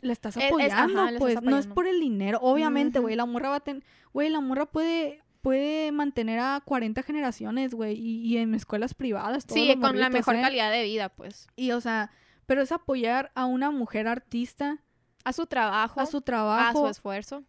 la 0.00 0.12
estás 0.14 0.36
Es- 0.38 0.44
es- 0.44 0.48
apoyando, 0.50 0.74
ajá, 1.00 1.10
la 1.10 1.18
estás 1.18 1.20
pues, 1.20 1.42
no 1.42 1.58
es 1.58 1.66
por 1.66 1.86
el 1.86 2.00
dinero, 2.00 2.38
obviamente, 2.40 2.98
güey, 2.98 3.14
la 3.14 3.26
morra 3.26 3.50
va 3.50 3.56
a 3.56 3.60
tener, 3.60 3.82
güey, 4.14 4.30
la 4.30 4.40
morra 4.40 4.64
puede, 4.66 5.22
puede 5.42 5.92
mantener 5.92 6.38
a 6.40 6.60
40 6.64 7.02
generaciones, 7.02 7.74
güey, 7.74 7.94
y, 7.98 8.20
y 8.26 8.38
en 8.38 8.54
escuelas 8.54 8.94
privadas, 8.94 9.46
todos 9.46 9.60
Sí, 9.60 9.68
los 9.68 9.76
con 9.76 9.98
la 9.98 10.08
mejor 10.10 10.36
¿eh? 10.36 10.40
calidad 10.40 10.70
de 10.70 10.82
vida, 10.82 11.08
pues. 11.08 11.46
Y, 11.56 11.70
o 11.72 11.80
sea, 11.80 12.10
pero 12.46 12.62
es 12.62 12.72
apoyar 12.72 13.30
a 13.34 13.46
una 13.46 13.70
mujer 13.70 14.08
artista, 14.08 14.78
A 15.24 15.32
su 15.32 15.46
trabajo, 15.46 16.00
a 16.00 16.06
su 16.06 16.08
a 16.08 16.10
su 16.10 16.20
trabajo, 16.22 16.88
esfuerzo. 16.88 17.44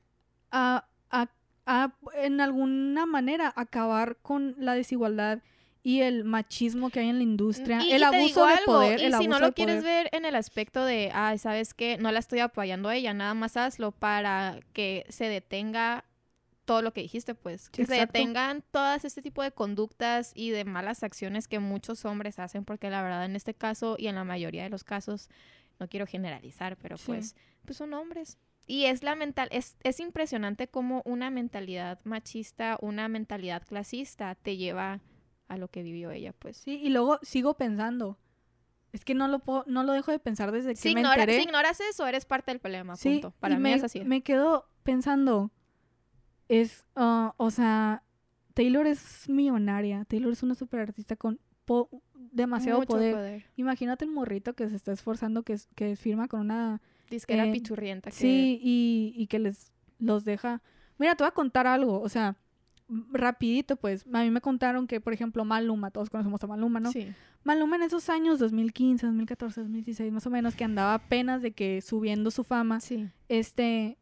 a, 0.51 0.85
a- 1.09 1.29
a, 1.65 1.93
en 2.15 2.41
alguna 2.41 3.05
manera 3.05 3.53
acabar 3.55 4.17
con 4.21 4.55
la 4.57 4.73
desigualdad 4.73 5.39
y 5.83 6.01
el 6.01 6.23
machismo 6.25 6.89
que 6.89 6.99
hay 6.99 7.09
en 7.09 7.17
la 7.17 7.23
industria, 7.23 7.79
Y- 7.83 7.91
el 7.91 8.01
y 8.01 8.09
te 8.09 8.15
abuso 8.17 8.45
de 8.45 8.53
algo, 8.53 8.65
poder, 8.65 8.99
y 8.99 9.03
el 9.05 9.11
si 9.11 9.15
abuso 9.15 9.29
no 9.29 9.39
lo 9.39 9.53
quieres 9.53 9.81
poder. 9.81 10.05
ver 10.05 10.09
en 10.17 10.25
el 10.25 10.35
aspecto 10.35 10.83
de, 10.83 11.11
ay, 11.13 11.37
¿sabes 11.37 11.73
qué? 11.73 11.97
No 11.99 12.11
la 12.11 12.19
estoy 12.19 12.39
apoyando 12.39 12.89
a 12.89 12.95
ella, 12.95 13.13
nada 13.13 13.33
más 13.35 13.55
hazlo 13.55 13.91
para 13.91 14.59
que 14.73 15.05
se 15.09 15.25
detenga 15.29 16.05
todo 16.69 16.83
lo 16.83 16.93
que 16.93 17.01
dijiste, 17.01 17.33
pues. 17.33 17.67
Que 17.71 17.83
se 17.87 17.93
Exacto. 17.95 18.19
detengan 18.19 18.63
todas 18.69 19.03
este 19.03 19.23
tipo 19.23 19.41
de 19.41 19.51
conductas 19.51 20.31
y 20.35 20.51
de 20.51 20.65
malas 20.65 21.01
acciones 21.01 21.47
que 21.47 21.57
muchos 21.57 22.05
hombres 22.05 22.37
hacen, 22.37 22.63
porque 22.63 22.91
la 22.91 23.01
verdad 23.01 23.25
en 23.25 23.35
este 23.35 23.55
caso 23.55 23.95
y 23.97 24.05
en 24.05 24.13
la 24.13 24.23
mayoría 24.23 24.61
de 24.61 24.69
los 24.69 24.83
casos, 24.83 25.29
no 25.79 25.87
quiero 25.87 26.05
generalizar, 26.05 26.77
pero 26.77 26.97
Sí. 26.97 27.05
pues, 27.07 27.35
pues 27.65 27.75
son 27.77 27.91
hombres. 27.95 28.37
Y 28.67 28.85
es 28.85 29.01
la 29.01 29.15
mental, 29.15 29.47
es, 29.51 29.77
es 29.83 29.99
impresionante 29.99 30.67
cómo 30.67 31.01
una 31.05 31.31
mentalidad 31.31 31.99
machista, 32.03 32.77
una 32.81 33.07
mentalidad 33.07 33.65
clasista 33.65 34.35
te 34.35 34.55
lleva 34.55 34.99
a 35.47 35.57
lo 35.57 35.69
que 35.69 35.81
vivió 35.81 36.11
ella, 36.11 36.33
pues. 36.33 36.57
Sí, 36.57 36.79
y 36.83 36.89
luego 36.89 37.17
sigo 37.23 37.55
pensando. 37.55 38.19
Es 38.91 39.03
que 39.03 39.15
no 39.15 39.27
lo 39.27 39.39
puedo, 39.39 39.63
no 39.65 39.81
lo 39.81 39.93
dejo 39.93 40.11
de 40.11 40.19
pensar 40.19 40.51
desde 40.51 40.69
que 40.69 40.75
Si, 40.75 40.93
me 40.93 41.01
ignora- 41.01 41.23
enteré. 41.23 41.37
si 41.39 41.45
ignoras 41.45 41.79
eso, 41.79 42.05
eres 42.05 42.25
parte 42.25 42.51
del 42.51 42.59
problema, 42.59 42.95
Sí, 42.95 43.09
punto. 43.13 43.31
Para 43.39 43.55
mí 43.55 43.61
me, 43.63 43.73
es 43.73 43.83
así. 43.83 44.01
me 44.01 44.21
quedo 44.21 44.69
pensando, 44.83 45.49
es, 46.49 46.85
ah, 46.95 47.33
o 47.37 47.49
sea, 47.51 48.03
Taylor 48.53 48.85
es 48.87 49.29
millonaria, 49.29 50.03
Taylor 50.05 50.33
es 50.33 50.43
una 50.43 50.55
super 50.55 50.81
artista 50.81 51.15
con 51.15 51.39
po- 51.63 51.89
demasiado 52.31 52.81
poder. 52.83 53.45
Imagínate 53.55 54.03
el 54.03 54.11
morrito 54.11 54.53
que 54.53 54.67
se 54.67 54.75
está 54.75 54.91
esforzando, 54.91 55.43
que, 55.43 55.57
que 55.75 55.95
firma 55.95 56.27
con 56.27 56.41
una 56.41 56.81
Disquera 57.09 57.45
Eh, 57.47 57.51
pichurrienta. 57.51 58.09
Que... 58.11 58.15
Sí, 58.17 58.59
y, 58.61 59.13
y 59.15 59.27
que 59.27 59.39
les 59.39 59.71
los 59.99 60.25
deja. 60.25 60.61
Mira, 60.97 61.15
te 61.15 61.23
voy 61.23 61.29
a 61.29 61.31
contar 61.31 61.65
algo, 61.67 62.01
o 62.01 62.09
sea, 62.09 62.35
m- 62.89 63.05
rapidito, 63.11 63.75
pues. 63.77 64.05
A 64.13 64.23
mí 64.23 64.29
me 64.31 64.41
contaron 64.41 64.85
que, 64.87 64.99
por 64.99 65.13
ejemplo, 65.13 65.45
Maluma, 65.45 65.91
todos 65.91 66.09
conocemos 66.09 66.43
a 66.43 66.47
Maluma, 66.47 66.79
¿no? 66.79 66.91
Sí. 66.91 67.07
Maluma 67.43 67.75
en 67.77 67.83
esos 67.83 68.09
años, 68.09 68.37
2015, 68.39 69.05
2014, 69.05 69.61
2016, 69.61 70.11
más 70.11 70.25
o 70.27 70.29
menos, 70.31 70.55
que 70.55 70.63
andaba 70.65 70.95
apenas 70.95 71.41
de 71.41 71.51
que 71.51 71.81
subiendo 71.81 72.31
su 72.31 72.43
fama, 72.43 72.79
Sí. 72.81 73.07
este, 73.29 73.97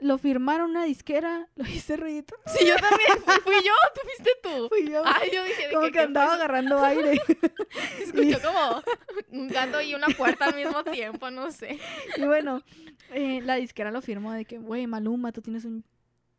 lo 0.00 0.18
firmaron 0.18 0.70
una 0.70 0.84
disquera, 0.84 1.48
lo 1.56 1.64
hice 1.66 1.96
ruidito. 1.96 2.34
Sí, 2.46 2.66
yo 2.66 2.74
también. 2.76 3.10
Fui, 3.24 3.34
fui 3.44 3.54
yo, 3.64 3.72
tú 3.94 4.00
fuiste 4.04 4.30
tú. 4.42 4.68
Fui 4.70 4.90
yo. 4.90 5.02
Ay, 5.04 5.30
yo 5.32 5.44
dije 5.44 5.68
como 5.72 5.86
que, 5.86 5.92
que 5.92 5.98
¿qué 5.98 6.04
andaba 6.04 6.26
fue 6.28 6.36
agarrando 6.36 6.78
aire. 6.84 7.20
Escuchó 8.00 8.38
como 8.42 8.82
un 9.30 9.48
gato 9.48 9.80
y 9.80 9.94
una 9.94 10.08
puerta 10.08 10.46
al 10.46 10.54
mismo 10.56 10.84
tiempo, 10.84 11.30
no 11.30 11.50
sé. 11.50 11.78
y 12.16 12.22
bueno, 12.24 12.62
eh, 13.12 13.40
la 13.42 13.56
disquera 13.56 13.90
lo 13.90 14.00
firmó 14.02 14.32
de 14.32 14.44
que, 14.44 14.58
güey, 14.58 14.86
Maluma, 14.86 15.32
tú 15.32 15.40
tienes 15.42 15.64
un 15.64 15.84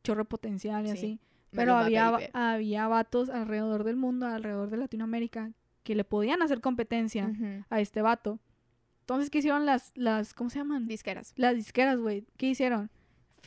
chorro 0.04 0.26
potencial 0.26 0.86
y 0.86 0.89
Sí. 0.89 0.93
así. 0.98 1.20
Pero 1.52 1.74
Maluma, 1.74 1.86
había, 1.86 2.12
baby. 2.12 2.26
había 2.34 2.88
vatos 2.88 3.30
alrededor 3.30 3.84
del 3.84 3.96
mundo, 3.96 4.28
alrededor 4.28 4.70
de 4.70 4.78
Latinoamérica, 4.78 5.52
que 5.84 5.96
le 5.96 6.04
podían 6.04 6.41
hacer 6.41 6.60
competencia 6.62 7.32
a 7.70 7.80
este 7.80 8.02
vato. 8.02 8.39
Entonces, 9.02 9.30
¿qué 9.30 9.38
hicieron 9.38 9.65
las, 9.65 9.93
las, 9.96 10.34
¿cómo 10.34 10.50
se 10.50 10.60
llaman? 10.60 10.86
Disqueras. 10.88 11.32
Las 11.38 11.56
disqueras, 11.56 11.98
güey. 11.98 12.26
¿Qué 12.36 12.48
hicieron? 12.48 12.91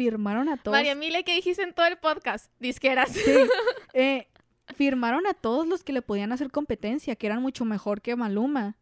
Firmaron 0.01 0.49
a 0.49 0.57
todos. 0.57 0.75
María 0.75 0.93
Emilia, 0.93 1.23
¿qué 1.25 1.35
dijiste 1.35 1.63
en 1.63 1.75
todo 1.75 1.85
el 1.85 1.99
podcast? 1.99 2.51
Disqueras. 2.59 3.11
Sí. 3.11 3.21
Eh, 3.93 4.29
firmaron 4.75 5.27
a 5.27 5.35
todos 5.35 5.67
los 5.67 5.85
que 5.85 5.93
le 5.93 6.01
podían 6.01 6.33
hacer 6.33 6.51
competencia, 6.51 7.17
que 7.17 7.27
eran 7.27 7.43
mucho 7.43 7.67
mejor 7.67 8.01
que 8.01 8.17
Maluma. 8.17 8.79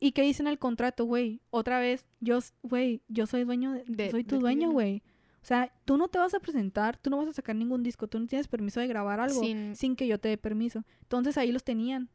¿Y 0.00 0.12
qué 0.12 0.22
dice 0.22 0.42
en 0.42 0.46
el 0.46 0.58
contrato, 0.58 1.04
güey? 1.04 1.42
Otra 1.50 1.80
vez, 1.80 2.06
yo, 2.20 2.38
güey, 2.62 3.02
yo 3.08 3.26
soy 3.26 3.44
dueño 3.44 3.72
de, 3.72 3.84
De- 3.88 4.10
soy 4.10 4.24
tu 4.24 4.36
de 4.36 4.40
dueño, 4.40 4.70
güey. 4.70 5.02
O 5.42 5.44
sea, 5.46 5.70
tú 5.84 5.98
no 5.98 6.08
te 6.08 6.18
vas 6.18 6.32
a 6.32 6.40
presentar, 6.40 6.96
tú 6.96 7.10
no 7.10 7.18
vas 7.18 7.28
a 7.28 7.32
sacar 7.34 7.56
ningún 7.56 7.82
disco, 7.82 8.06
tú 8.06 8.18
no 8.18 8.26
tienes 8.26 8.48
permiso 8.48 8.80
de 8.80 8.86
grabar 8.86 9.20
algo 9.20 9.38
sin, 9.38 9.76
Sin 9.76 9.96
que 9.96 10.06
yo 10.06 10.18
te 10.18 10.30
dé 10.30 10.38
permiso. 10.38 10.84
Entonces 11.02 11.36
ahí 11.36 11.52
los 11.52 11.64
tenían. 11.64 12.08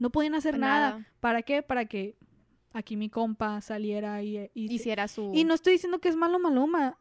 No 0.00 0.10
podían 0.10 0.34
hacer 0.34 0.58
nada. 0.58 0.90
nada. 0.90 1.06
¿Para 1.20 1.42
qué? 1.42 1.62
Para 1.62 1.84
que 1.84 2.16
aquí 2.72 2.96
mi 2.96 3.08
compa 3.08 3.60
saliera 3.60 4.20
y... 4.22 4.50
y, 4.52 4.74
Hiciera 4.74 5.06
su... 5.06 5.30
y 5.32 5.44
no 5.44 5.54
estoy 5.54 5.74
diciendo 5.74 6.00
que 6.00 6.08
es 6.08 6.16
malo 6.16 6.40
Maluma. 6.40 6.98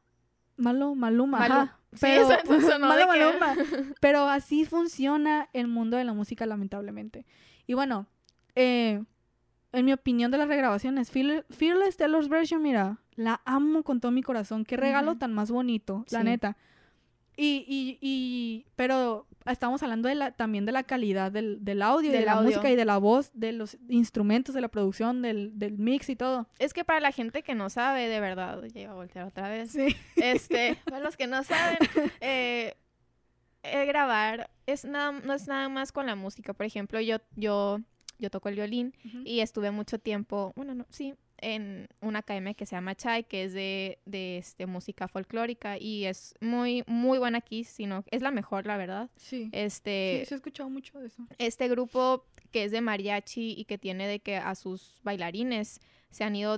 Malo 0.57 0.95
Maluma, 0.95 1.39
Malu- 1.39 1.51
ajá. 1.53 1.79
Sí, 1.93 1.99
Pero, 2.01 2.21
eso- 2.29 2.53
eso 2.55 2.79
malo 2.79 3.01
que- 3.11 3.19
Maluma. 3.19 3.55
Pero 4.01 4.27
así 4.27 4.65
funciona 4.65 5.49
el 5.53 5.67
mundo 5.67 5.97
de 5.97 6.03
la 6.03 6.13
música, 6.13 6.45
lamentablemente. 6.45 7.25
Y 7.67 7.73
bueno, 7.75 8.07
eh, 8.55 9.03
en 9.71 9.85
mi 9.85 9.93
opinión 9.93 10.31
de 10.31 10.37
las 10.37 10.47
regrabaciones, 10.47 11.09
Fearless, 11.11 11.97
Taylor's 11.97 12.29
Version, 12.29 12.61
mira, 12.61 12.97
la 13.15 13.41
amo 13.45 13.83
con 13.83 13.99
todo 13.99 14.11
mi 14.11 14.21
corazón. 14.23 14.65
Qué 14.65 14.77
regalo 14.77 15.17
tan 15.17 15.33
más 15.33 15.49
bonito, 15.51 16.05
la 16.11 16.19
Sí. 16.19 16.25
neta. 16.25 16.57
Y, 17.35 17.65
y, 17.67 17.97
y, 18.01 18.65
pero 18.75 19.27
estamos 19.45 19.81
hablando 19.83 20.07
de 20.09 20.15
la, 20.15 20.31
también 20.31 20.65
de 20.65 20.71
la 20.71 20.83
calidad 20.83 21.31
del, 21.31 21.63
del 21.63 21.81
audio, 21.81 22.11
de 22.11 22.21
la 22.21 22.33
audio. 22.33 22.49
música 22.49 22.69
y 22.69 22.75
de 22.75 22.85
la 22.85 22.97
voz, 22.97 23.31
de 23.33 23.51
los 23.51 23.77
instrumentos, 23.89 24.55
de 24.55 24.61
la 24.61 24.67
producción, 24.69 25.21
del, 25.21 25.57
del 25.57 25.77
mix 25.77 26.09
y 26.09 26.15
todo. 26.15 26.47
Es 26.59 26.73
que 26.73 26.83
para 26.83 26.99
la 26.99 27.11
gente 27.11 27.43
que 27.43 27.55
no 27.55 27.69
sabe, 27.69 28.07
de 28.07 28.19
verdad, 28.19 28.63
ya 28.73 28.81
iba 28.81 28.91
a 28.91 28.95
voltear 28.95 29.25
otra 29.27 29.49
vez. 29.49 29.71
Sí. 29.71 29.95
Este, 30.15 30.77
para 30.85 30.99
los 30.99 31.17
que 31.17 31.27
no 31.27 31.43
saben, 31.43 31.77
eh, 32.21 32.75
el 33.63 33.87
grabar 33.87 34.49
es 34.65 34.85
nada, 34.85 35.11
no 35.11 35.33
es 35.33 35.47
nada 35.47 35.67
más 35.69 35.91
con 35.91 36.05
la 36.05 36.15
música. 36.15 36.53
Por 36.53 36.65
ejemplo, 36.65 37.01
yo, 37.01 37.17
yo, 37.35 37.79
yo 38.19 38.29
toco 38.29 38.49
el 38.49 38.55
violín 38.55 38.93
y 39.25 39.39
estuve 39.41 39.71
mucho 39.71 39.99
tiempo, 39.99 40.53
bueno, 40.55 40.73
no, 40.75 40.85
sí, 40.89 41.15
en 41.43 41.87
una 42.01 42.19
academia 42.19 42.53
que 42.53 42.65
se 42.65 42.75
llama 42.75 42.95
Chai, 42.95 43.25
que 43.25 43.43
es 43.43 43.53
de, 43.53 43.99
de 44.05 44.37
este, 44.37 44.65
música 44.65 45.07
folclórica 45.07 45.77
y 45.77 46.05
es 46.05 46.33
muy, 46.41 46.83
muy 46.87 47.19
buena 47.19 47.39
aquí, 47.39 47.63
sino 47.63 48.03
es 48.09 48.21
la 48.21 48.31
mejor, 48.31 48.65
la 48.65 48.77
verdad. 48.77 49.09
Sí. 49.17 49.49
Este, 49.51 50.19
sí, 50.21 50.27
sí 50.27 50.33
he 50.33 50.37
escuchado 50.37 50.69
mucho 50.69 50.99
de 50.99 51.07
eso. 51.07 51.27
este 51.37 51.67
grupo 51.67 52.25
que 52.51 52.63
es 52.63 52.71
de 52.71 52.81
mariachi 52.81 53.55
y 53.57 53.65
que 53.65 53.77
tiene 53.77 54.07
de 54.07 54.19
que 54.19 54.37
a 54.37 54.55
sus 54.55 54.99
bailarines 55.03 55.81
se 56.09 56.23
han 56.23 56.35
ido, 56.35 56.55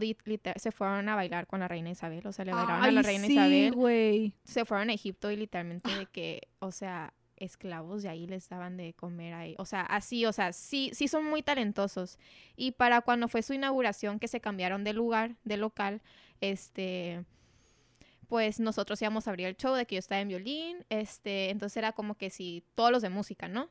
se 0.58 0.72
fueron 0.72 1.08
a 1.08 1.16
bailar 1.16 1.48
con 1.48 1.62
la 1.62 1.68
reina 1.68 1.90
Isabel, 1.90 2.28
o 2.28 2.34
sea, 2.34 2.44
le 2.44 2.52
bailaron 2.52 2.84
a 2.84 2.92
la 2.92 3.02
reina 3.02 3.26
sí, 3.26 3.34
Isabel 3.34 4.34
se 4.44 4.66
fueron 4.66 4.90
a 4.90 4.94
Egipto 4.94 5.32
y 5.32 5.38
literalmente 5.38 5.90
de 5.96 6.06
que, 6.12 6.50
o 6.60 6.72
sea, 6.72 7.14
esclavos 7.38 8.04
de 8.04 8.10
ahí 8.10 8.28
les 8.28 8.48
daban 8.50 8.78
de 8.78 8.94
comer 8.94 9.34
ahí. 9.34 9.56
O 9.58 9.66
sea, 9.66 9.82
así, 9.82 10.26
o 10.26 10.34
sea, 10.34 10.54
sí, 10.54 10.92
sí 10.94 11.08
son 11.08 11.26
muy 11.26 11.42
talentosos. 11.42 12.18
Y 12.56 12.72
para 12.72 13.02
cuando 13.02 13.28
fue 13.28 13.42
su 13.42 13.54
inauguración, 13.54 14.20
que 14.20 14.28
se 14.28 14.42
cambiaron 14.42 14.84
de 14.84 14.94
lugar, 14.94 15.36
de 15.44 15.58
local, 15.58 16.02
este, 16.42 17.26
pues 18.28 18.60
nosotros 18.60 19.02
íbamos 19.02 19.28
a 19.28 19.32
abrir 19.32 19.48
el 19.48 19.58
show 19.58 19.74
de 19.76 19.86
que 19.86 19.96
yo 19.96 20.00
estaba 20.00 20.22
en 20.22 20.28
violín, 20.28 20.86
este, 20.90 21.50
entonces 21.50 21.78
era 21.78 21.92
como 21.92 22.16
que 22.16 22.30
si 22.30 22.64
todos 22.76 22.92
los 22.92 23.02
de 23.02 23.10
música, 23.10 23.48
¿no? 23.48 23.70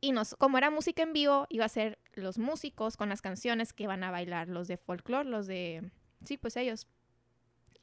Y 0.00 0.12
nos, 0.12 0.34
como 0.34 0.58
era 0.58 0.70
música 0.70 1.02
en 1.02 1.12
vivo, 1.12 1.46
iba 1.48 1.64
a 1.64 1.68
ser 1.68 1.98
los 2.14 2.38
músicos 2.38 2.96
con 2.96 3.08
las 3.08 3.22
canciones 3.22 3.72
que 3.72 3.86
van 3.86 4.04
a 4.04 4.10
bailar, 4.10 4.48
los 4.48 4.68
de 4.68 4.76
folclore, 4.76 5.28
los 5.28 5.46
de, 5.46 5.90
sí, 6.24 6.36
pues 6.36 6.56
ellos. 6.56 6.86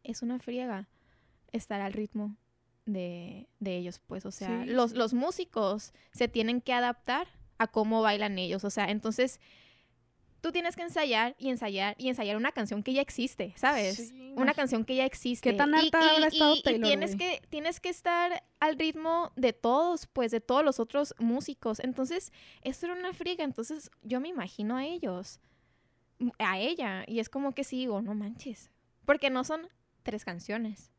Es 0.04 0.22
una 0.22 0.38
friega 0.38 0.90
estar 1.54 1.80
al 1.80 1.94
ritmo 1.94 2.36
de, 2.86 3.48
de 3.60 3.78
ellos, 3.78 4.00
pues, 4.06 4.26
o 4.26 4.32
sea, 4.32 4.63
Sí, 4.63 4.69
los, 4.69 4.93
los 4.93 5.13
músicos 5.13 5.93
se 6.12 6.28
tienen 6.28 6.62
que 6.62 6.74
adaptar 6.74 7.28
a 7.58 7.67
cómo 7.67 8.02
bailan 8.02 8.38
ellos, 8.39 8.63
o 8.63 8.69
sea, 8.69 8.86
entonces 8.91 9.39
tú 10.41 10.52
tienes 10.52 10.76
que 10.76 10.82
ensayar 10.82 11.36
y 11.39 11.48
ensayar 11.50 11.96
y 11.98 12.10
ensayar 12.10 12.36
una 12.36 12.52
canción 12.52 12.84
que 12.84 12.91
ya 12.91 13.02
existe, 13.02 13.54
¿sabes? 13.56 13.96
Sí, 14.10 14.34
una 14.36 14.54
canción 14.54 14.84
que 14.84 14.96
ya 14.96 15.06
existe. 15.06 15.52
¿Qué 15.52 15.56
tan 15.56 15.69
Y- 15.74 15.78
harta 15.78 16.02
y- 16.06 16.10
habrá 16.10 16.28
estado 16.28 16.56
y- 16.56 16.60
y 16.60 16.82
tienes 16.82 17.15
güey? 17.15 17.39
que 17.39 17.48
tienes 17.48 17.80
que 17.80 17.88
estar 17.88 18.43
al 18.60 18.78
ritmo 18.78 19.32
de 19.38 19.54
todos, 19.54 20.08
pues 20.08 20.32
de 20.32 20.41
todos 20.41 20.65
los 20.65 20.82
otros 20.82 21.15
músicos. 21.19 21.80
Entonces, 21.80 22.34
esto 22.63 22.88
era 22.88 22.96
una 22.96 23.13
friega, 23.13 23.46
entonces 23.46 23.89
yo 24.02 24.19
me 24.19 24.28
imagino 24.28 24.76
a 24.76 24.86
ellos 24.86 25.39
a 26.39 26.60
ella 26.60 27.04
y 27.08 27.19
es 27.19 27.30
como 27.30 27.54
que 27.54 27.63
sí 27.63 27.78
digo, 27.78 28.02
no 28.02 28.13
manches, 28.13 28.69
porque 29.06 29.30
no 29.30 29.43
son 29.46 29.67
tres 30.04 30.26
canciones. 30.26 30.91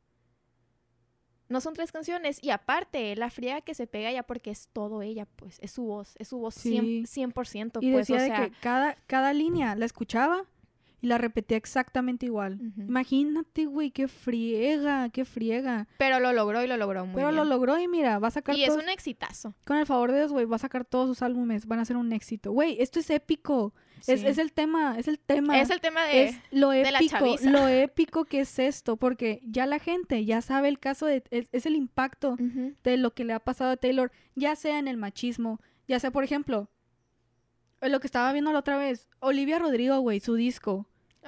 No 1.49 1.61
son 1.61 1.75
tres 1.75 1.93
canciones 1.93 2.39
y 2.43 2.51
aparte 2.51 3.15
la 3.17 3.31
friega 3.31 3.61
que 3.61 3.75
se 3.75 3.87
pega 3.87 4.11
ya 4.11 4.23
porque 4.23 4.51
es 4.51 4.69
todo 4.73 5.03
ella, 5.03 5.27
pues 5.37 5.59
es 5.61 5.73
su 5.73 5.85
voz, 5.85 6.15
es 6.19 6.29
su 6.29 6.39
voz 6.39 6.55
Sí. 6.55 7.05
100%, 7.07 7.33
100% 7.35 7.79
Y 7.83 7.93
pues, 7.93 8.07
decía 8.09 8.17
o 8.17 8.21
de 8.21 8.27
sea, 8.29 8.37
que 8.49 8.57
cada, 8.61 8.97
cada 9.07 9.33
línea 9.33 9.75
la 9.75 9.85
escuchaba 9.85 10.45
y 11.05 11.07
la 11.07 11.19
repetía 11.19 11.59
exactamente 11.59 12.25
igual. 12.25 12.59
Imagínate, 12.79 13.67
güey, 13.67 13.91
qué 13.91 14.09
friega, 14.09 15.11
qué 15.11 15.27
friega. 15.27 15.87
pero 15.99 16.19
lo 16.19 16.33
logró 16.33 16.65
y 16.65 16.67
lo 16.67 16.79
logró 16.79 17.05
muy 17.05 17.15
Pero 17.17 17.27
bien. 17.29 17.37
lo 17.37 17.45
logró 17.45 17.79
y 17.79 17.89
mira, 17.89 18.19
va 18.19 18.29
a 18.29 18.31
sacar 18.31 18.57
y 18.57 18.65
es 18.65 18.71
un 18.75 18.89
exitazo. 18.89 19.55
con 19.67 19.77
el 19.77 19.85
favor 19.85 20.13
de 20.13 20.19
Dios, 20.21 20.33
güey, 20.33 20.47
va 20.47 20.57
a 20.57 20.59
sacar 20.59 20.87
todos 20.87 21.07
sus 21.09 21.21
álbumes, 21.21 21.67
van 21.67 21.79
a 21.79 21.85
ser 21.85 21.99
un 21.99 22.11
éxito. 22.15 22.53
Güey, 22.53 22.81
esto 22.81 23.01
es 23.01 23.11
épico. 23.11 23.75
Es, 24.07 24.21
Sí. 24.23 24.27
es 24.27 24.39
el 24.39 24.53
tema, 24.53 24.99
es 24.99 25.09
el 25.09 25.19
tema. 25.19 25.61
Es 25.61 25.69
el 25.71 25.81
tema 25.83 26.05
de... 26.05 26.25
es 26.25 26.37
lo 26.51 26.71
de 26.71 26.91
la 26.91 26.99
épico, 27.01 27.37
lo 27.43 27.69
épico 27.69 28.25
que 28.25 28.41
es 28.41 28.59
esto, 28.59 28.97
porque 28.97 29.41
ya 29.45 29.67
la 29.67 29.79
gente 29.79 30.25
ya 30.25 30.41
sabe 30.41 30.69
el 30.69 30.79
caso 30.79 31.05
de, 31.05 31.23
es, 31.31 31.49
es 31.53 31.67
el 31.67 31.75
impacto 31.77 32.37
de 32.83 32.97
lo 32.97 33.13
que 33.13 33.25
le 33.25 33.35
ha 33.35 33.41
pasado 33.41 33.73
a 33.73 33.77
Taylor, 33.77 34.11
ya 34.35 34.57
sea 34.57 34.79
en 34.79 34.89
el 34.89 34.97
machismo, 34.97 35.61
ya 35.87 36.01
sea, 36.01 36.11
por 36.11 36.25
ejemplo, 36.25 36.71
lo 37.83 38.01
que 38.01 38.07
estaba 38.07 38.33
viendo 38.33 38.51
la 38.53 38.61
otra 38.61 38.79
vez, 38.79 39.09
Olivia 39.21 39.59
Rodrigo, 39.59 39.99
güey, 40.01 40.19
su 40.21 40.35
disco. 40.35 40.87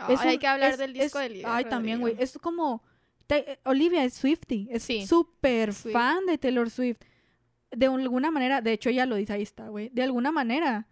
Es 0.08 0.20
hay 0.20 0.34
un- 0.34 0.40
que 0.40 0.46
hablar 0.46 0.72
es- 0.72 0.78
del 0.78 0.92
disco 0.92 1.18
es- 1.20 1.28
de 1.28 1.34
Olivia 1.34 1.54
Ay, 1.56 1.64
también, 1.66 2.00
güey, 2.00 2.14
es 2.18 2.38
como, 2.38 2.82
eh, 3.28 3.58
Olivia 3.64 4.04
es 4.04 4.14
Swifty, 4.14 4.68
es 4.70 4.82
Sí. 4.82 5.06
súper 5.06 5.72
fan 5.72 6.26
de 6.26 6.38
Taylor 6.38 6.70
Swift. 6.70 6.98
De 7.70 7.86
alguna 7.86 8.30
manera, 8.30 8.60
de 8.60 8.72
hecho 8.72 8.88
ella 8.90 9.06
lo 9.06 9.16
dice, 9.16 9.32
ahí 9.32 9.42
está, 9.42 9.68
güey, 9.68 9.90
de 9.92 10.02
alguna 10.02 10.30
manera, 10.32 10.86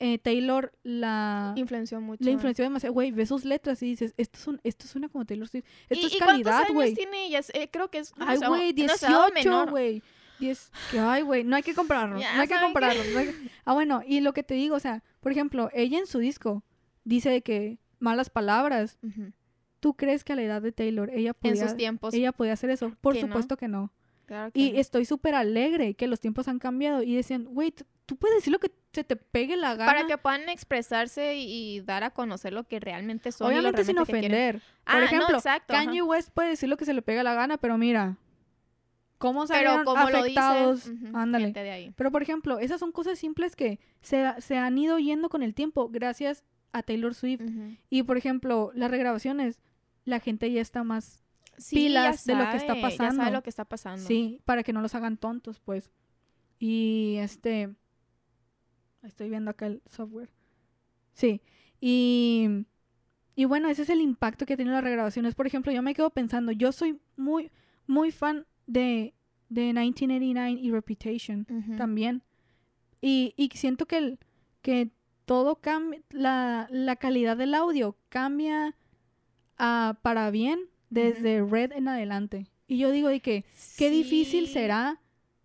eh, 0.00 0.18
Taylor 0.18 0.72
la... 0.82 1.52
Influenció 1.56 2.00
mucho. 2.00 2.24
Le 2.24 2.32
influenció 2.32 2.64
demasiado, 2.64 2.92
güey, 2.92 3.12
ves 3.12 3.28
sus 3.28 3.44
letras 3.44 3.82
y 3.82 3.86
dices, 3.86 4.12
esto, 4.16 4.38
son, 4.38 4.60
esto 4.64 4.86
suena 4.86 5.08
como 5.08 5.24
Taylor 5.24 5.46
Swift. 5.48 5.64
Esto 5.88 6.04
¿Y, 6.06 6.08
es 6.08 6.14
y 6.16 6.18
calidad, 6.18 6.64
güey. 6.72 6.94
tiene 6.94 7.26
ella? 7.26 7.40
Eh, 7.54 7.68
creo 7.70 7.90
que 7.90 7.98
es... 7.98 8.12
Ay, 8.18 8.38
no 8.40 8.48
güey, 8.48 8.72
no 8.74 8.96
sé, 8.96 9.06
algo 9.06 9.26
18, 9.30 9.34
menor. 9.34 9.70
güey. 9.70 10.02
Diez- 10.40 10.70
que, 10.90 10.98
Ay, 10.98 11.22
güey, 11.22 11.44
no 11.44 11.54
hay 11.54 11.62
que 11.62 11.74
compararlos. 11.74 12.20
Ya 12.20 12.34
no 12.34 12.42
hay 12.42 12.48
que 12.48 12.54
no 12.54 13.18
hay 13.20 13.26
que- 13.26 13.50
Ah, 13.64 13.72
bueno, 13.72 14.02
y 14.04 14.20
lo 14.20 14.32
que 14.32 14.42
te 14.42 14.54
digo, 14.54 14.74
o 14.74 14.80
sea, 14.80 15.04
por 15.20 15.30
ejemplo, 15.30 15.70
ella 15.72 15.98
en 15.98 16.06
su 16.08 16.18
disco 16.18 16.64
dice 17.04 17.30
de 17.30 17.42
que 17.42 17.78
malas 18.04 18.30
palabras. 18.30 18.98
¿Tú 19.80 19.94
crees 19.94 20.22
que 20.24 20.32
a 20.32 20.36
la 20.36 20.42
edad 20.42 20.62
de 20.62 20.72
Taylor 20.72 21.10
ella 21.10 21.30
En 21.30 21.34
podía, 21.50 21.64
sus 21.68 21.76
tiempos. 21.76 22.14
ella 22.14 22.32
podía 22.32 22.52
hacer 22.52 22.70
eso? 22.70 22.92
Por 23.00 23.14
que 23.14 23.20
no. 23.22 23.26
supuesto 23.28 23.56
que 23.56 23.68
no. 23.68 23.90
claro 24.26 24.50
que 24.52 24.60
Y 24.60 24.72
no. 24.72 24.78
estoy 24.78 25.04
súper 25.04 25.34
alegre 25.34 25.94
que 25.94 26.06
los 26.06 26.20
tiempos 26.20 26.48
han 26.48 26.58
cambiado 26.58 27.02
y 27.02 27.14
decían, 27.16 27.44
güey, 27.44 27.72
tú- 28.06 28.16
puedes 28.16 28.36
decir 28.38 28.52
lo 28.52 28.58
que 28.60 28.70
se 28.92 29.02
te 29.04 29.16
pegue 29.16 29.56
la 29.56 29.74
gana. 29.74 29.92
Para 29.92 30.06
que 30.06 30.16
puedan 30.16 30.48
expresarse 30.48 31.34
y, 31.36 31.76
y 31.76 31.80
dar 31.80 32.02
a 32.04 32.10
conocer 32.10 32.52
lo 32.52 32.64
que 32.64 32.78
realmente 32.80 33.32
son. 33.32 33.48
y 33.50 33.54
lo 33.56 33.60
Obviamente 33.60 33.84
sin 33.84 33.96
realmente 33.96 34.20
quieren. 34.20 34.32
ofender. 34.56 34.62
Ah, 34.86 34.92
Por 34.92 35.00
no, 35.00 35.06
ejemplo, 35.06 35.36
exacto, 35.38 35.74
ajá. 35.74 35.84
Kanye 35.84 36.02
West 36.02 36.30
puede 36.32 36.50
decir 36.50 36.68
lo 36.68 36.76
que 36.76 36.84
se 36.86 36.94
le 36.94 37.02
pega 37.02 37.22
la 37.22 37.34
gana, 37.34 37.58
pero 37.58 37.76
mira, 37.76 38.16
¿cómo 39.18 39.46
Pero 39.46 39.48
salieron 39.48 39.84
lo 39.84 39.96
afectados? 39.96 40.86
ujú, 40.86 41.16
Ándale. 41.16 41.46
gente 41.46 41.62
de 41.62 41.70
ahí. 41.70 41.92
Pero, 41.96 42.10
por 42.10 42.22
ejemplo, 42.22 42.58
esas 42.58 42.78
son 42.80 42.92
cosas 42.92 43.18
simples 43.18 43.56
que 43.56 43.78
se, 44.00 44.24
se 44.40 44.56
han 44.58 44.76
ido 44.78 44.98
yendo 44.98 45.28
con 45.28 45.42
el 45.42 45.54
tiempo 45.54 45.88
gracias 45.90 46.44
a 46.74 46.82
Taylor 46.82 47.14
Swift. 47.14 47.40
Y, 47.88 48.02
por 48.02 48.18
ejemplo, 48.18 48.72
las 48.74 48.90
regrabaciones, 48.90 49.60
la 50.04 50.20
gente 50.20 50.52
ya 50.52 50.60
está 50.60 50.84
más... 50.84 51.22
Sí, 51.56 51.76
pilas 51.76 52.24
de 52.24 52.34
lo 52.34 52.50
que 52.50 52.56
está 52.56 52.74
sabe, 52.74 52.80
Ya 52.80 52.88
pasando. 52.88 53.22
sabe 53.22 53.30
lo 53.30 53.42
que 53.44 53.50
está 53.50 53.64
pasando. 53.64 54.04
Sí, 54.04 54.40
para 54.44 54.64
que 54.64 54.72
no 54.72 54.82
los 54.82 54.96
hagan 54.96 55.16
tontos, 55.16 55.60
pues. 55.60 55.88
Y, 56.58 57.16
este... 57.20 57.72
Estoy 59.04 59.30
viendo 59.30 59.52
acá 59.52 59.66
el 59.66 59.80
software. 59.86 60.30
Sí. 61.12 61.40
Y... 61.80 62.66
Y 63.36 63.46
bueno, 63.46 63.68
ese 63.68 63.82
es 63.82 63.90
el 63.90 64.00
impacto 64.00 64.46
que 64.46 64.56
tienen 64.56 64.74
las 64.74 64.84
regrabaciones. 64.84 65.34
Por 65.34 65.46
ejemplo, 65.46 65.72
yo 65.72 65.82
me 65.82 65.94
quedo 65.94 66.10
pensando, 66.10 66.52
yo 66.52 66.70
soy 66.72 67.00
muy, 67.16 67.50
muy 67.86 68.12
fan 68.12 68.46
de, 68.66 69.14
de 69.48 69.72
1989 69.72 70.60
y 70.60 70.70
Reputation 70.70 71.46
también. 71.76 72.22
Y, 73.00 73.34
y 73.36 73.48
siento 73.56 73.86
que, 73.86 73.98
el, 73.98 74.18
que 74.62 74.92
todo 75.24 75.56
cambia, 75.56 76.00
la, 76.10 76.68
la 76.70 76.96
calidad 76.96 77.36
del 77.36 77.54
audio 77.54 77.96
cambia 78.08 78.76
ah, 79.58 79.98
para 80.02 80.30
bien 80.30 80.60
desde 80.90 81.42
Red 81.44 81.72
en 81.72 81.88
adelante. 81.88 82.46
Y 82.66 82.78
yo 82.78 82.90
digo 82.90 83.08
de 83.08 83.20
que 83.20 83.44
qué 83.76 83.90
difícil 83.90 84.48
será 84.48 85.00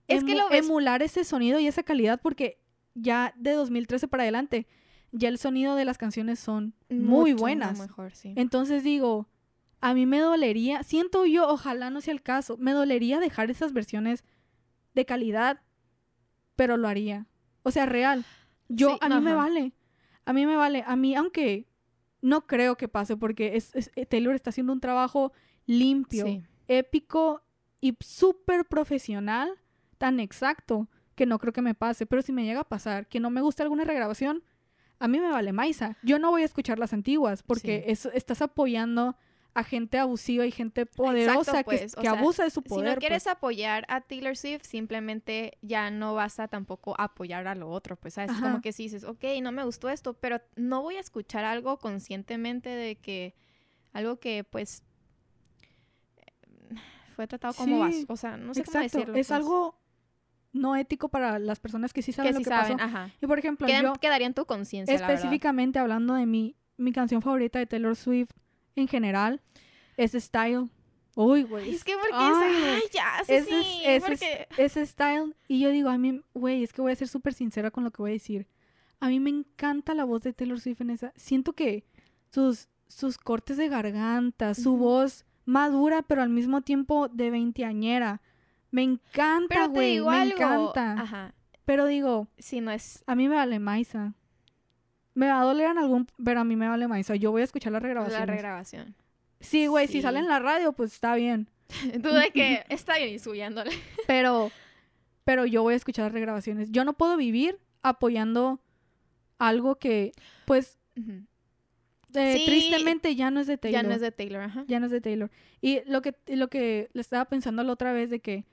Es 0.07 0.23
que 0.23 0.33
emu- 0.33 0.37
lo 0.37 0.49
ves- 0.49 0.65
emular 0.65 1.01
ese 1.03 1.23
sonido 1.23 1.59
y 1.59 1.67
esa 1.67 1.83
calidad 1.83 2.19
porque 2.21 2.59
ya 2.95 3.33
de 3.37 3.51
2013 3.53 4.07
para 4.07 4.23
adelante 4.23 4.67
ya 5.11 5.29
el 5.29 5.37
sonido 5.37 5.75
de 5.75 5.85
las 5.85 5.97
canciones 5.97 6.39
son 6.39 6.73
muy 6.89 7.31
Mucho 7.31 7.41
buenas. 7.41 7.79
mejor, 7.79 8.13
sí. 8.15 8.33
Entonces 8.35 8.83
digo, 8.83 9.27
a 9.81 9.93
mí 9.93 10.05
me 10.05 10.19
dolería, 10.19 10.83
siento 10.83 11.25
yo, 11.25 11.47
ojalá 11.47 11.89
no 11.89 11.99
sea 12.01 12.13
el 12.13 12.21
caso, 12.21 12.57
me 12.57 12.73
dolería 12.73 13.19
dejar 13.19 13.49
esas 13.49 13.73
versiones 13.73 14.23
de 14.93 15.05
calidad, 15.05 15.61
pero 16.55 16.77
lo 16.77 16.87
haría. 16.87 17.25
O 17.63 17.71
sea, 17.71 17.85
real. 17.85 18.23
Yo, 18.69 18.91
Sí, 18.91 18.97
a 19.01 19.09
mí 19.09 19.19
me 19.21 19.33
vale. 19.33 19.73
A 20.25 20.31
mí 20.33 20.45
me 20.45 20.55
vale. 20.55 20.83
A 20.87 20.95
mí, 20.95 21.15
aunque 21.15 21.67
no 22.21 22.47
creo 22.47 22.75
que 22.77 22.87
pase, 22.87 23.17
porque 23.17 23.55
es, 23.57 23.75
es- 23.75 23.91
eh, 23.95 24.05
Taylor 24.05 24.35
está 24.35 24.51
haciendo 24.51 24.71
un 24.73 24.79
trabajo 24.79 25.33
limpio, 25.65 26.25
Sí. 26.25 26.43
épico 26.67 27.41
y 27.81 27.95
súper 27.99 28.65
profesional, 28.65 29.49
tan 29.97 30.19
exacto, 30.19 30.87
que 31.15 31.25
no 31.25 31.39
creo 31.39 31.51
que 31.53 31.61
me 31.61 31.75
pase. 31.75 32.05
Pero 32.05 32.21
si 32.21 32.31
me 32.31 32.45
llega 32.45 32.61
a 32.61 32.67
pasar 32.69 33.07
que 33.07 33.19
no 33.19 33.29
me 33.29 33.41
gusta 33.41 33.63
alguna 33.63 33.83
regrabación, 33.83 34.43
a 34.99 35.07
mí 35.07 35.19
me 35.19 35.29
vale 35.31 35.51
maisa. 35.53 35.97
Yo 36.03 36.19
no 36.19 36.29
voy 36.31 36.41
a 36.43 36.45
escuchar 36.45 36.77
las 36.79 36.93
antiguas 36.93 37.41
porque 37.43 37.83
Sí. 37.85 37.91
eso, 37.91 38.11
estás 38.11 38.41
apoyando 38.41 39.15
a 39.55 39.63
gente 39.63 39.97
abusiva 39.97 40.45
y 40.45 40.51
gente 40.51 40.85
poderosa 40.85 41.59
que, 41.59 41.63
pues, 41.63 41.95
que 41.95 42.01
sea, 42.01 42.11
abusa 42.11 42.43
de 42.43 42.49
su 42.51 42.61
Si 42.61 42.69
poder. 42.69 42.95
no 42.95 42.99
quieres 42.99 43.23
pues. 43.23 43.35
apoyar 43.35 43.85
a 43.89 44.01
Taylor 44.01 44.37
Swift, 44.37 44.63
simplemente 44.63 45.57
ya 45.61 45.89
no 45.91 46.13
vas 46.13 46.39
a 46.39 46.47
tampoco 46.47 46.93
apoyar 46.99 47.47
a 47.47 47.55
lo 47.55 47.69
otro. 47.69 47.95
Pues, 47.95 48.13
¿sabes? 48.13 48.31
Ajá. 48.31 48.41
como 48.41 48.61
que 48.61 48.71
si 48.71 48.83
dices, 48.83 49.03
ok, 49.03 49.23
no 49.41 49.51
me 49.51 49.63
gustó 49.63 49.89
esto, 49.89 50.13
pero 50.13 50.39
no 50.55 50.81
voy 50.83 50.95
a 50.97 50.99
escuchar 50.99 51.45
algo 51.45 51.77
conscientemente 51.79 52.69
de 52.69 52.95
que 52.97 53.33
algo 53.91 54.19
que, 54.19 54.43
pues, 54.43 54.83
eh, 56.17 56.75
fue 57.15 57.27
tratado 57.27 57.53
como 57.55 57.87
Sí, 57.89 58.05
vas. 58.05 58.09
O 58.09 58.17
sea, 58.17 58.37
no 58.37 58.53
sé 58.53 58.63
cómo 58.63 58.79
decirlo. 58.79 59.15
es 59.15 59.27
pues, 59.27 59.31
algo 59.31 59.79
no 60.51 60.75
ético 60.75 61.09
para 61.09 61.37
las 61.39 61.59
personas 61.59 61.93
que 61.93 62.01
sí 62.01 62.11
saben 62.11 62.29
que 62.31 62.33
lo 62.33 62.39
sí 62.39 62.43
que 62.45 62.49
saben. 62.49 62.77
pasó. 62.77 62.89
Ajá. 62.89 63.11
Y 63.21 63.27
por 63.27 63.39
ejemplo, 63.39 63.67
Quedan- 63.67 63.83
yo 63.85 63.93
quedaría 63.93 64.27
en 64.27 64.33
tu 64.33 64.45
conciencia, 64.45 64.97
la 64.97 65.07
específicamente 65.11 65.79
hablando 65.79 66.13
de 66.15 66.25
mi, 66.25 66.55
mi 66.77 66.91
canción 66.91 67.21
favorita 67.21 67.59
de 67.59 67.65
Taylor 67.67 67.95
Swift 67.95 68.31
en 68.75 68.87
general, 68.87 69.41
es 69.97 70.11
Style. 70.13 70.69
Uy, 71.15 71.43
güey. 71.43 71.69
Es 71.75 71.83
que 71.83 71.93
porque 71.97 72.13
Ay, 72.13 72.31
es, 72.31 72.63
ay, 72.75 72.81
ya, 72.93 73.23
sí, 73.25 73.33
ese, 73.33 73.45
sí, 73.63 73.81
es, 73.83 74.03
ese, 74.03 74.09
porque... 74.09 74.47
es- 74.51 74.59
ese 74.77 74.85
style. 74.85 75.35
Y 75.49 75.59
yo 75.59 75.69
digo, 75.69 75.89
a 75.89 75.97
mí, 75.97 76.21
güey, 76.33 76.63
es 76.63 76.71
que 76.71 76.81
voy 76.81 76.93
a 76.93 76.95
ser 76.95 77.07
súper 77.09 77.33
sincera 77.33 77.71
con 77.71 77.83
lo 77.83 77.91
que 77.91 78.01
voy 78.01 78.11
a 78.11 78.13
decir. 78.13 78.47
A 79.01 79.09
mí 79.09 79.19
me 79.19 79.29
encanta 79.29 79.93
la 79.93 80.05
voz 80.05 80.23
de 80.23 80.31
Taylor 80.33 80.59
Swift 80.61 80.81
en 80.81 80.91
esa. 80.91 81.11
Siento 81.17 81.53
que 81.53 81.83
sus, 82.31 82.69
sus 82.87 83.17
cortes 83.17 83.57
de 83.57 83.67
garganta, 83.67 84.53
su 84.53 84.77
voz 84.77 85.25
madura, 85.45 86.03
pero 86.03 86.21
al 86.21 86.29
mismo 86.29 86.61
tiempo 86.61 87.09
de 87.09 87.31
veinteañera. 87.31 88.21
Me 88.71 88.83
encanta, 88.83 89.65
güey. 89.67 89.99
Me 89.99 90.09
algo. 90.09 90.35
encanta. 90.37 90.93
Ajá. 91.01 91.33
Pero 91.65 91.85
digo, 91.85 92.27
Sí, 92.37 92.61
no 92.61 92.71
es 92.71 93.03
a 93.07 93.15
mí 93.15 93.27
me 93.27 93.35
vale 93.35 93.59
maisa. 93.59 94.13
Me 95.15 95.27
va 95.27 95.41
a 95.41 95.43
doler 95.43 95.71
en 95.71 95.77
algún, 95.77 96.07
pero 96.23 96.39
a 96.41 96.43
mí 96.43 96.55
me 96.55 96.67
vale 96.69 96.87
maisa. 96.87 97.15
Yo 97.15 97.31
voy 97.31 97.41
a 97.41 97.45
escuchar 97.45 97.71
las 97.73 97.81
la 97.81 97.87
regrabaciones. 97.87 98.27
regrabación. 98.27 98.95
sí, 99.39 99.67
güey, 99.67 99.87
Sí. 99.87 99.93
si 99.93 100.01
sale 100.01 100.19
en 100.19 100.27
la 100.27 100.39
radio, 100.39 100.71
pues 100.73 100.93
está 100.93 101.15
bien. 101.15 101.47
Tú 102.03 102.09
de 102.09 102.31
que 102.31 102.63
está 102.69 102.97
bien 102.97 103.09
y 103.15 103.19
subiéndole. 103.19 103.71
Pero, 104.07 104.51
pero 105.23 105.45
yo 105.45 105.61
voy 105.61 105.73
a 105.75 105.77
escuchar 105.77 106.05
las 106.05 106.13
regrabaciones. 106.13 106.71
Yo 106.71 106.83
no 106.83 106.93
puedo 106.93 107.15
vivir 107.17 107.59
apoyando 107.83 108.59
algo 109.37 109.75
que, 109.75 110.11
pues, 110.45 110.79
eh, 112.15 112.37
Sí, 112.37 112.45
tristemente 112.45 113.15
ya 113.15 113.29
no 113.29 113.39
es 113.39 113.45
de 113.47 113.57
Taylor. 113.59 113.81
Ya 113.83 113.87
no 113.87 113.93
es 113.93 114.01
de 114.01 114.11
Taylor, 114.11 114.41
ajá. 114.41 114.65
Ya 114.67 114.79
no 114.79 114.87
es 114.87 114.91
de 114.91 115.01
Taylor. 115.01 115.29
Y 115.61 115.81
lo 115.85 116.01
que, 116.01 116.15
lo 116.27 116.47
que 116.49 116.89
le 116.93 117.01
estaba 117.01 117.25
pensando 117.25 117.63
la 117.63 117.71
otra 117.73 117.93
vez 117.93 118.09
de 118.09 118.19
que 118.19 118.45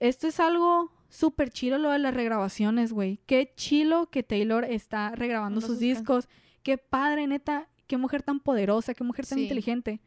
esto 0.00 0.26
es 0.26 0.40
algo 0.40 0.90
súper 1.14 1.50
chilo 1.50 1.78
lo 1.78 1.90
de 1.90 1.98
las 1.98 2.14
regrabaciones, 2.14 2.92
güey. 2.92 3.20
Qué 3.26 3.52
chilo 3.56 4.10
que 4.10 4.22
Taylor 4.22 4.64
está 4.64 5.10
regrabando 5.14 5.60
sus 5.60 5.78
discos. 5.78 6.28
Qué 6.62 6.78
padre, 6.78 7.26
neta. 7.26 7.68
Qué 7.86 7.96
mujer 7.98 8.22
tan 8.22 8.40
poderosa, 8.40 8.94
qué 8.94 9.04
mujer 9.04 9.26
tan 9.26 9.36
Sí. 9.38 9.42
inteligente. 9.44 10.00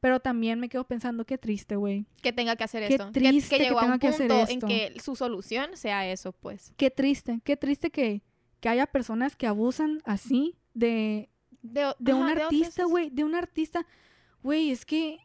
Pero 0.00 0.20
también 0.20 0.60
me 0.60 0.68
quedo 0.68 0.84
pensando, 0.84 1.24
qué 1.24 1.38
triste, 1.38 1.74
güey. 1.76 2.06
Que 2.22 2.32
tenga 2.32 2.54
que 2.54 2.64
hacer 2.64 2.86
Qué 2.86 2.94
esto. 2.94 3.06
Que- 3.12 3.20
triste 3.20 3.56
que, 3.56 3.62
que 3.62 3.68
llegó 3.68 3.78
a 3.78 3.82
tenga 3.82 3.94
un 3.94 4.00
que 4.00 4.08
hacer 4.08 4.28
punto 4.28 4.42
en 4.50 4.56
esto. 4.56 4.66
que 4.68 5.00
su 5.00 5.16
solución 5.16 5.70
sea 5.76 6.06
eso, 6.10 6.32
pues. 6.32 6.72
Qué 6.76 6.90
triste, 6.90 7.40
qué 7.42 7.56
triste 7.56 7.90
que, 7.90 8.22
que 8.60 8.68
haya 8.68 8.86
personas 8.86 9.34
que 9.36 9.46
abusan 9.46 10.00
así 10.04 10.56
de, 10.74 11.28
De, 11.62 11.92
de 11.98 12.14
un 12.14 12.22
ajá, 12.24 12.34
de 12.36 12.42
artista, 12.42 12.84
güey, 12.84 13.10
de 13.10 13.24
un 13.24 13.34
artista. 13.34 13.84
Güey, 14.42 14.70
es 14.70 14.86
que 14.86 15.18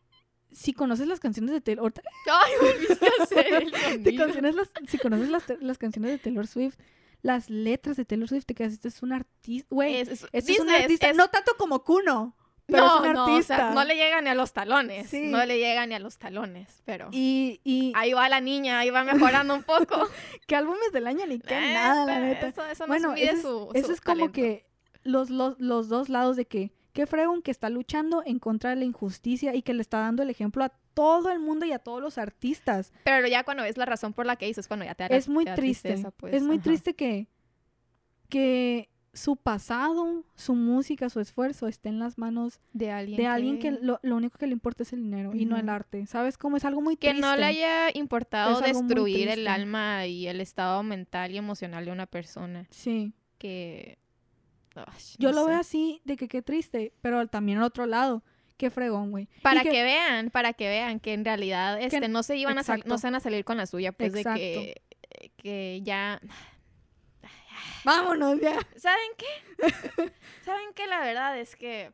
si 0.51 0.73
conoces 0.73 1.07
las 1.07 1.19
canciones 1.19 1.51
de 1.51 1.61
Taylor, 1.61 1.93
Ay, 2.31 2.51
volviste 2.61 3.05
a 3.19 3.23
hacer 3.23 3.71
te 4.03 4.15
canciones 4.15 4.55
las- 4.55 4.71
si 4.87 4.97
conoces 4.97 5.29
las, 5.29 5.43
las 5.61 5.77
canciones 5.77 6.11
de 6.11 6.17
Taylor 6.17 6.47
Swift, 6.47 6.75
las 7.21 7.49
letras 7.49 7.97
de 7.97 8.05
Taylor 8.05 8.27
Swift, 8.27 8.45
te 8.45 8.55
quedas, 8.55 8.73
este 8.73 8.87
es 8.87 9.01
un 9.03 9.13
artista, 9.13 9.67
güey, 9.69 9.95
Es- 9.97 10.09
es- 10.09 10.27
este 10.31 10.51
es 10.53 10.59
un 10.59 10.69
artista, 10.69 11.09
es- 11.09 11.15
no 11.15 11.29
tanto 11.29 11.53
como 11.57 11.83
Kuno, 11.83 12.35
pero 12.65 12.85
no, 12.85 12.95
es 13.03 13.07
un 13.09 13.13
no, 13.13 13.25
o 13.25 13.27
artista. 13.29 13.55
sea, 13.57 13.71
no 13.71 13.83
le 13.83 13.95
llega 13.95 14.21
ni 14.21 14.29
a 14.29 14.35
los 14.35 14.53
talones. 14.53 15.09
Sí. 15.09 15.27
No 15.27 15.43
le 15.45 15.57
llega 15.57 15.85
ni 15.87 15.93
a 15.95 15.99
los 15.99 16.17
talones, 16.17 16.81
pero... 16.85 17.09
Y, 17.11 17.59
y 17.65 17.91
Ahí 17.95 18.13
va 18.13 18.29
la 18.29 18.39
niña, 18.39 18.79
ahí 18.79 18.89
va 18.91 19.03
mejorando 19.03 19.53
un 19.55 19.63
poco. 19.63 20.07
que 20.47 20.55
álbumes 20.55 20.91
del 20.93 21.05
año 21.07 21.25
ni 21.27 21.39
que 21.39 21.53
Eh, 21.53 21.73
nada, 21.73 22.05
la 22.05 22.19
neta. 22.19 22.47
Eso, 22.47 22.65
eso 22.65 22.83
no 22.83 22.87
bueno, 22.87 23.13
eso 23.17 23.41
su, 23.41 23.71
eso 23.77 23.91
es 23.91 23.99
como 23.99 24.15
talento. 24.31 24.33
que 24.33 24.65
los, 25.03 25.29
los, 25.29 25.59
los 25.59 25.89
dos 25.89 26.07
lados 26.07 26.37
de 26.37 26.45
que, 26.45 26.71
que 26.93 27.05
Fregon 27.05 27.41
que 27.41 27.51
está 27.51 27.69
luchando 27.69 28.23
en 28.25 28.39
contra 28.39 28.71
de 28.71 28.75
la 28.77 28.85
injusticia 28.85 29.55
y 29.55 29.61
que 29.61 29.73
le 29.73 29.81
está 29.81 29.99
dando 29.99 30.23
el 30.23 30.29
ejemplo 30.29 30.63
a 30.63 30.69
todo 30.93 31.31
el 31.31 31.39
mundo 31.39 31.65
y 31.65 31.71
a 31.71 31.79
todos 31.79 32.01
los 32.01 32.17
artistas. 32.17 32.91
Pero 33.03 33.27
ya 33.27 33.43
cuando 33.43 33.63
ves 33.63 33.77
la 33.77 33.85
razón 33.85 34.13
por 34.13 34.25
la 34.25 34.35
que 34.35 34.45
dices, 34.45 34.67
cuando 34.67 34.85
ya 34.85 34.95
te 34.95 35.15
es 35.15 35.29
muy 35.29 35.45
te 35.45 35.53
triste. 35.55 35.89
tristeza, 35.89 36.11
pues, 36.11 36.33
es 36.33 36.43
muy 36.43 36.55
ajá. 36.55 36.63
triste 36.63 36.93
que, 36.93 37.27
que 38.29 38.89
su 39.13 39.35
pasado, 39.35 40.23
su 40.35 40.55
música, 40.55 41.09
su 41.09 41.19
esfuerzo 41.19 41.67
esté 41.67 41.89
en 41.89 41.99
las 41.99 42.17
manos 42.17 42.59
De 42.71 42.91
alguien 42.91 43.17
de 43.17 43.27
alguien 43.27 43.59
que 43.59 43.71
lo, 43.71 43.99
lo 44.03 44.15
único 44.15 44.37
que 44.37 44.47
le 44.47 44.53
importa 44.53 44.83
es 44.83 44.93
el 44.93 45.03
dinero 45.03 45.31
y 45.33 45.45
no 45.45 45.57
el 45.57 45.69
arte. 45.69 46.05
¿Sabes 46.07 46.37
cómo? 46.37 46.57
Es 46.57 46.65
algo 46.65 46.81
muy 46.81 46.95
que 46.95 47.09
triste. 47.09 47.21
no 47.21 47.35
le 47.35 47.45
haya 47.45 47.89
importado 47.93 48.59
Es 48.61 48.65
destruir 48.65 49.29
el 49.29 49.47
alma 49.47 50.05
y 50.07 50.27
el 50.27 50.39
estado 50.39 50.81
mental 50.83 51.31
y 51.31 51.37
emocional 51.37 51.85
de 51.85 51.91
una 51.91 52.05
persona. 52.05 52.67
Sí. 52.69 53.13
Que... 53.37 53.97
Ay, 54.75 55.03
Yo 55.19 55.29
no 55.31 55.35
lo 55.35 55.43
sé. 55.45 55.49
veo 55.51 55.59
así, 55.59 56.01
de 56.05 56.15
que 56.17 56.27
qué 56.27 56.41
triste, 56.41 56.93
pero 57.01 57.27
también 57.27 57.57
al 57.59 57.63
otro 57.65 57.85
lado, 57.85 58.23
qué 58.57 58.69
fregón, 58.69 59.11
güey. 59.11 59.27
Para 59.41 59.63
que- 59.63 59.69
que, 59.69 59.83
vean, 59.83 60.29
para 60.29 60.53
que 60.53 60.67
vean 60.69 60.99
que 60.99 61.13
en 61.13 61.25
realidad 61.25 61.81
este, 61.81 62.07
no 62.07 62.23
se 62.23 62.37
iban 62.37 62.57
a 62.57 62.63
no 62.85 62.97
se 62.97 63.07
van 63.07 63.15
a 63.15 63.19
salir 63.19 63.43
con 63.43 63.57
la 63.57 63.65
suya, 63.65 63.91
pues 63.91 64.13
Exacto. 64.15 64.39
de 64.39 64.81
que, 65.11 65.31
que 65.37 65.81
ya 65.83 66.21
Vámonos 67.83 68.39
ya. 68.39 68.59
¿Saben 68.75 69.09
qué? 69.17 69.57
¿Saben 70.45 70.73
qué? 70.75 70.87
La 70.87 70.99
verdad 70.99 71.37
es 71.39 71.55
que 71.55 71.91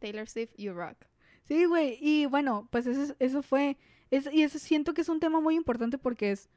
Taylor 0.00 0.28
Swift, 0.28 0.50
you 0.56 0.72
rock. 0.72 0.96
Sí, 1.44 1.64
güey. 1.64 1.98
Y 2.00 2.26
bueno, 2.26 2.68
pues 2.70 2.86
eso, 2.86 3.02
es- 3.02 3.14
eso 3.18 3.42
fue. 3.42 3.78
es- 4.10 4.28
y 4.32 4.42
eso 4.42 4.58
siento 4.58 4.94
que 4.94 5.00
es 5.02 5.08
un 5.08 5.20
tema 5.20 5.40
muy 5.40 5.54
importante 5.54 5.98
porque 5.98 6.32
es. 6.32 6.48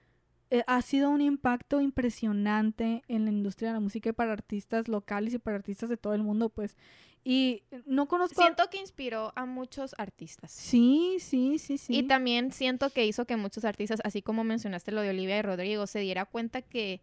Eh, 0.52 0.64
ha 0.68 0.82
sido 0.82 1.10
un 1.10 1.22
impacto 1.22 1.82
impresionante 1.82 3.04
en 3.08 3.26
la 3.26 3.32
industria 3.32 3.70
de 3.70 3.74
la 3.76 3.80
música 3.80 4.10
y 4.10 4.14
para 4.14 4.34
artistas 4.34 4.88
locales 4.88 5.34
y 5.34 5.40
para 5.40 5.58
artistas 5.58 5.90
de 5.90 5.98
todo 5.98 6.14
el 6.14 6.24
mundo, 6.24 6.50
pues. 6.50 6.76
Y 7.24 7.64
no 7.86 8.08
conozco. 8.08 8.40
a- 8.42 8.46
Siento 8.46 8.70
que 8.70 8.78
inspiró 8.78 9.34
a 9.36 9.46
muchos 9.46 9.96
artistas. 9.98 10.52
Sí, 10.52 11.18
sí, 11.20 11.58
sí, 11.58 11.78
sí. 11.80 11.96
Y 11.98 12.04
también 12.04 12.52
siento 12.52 12.92
que 12.92 13.06
hizo 13.08 13.26
que 13.26 13.36
muchos 13.36 13.66
artistas, 13.66 14.00
así 14.04 14.22
como 14.22 14.44
mencionaste 14.44 14.92
lo 14.92 15.02
de 15.02 15.10
Olivia 15.10 15.40
y 15.40 15.42
Rodrigo, 15.42 15.88
se 15.88 16.00
diera 16.00 16.26
cuenta 16.26 16.62
que, 16.62 17.02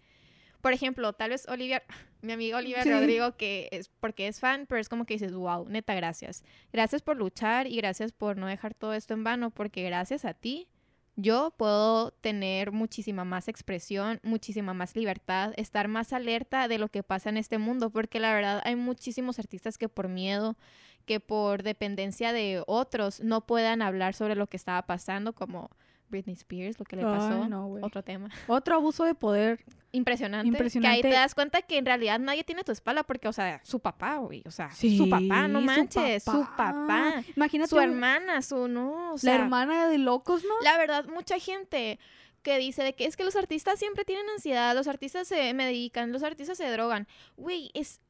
por 0.61 0.73
ejemplo, 0.73 1.13
tal 1.13 1.31
vez 1.31 1.49
Olivia, 1.49 1.83
mi 2.23 2.33
amiga 2.33 2.59
Olivia 2.59 2.85
Sí. 2.85 2.91
Rodrigo, 2.93 3.37
que 3.37 3.69
es 3.73 3.89
porque 3.89 4.29
es 4.29 4.39
fan, 4.39 4.67
pero 4.69 4.81
es 4.81 4.89
como 4.89 5.05
que 5.07 5.15
dices, 5.15 5.35
wow, 5.35 5.69
neta, 5.69 5.95
gracias. 5.97 6.45
Gracias 6.73 7.03
por 7.03 7.17
luchar 7.17 7.67
y 7.67 7.75
gracias 7.77 8.13
por 8.13 8.37
no 8.37 8.47
dejar 8.47 8.75
todo 8.75 8.95
esto 8.95 9.15
en 9.15 9.25
vano, 9.25 9.51
porque 9.51 9.83
gracias 9.83 10.25
a 10.25 10.35
ti 10.35 10.69
yo 11.17 11.53
puedo 11.57 12.11
tener 12.13 12.73
muchísima 12.73 13.25
más 13.25 13.49
expresión, 13.49 14.21
muchísima 14.23 14.75
más 14.75 14.97
libertad, 14.97 15.53
estar 15.57 15.89
más 15.89 16.13
alerta 16.13 16.69
de 16.69 16.79
lo 16.79 16.89
que 16.89 17.03
pasa 17.03 17.29
en 17.29 17.37
este 17.37 17.59
mundo, 17.59 17.91
porque 17.91 18.21
la 18.21 18.33
verdad 18.35 18.63
hay 18.65 18.77
muchísimos 18.77 19.39
artistas 19.39 19.79
que 19.79 19.89
por 19.89 20.09
miedo, 20.09 20.57
que 21.05 21.21
por 21.21 21.63
dependencia 21.63 22.33
de 22.33 22.63
otros 22.67 23.21
no 23.21 23.47
puedan 23.47 23.83
hablar 23.83 24.15
sobre 24.15 24.37
lo 24.37 24.47
que 24.47 24.57
estaba 24.57 24.83
pasando, 24.83 25.35
como 25.35 25.71
Britney 26.13 26.35
Spears, 26.35 26.79
lo 26.79 26.85
que 26.85 26.95
le 26.95 27.03
Ay, 27.03 27.09
pasó. 27.09 27.49
no, 27.49 27.67
güey. 27.67 27.83
Otro 27.83 28.05
tema. 28.05 28.29
Otro 28.47 28.77
abuso 28.77 29.05
de 29.05 29.17
poder. 29.17 29.65
Impresionante. 29.91 30.45
Que 30.45 30.49
ahí 30.49 30.55
Impresionante. 30.55 31.03
te 31.03 31.11
das 31.11 31.35
cuenta 31.35 31.61
que 31.63 31.77
en 31.79 31.85
realidad 31.85 32.19
nadie 32.21 32.45
tiene 32.45 32.63
tu 32.63 32.71
espalda 32.73 33.03
porque, 33.03 33.27
o 33.29 33.33
sea, 33.33 33.61
su 33.65 33.81
papá, 33.81 34.19
güey. 34.19 34.43
O 34.47 34.51
sea, 34.53 34.71
Sí, 34.71 34.97
su 34.97 35.11
papá, 35.11 35.49
no 35.49 35.59
su 35.61 35.67
manches. 35.67 36.23
Su 36.23 36.41
papá. 36.45 36.73
papá. 36.87 37.25
Imagínate 37.37 37.69
Su 37.69 37.81
hermana, 37.81 38.41
su 38.43 38.69
no. 38.69 39.15
O 39.15 39.17
la 39.23 39.35
hermana 39.35 39.89
de 39.89 39.99
locos, 39.99 40.45
¿no? 40.45 40.55
la 40.63 40.79
verdad, 40.79 41.07
mucha 41.13 41.39
gente 41.39 41.99
que 42.43 42.59
dice 42.59 42.83
de 42.83 42.95
que 42.95 43.05
es 43.07 43.17
que 43.17 43.25
los 43.25 43.37
artistas 43.37 43.79
siempre 43.79 44.05
tienen 44.05 44.29
ansiedad, 44.31 44.75
los 44.75 44.89
artistas 44.89 45.29
se 45.29 45.53
medican, 45.55 46.11
los 46.13 46.23
artistas 46.23 46.57
se 46.59 46.69
drogan. 46.71 47.07
Güey, 47.37 47.71
es 47.75 48.01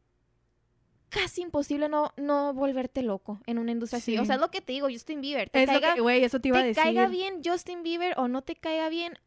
casi 1.12 1.42
imposible 1.42 1.88
no, 1.88 2.12
no 2.16 2.54
volverte 2.54 3.02
loco 3.02 3.40
en 3.46 3.58
una 3.58 3.70
industria 3.72 3.98
así. 3.98 4.16
O 4.18 4.24
sea, 4.24 4.36
es 4.36 4.40
lo 4.40 4.50
que 4.50 4.60
te 4.62 4.72
digo, 4.72 4.88
Justin 4.90 5.20
Bieber. 5.20 5.50
Te 5.50 5.62
Es 5.62 5.68
caiga, 5.68 5.94
que, 5.94 6.00
güey, 6.00 6.24
eso 6.24 6.40
te 6.40 6.48
iba 6.48 6.58
a 6.58 6.62
te 6.62 6.68
decir. 6.68 6.82
caiga 6.82 7.06
bien 7.06 7.40
Justin 7.44 7.82
Bieber 7.82 8.14
o 8.18 8.28
no 8.28 8.42
te 8.42 8.56
caiga 8.56 8.88
bien. 8.88 9.18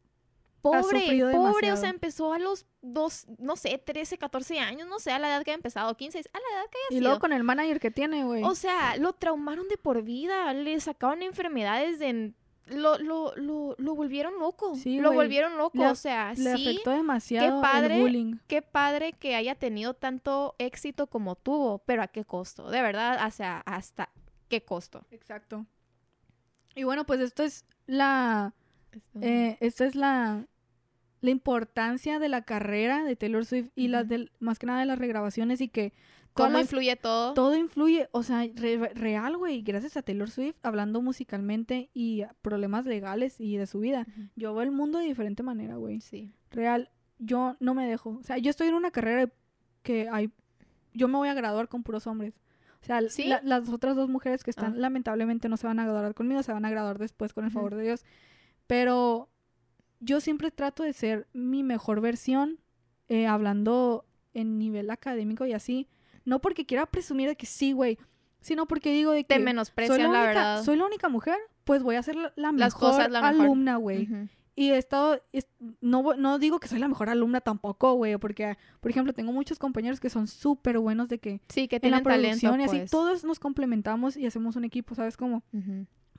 Pobre, 0.61 1.21
pobre, 1.31 1.71
o 1.71 1.77
sea, 1.77 1.89
empezó 1.91 2.33
a 2.33 2.39
los 2.39 2.65
dos, 2.81 3.27
no 3.37 3.55
sé, 3.55 3.77
13, 3.77 4.17
14 4.17 4.57
años, 4.59 4.87
no 4.87 4.97
sé, 4.97 5.11
a 5.11 5.19
la 5.19 5.27
edad 5.27 5.43
que 5.43 5.51
haya 5.51 5.57
empezado, 5.57 5.95
15, 5.95 6.17
a 6.17 6.21
la 6.21 6.57
edad 6.57 6.69
que 6.71 6.77
haya 6.79 6.87
Y 6.89 6.93
sido. 6.95 7.01
luego 7.01 7.19
con 7.19 7.33
el 7.33 7.43
manager 7.43 7.79
que 7.79 7.91
tiene, 7.91 8.23
güey. 8.25 8.41
O 8.43 8.55
sea, 8.55 8.97
lo 8.97 9.13
traumaron 9.13 9.67
de 9.67 9.77
por 9.77 10.01
vida, 10.01 10.51
le 10.55 10.79
sacaron 10.79 11.21
enfermedades 11.21 11.99
de... 11.99 12.33
Lo, 12.67 12.97
lo, 12.97 13.35
lo, 13.35 13.75
lo 13.77 13.95
volvieron 13.95 14.39
loco. 14.39 14.75
Sí, 14.75 14.99
lo 14.99 15.13
volvieron 15.13 15.55
loco. 15.57 15.77
Le- 15.77 15.87
o 15.87 15.95
sea, 15.95 16.33
Le 16.33 16.55
sí, 16.57 16.69
afectó 16.69 16.91
demasiado 16.91 17.61
padre. 17.61 17.95
el 17.97 18.01
bullying. 18.01 18.35
qué 18.47 18.61
padre 18.63 19.13
que 19.13 19.35
haya 19.35 19.53
tenido 19.53 19.93
tanto 19.93 20.55
éxito 20.57 21.05
como 21.07 21.35
tuvo, 21.35 21.79
pero 21.85 22.01
a 22.01 22.07
qué 22.07 22.25
costo. 22.25 22.69
De 22.71 22.81
verdad, 22.81 23.23
o 23.27 23.31
sea, 23.31 23.59
hasta 23.67 24.09
qué 24.49 24.63
costo. 24.63 25.05
Exacto. 25.11 25.65
Y 26.73 26.83
bueno, 26.83 27.05
pues 27.05 27.19
esto 27.19 27.43
es 27.43 27.65
la... 27.85 28.53
eh, 29.21 29.57
esta 29.59 29.85
es 29.85 29.93
la, 29.95 30.47
la 31.21 31.29
importancia 31.29 32.17
de 32.17 32.29
la 32.29 32.41
carrera 32.41 33.03
de 33.03 33.15
Taylor 33.15 33.45
Swift 33.45 33.69
y 33.75 33.89
las 33.89 34.01
Ujú. 34.05 34.09
del, 34.09 34.31
más 34.39 34.57
que 34.57 34.65
nada 34.65 34.79
de 34.79 34.85
las 34.87 34.97
regrabaciones 34.97 35.61
y 35.61 35.67
que 35.67 35.93
¿Cómo 36.35 36.49
las- 36.51 36.61
influye 36.63 36.95
todo? 36.95 37.33
todo 37.33 37.55
influye, 37.55 38.07
o 38.11 38.21
sea, 38.23 38.45
re- 38.55 38.91
real, 38.93 39.37
güey, 39.37 39.61
gracias 39.61 39.97
a 39.97 40.01
Taylor 40.01 40.29
Swift, 40.29 40.57
hablando 40.63 41.01
musicalmente 41.01 41.89
y 41.93 42.23
problemas 42.41 42.85
legales 42.85 43.39
y 43.39 43.57
de 43.57 43.65
su 43.67 43.79
vida. 43.79 44.05
Yo 44.35 44.53
veo 44.53 44.61
el 44.63 44.71
mundo 44.71 44.99
de 44.99 45.05
diferente 45.05 45.43
manera, 45.43 45.75
güey. 45.77 46.01
Sí. 46.01 46.33
Real, 46.51 46.89
yo 47.19 47.55
no 47.59 47.73
me 47.73 47.87
dejo. 47.87 48.11
O 48.19 48.23
sea, 48.23 48.37
yo 48.37 48.49
estoy 48.49 48.67
en 48.67 48.73
una 48.75 48.91
carrera 48.91 49.31
que 49.81 50.09
hay, 50.09 50.29
yo 50.93 51.07
me 51.07 51.17
voy 51.17 51.29
a 51.29 51.33
graduar 51.33 51.67
con 51.69 51.83
puros 51.83 52.05
hombres. 52.07 52.33
O 52.81 52.85
sea, 52.85 53.01
¿Sí? 53.09 53.23
la- 53.25 53.41
las 53.43 53.67
otras 53.69 53.95
dos 53.95 54.09
mujeres 54.09 54.43
que 54.43 54.51
están, 54.51 54.73
Ah. 54.73 54.77
lamentablemente 54.77 55.49
no 55.49 55.57
se 55.57 55.65
van 55.67 55.79
a 55.79 55.85
graduar 55.85 56.13
conmigo, 56.13 56.43
se 56.43 56.51
van 56.53 56.65
a 56.65 56.69
graduar 56.69 56.99
después 56.99 57.33
con 57.33 57.45
el 57.45 57.51
favor 57.51 57.73
de 57.75 57.83
Dios. 57.83 58.05
Pero 58.67 59.29
yo 59.99 60.19
siempre 60.21 60.51
trato 60.51 60.83
de 60.83 60.93
ser 60.93 61.27
mi 61.33 61.63
mejor 61.63 62.01
versión, 62.01 62.59
eh, 63.07 63.27
hablando 63.27 64.05
en 64.33 64.57
nivel 64.57 64.89
académico 64.89 65.45
y 65.45 65.53
así. 65.53 65.87
No 66.25 66.41
porque 66.41 66.65
quiera 66.65 66.85
presumir 66.85 67.29
de 67.29 67.35
que 67.35 67.45
sí, 67.45 67.71
güey, 67.71 67.97
sino 68.41 68.67
porque 68.67 68.91
digo 68.91 69.11
de 69.11 69.23
que 69.23 69.27
Te 69.29 69.35
soy 69.35 69.43
menosprecian, 69.43 69.97
la, 69.97 70.03
la, 70.03 70.09
única, 70.09 70.27
verdad. 70.27 70.63
soy 70.63 70.77
la 70.77 70.85
única 70.85 71.07
mujer, 71.09 71.37
pues 71.63 71.81
voy 71.83 71.95
a 71.95 72.03
ser 72.03 72.15
la, 72.15 72.33
la 72.35 72.51
Las 72.51 72.73
mejor 72.75 72.91
cosas 72.91 73.09
la 73.11 73.19
alumna, 73.27 73.77
güey. 73.77 74.07
Y 74.57 74.71
he 74.71 74.77
estado, 74.77 75.19
es- 75.33 75.47
no, 75.81 76.13
no 76.15 76.39
digo 76.39 76.59
que 76.59 76.67
soy 76.69 76.79
la 76.79 76.87
mejor 76.87 77.09
alumna 77.09 77.41
tampoco, 77.41 77.93
güey, 77.95 78.17
porque, 78.17 78.57
por 78.79 78.89
ejemplo, 78.89 79.11
tengo 79.13 79.31
muchos 79.33 79.59
compañeros 79.59 79.99
que 79.99 80.09
son 80.09 80.27
súper 80.27 80.79
buenos 80.79 81.09
de 81.09 81.19
que 81.19 81.41
Sí, 81.49 81.67
que 81.67 81.75
en 81.75 81.91
la 81.91 82.01
tienen 82.01 82.03
talento, 82.03 82.39
producción 82.39 82.61
y 82.61 82.63
así, 82.63 82.77
pues. 82.77 82.91
todos 82.91 83.23
nos 83.25 83.39
complementamos 83.39 84.15
y 84.15 84.25
hacemos 84.25 84.55
un 84.55 84.63
equipo, 84.63 84.95
¿sabes 84.95 85.17
cómo? 85.17 85.43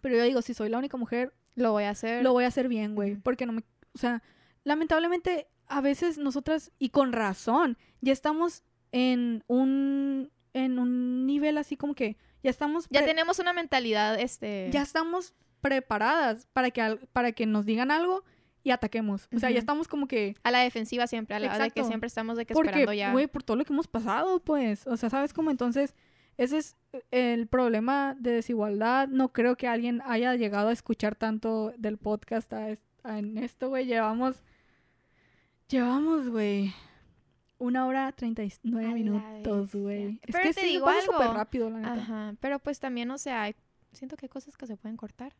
Pero 0.02 0.16
yo 0.16 0.22
digo, 0.24 0.42
si 0.42 0.52
soy 0.52 0.68
la 0.68 0.76
única 0.78 0.96
mujer, 0.98 1.32
Lo 1.54 1.72
voy 1.72 1.84
a 1.84 1.90
hacer. 1.90 2.22
lo 2.22 2.32
voy 2.34 2.44
a 2.44 2.48
hacer 2.48 2.68
bien, 2.68 2.94
güey, 2.94 3.16
porque 3.16 3.46
no 3.46 3.52
me, 3.52 3.62
o 3.94 3.98
sea, 3.98 4.22
lamentablemente 4.64 5.46
a 5.68 5.80
veces 5.80 6.18
nosotras, 6.18 6.70
y 6.78 6.90
con 6.90 7.12
razón, 7.12 7.78
ya 8.00 8.12
estamos 8.12 8.62
en 8.92 9.44
un, 9.46 10.30
en 10.52 10.78
un 10.78 11.26
nivel 11.26 11.58
así 11.58 11.76
como 11.76 11.94
que 11.94 12.16
ya 12.42 12.50
estamos, 12.50 12.86
Ya 12.90 13.04
tenemos 13.04 13.38
una 13.38 13.52
mentalidad, 13.52 14.18
este... 14.20 14.70
ya 14.72 14.82
estamos 14.82 15.34
preparadas 15.60 16.46
para 16.52 16.70
que, 16.70 16.98
para 17.12 17.32
que 17.32 17.44
nos 17.46 17.66
digan 17.66 17.90
algo 17.90 18.22
y 18.62 18.70
ataquemos. 18.70 19.28
O 19.34 19.38
sea, 19.38 19.50
ya 19.50 19.58
estamos 19.58 19.88
como 19.88 20.06
que... 20.06 20.36
A 20.42 20.50
la 20.50 20.60
defensiva 20.60 21.06
siempre, 21.06 21.36
a 21.36 21.40
la 21.40 21.58
de 21.58 21.70
que 21.70 21.84
siempre 21.84 22.06
estamos 22.08 22.36
de 22.36 22.46
que 22.46 22.54
Porque, 22.54 22.70
esperando 22.70 22.92
ya. 22.92 23.12
güey, 23.12 23.26
por 23.26 23.42
todo 23.42 23.56
lo 23.56 23.64
que 23.64 23.72
hemos 23.72 23.86
pasado, 23.86 24.40
pues. 24.40 24.86
O 24.86 24.96
sea, 24.96 25.10
¿sabes 25.10 25.32
cómo? 25.32 25.50
Entonces, 25.50 25.94
ese 26.36 26.58
es 26.58 26.76
el 27.10 27.46
problema 27.46 28.16
de 28.18 28.32
desigualdad. 28.32 29.08
No 29.08 29.32
creo 29.32 29.56
que 29.56 29.68
alguien 29.68 30.02
haya 30.04 30.34
llegado 30.34 30.68
a 30.68 30.72
escuchar 30.72 31.14
tanto 31.14 31.72
del 31.78 31.96
podcast 31.96 32.52
a 32.52 32.76
en 33.04 33.38
esto, 33.38 33.68
güey. 33.68 33.86
Llevamos... 33.86 34.42
Llevamos, 35.68 36.28
güey... 36.28 36.72
Una 37.58 37.86
hora 37.86 38.12
treinta 38.12 38.44
y 38.44 38.52
nueve 38.64 38.86
A 38.86 38.90
la 38.90 38.94
minutos, 38.94 39.62
bestia. 39.62 39.80
güey. 39.80 40.20
Es 40.22 40.32
Pero 40.32 40.42
que 40.42 40.54
te 40.54 40.60
sí, 40.60 40.66
digo 40.68 40.88
algo. 40.88 41.12
súper 41.12 41.28
rápido, 41.30 41.70
la 41.70 41.78
neta. 41.78 41.92
Ajá, 41.94 42.34
pero 42.40 42.58
pues 42.58 42.78
también, 42.80 43.10
o 43.10 43.18
sea, 43.18 43.50
siento 43.92 44.16
que 44.16 44.26
hay 44.26 44.30
cosas 44.30 44.56
que 44.56 44.66
se 44.66 44.76
pueden 44.76 44.96
cortar. 44.96 45.34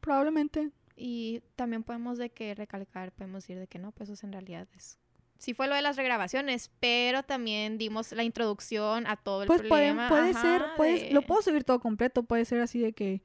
Probablemente. 0.00 0.70
Y 0.96 1.40
también 1.56 1.82
podemos 1.82 2.18
de 2.18 2.30
que 2.30 2.54
recalcar, 2.54 3.12
podemos 3.12 3.42
decir 3.44 3.58
de 3.58 3.66
que 3.66 3.78
no, 3.78 3.92
pues 3.92 4.10
eso 4.10 4.26
en 4.26 4.32
realidad 4.32 4.68
es 4.76 4.98
sí 5.38 5.54
fue 5.54 5.66
lo 5.66 5.74
de 5.74 5.82
las 5.82 5.96
regrabaciones, 5.96 6.70
pero 6.78 7.24
también 7.24 7.76
dimos 7.76 8.12
la 8.12 8.22
introducción 8.22 9.08
a 9.08 9.16
todo 9.16 9.42
el 9.42 9.48
Pues 9.48 9.62
puede, 9.62 9.88
problema. 9.88 10.08
puede 10.08 10.30
ajá, 10.30 10.40
ser, 10.40 10.62
puede- 10.76 11.04
de- 11.06 11.10
lo 11.12 11.22
puedo 11.22 11.42
subir 11.42 11.64
todo 11.64 11.80
completo, 11.80 12.22
puede 12.22 12.44
ser 12.44 12.60
así 12.60 12.78
de 12.78 12.92
que 12.92 13.22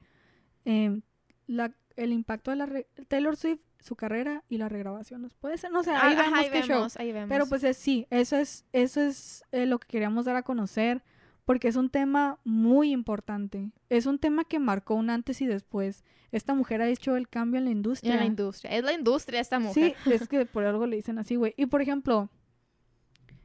em, 0.64 1.02
la, 1.46 1.72
el 1.94 2.12
impacto 2.12 2.50
de 2.50 2.56
la 2.56 2.66
re- 2.66 2.88
Taylor 3.06 3.36
Swift, 3.36 3.62
su 3.80 3.96
carrera 3.96 4.42
y 4.48 4.58
las 4.58 4.70
regrabaciones. 4.72 5.34
Puede 5.34 5.56
ser, 5.58 5.70
no 5.70 5.82
sé, 5.82 5.90
Ah, 5.92 6.00
ahí 6.06 6.14
ajá, 6.14 6.22
vemos 6.24 6.38
ahí 6.38 6.50
qué 6.50 6.62
show. 6.62 6.76
vemos, 6.76 6.96
ahí 6.96 7.12
vemos. 7.12 7.28
Pero 7.28 7.46
pues 7.46 7.62
es, 7.64 7.76
sí, 7.76 8.06
eso 8.10 8.36
es, 8.36 8.64
eso 8.72 9.00
es 9.00 9.44
eh, 9.52 9.66
lo 9.66 9.78
que 9.78 9.86
queríamos 9.88 10.24
dar 10.24 10.36
a 10.36 10.42
conocer, 10.42 11.02
porque 11.44 11.68
es 11.68 11.76
un 11.76 11.88
tema 11.90 12.38
muy 12.44 12.90
importante. 12.92 13.70
Es 13.88 14.06
un 14.06 14.18
tema 14.18 14.44
que 14.44 14.58
marcó 14.58 14.94
un 14.94 15.10
antes 15.10 15.40
y 15.40 15.46
después. 15.46 16.04
Esta 16.30 16.52
mujer 16.54 16.82
ha 16.82 16.88
hecho 16.88 17.16
el 17.16 17.28
cambio 17.28 17.58
en 17.58 17.64
la 17.64 17.70
industria. 17.70 18.12
en 18.14 18.20
la 18.20 18.26
industria. 18.26 18.70
Es 18.76 18.84
la 18.84 18.92
industria 18.92 19.40
esta 19.40 19.58
mujer. 19.58 19.94
Sí, 20.04 20.10
es 20.10 20.28
que 20.28 20.44
por 20.44 20.64
algo 20.64 20.86
le 20.86 20.96
dicen 20.96 21.18
así, 21.18 21.36
güey. 21.36 21.54
Y 21.56 21.66
por 21.66 21.80
ejemplo, 21.80 22.28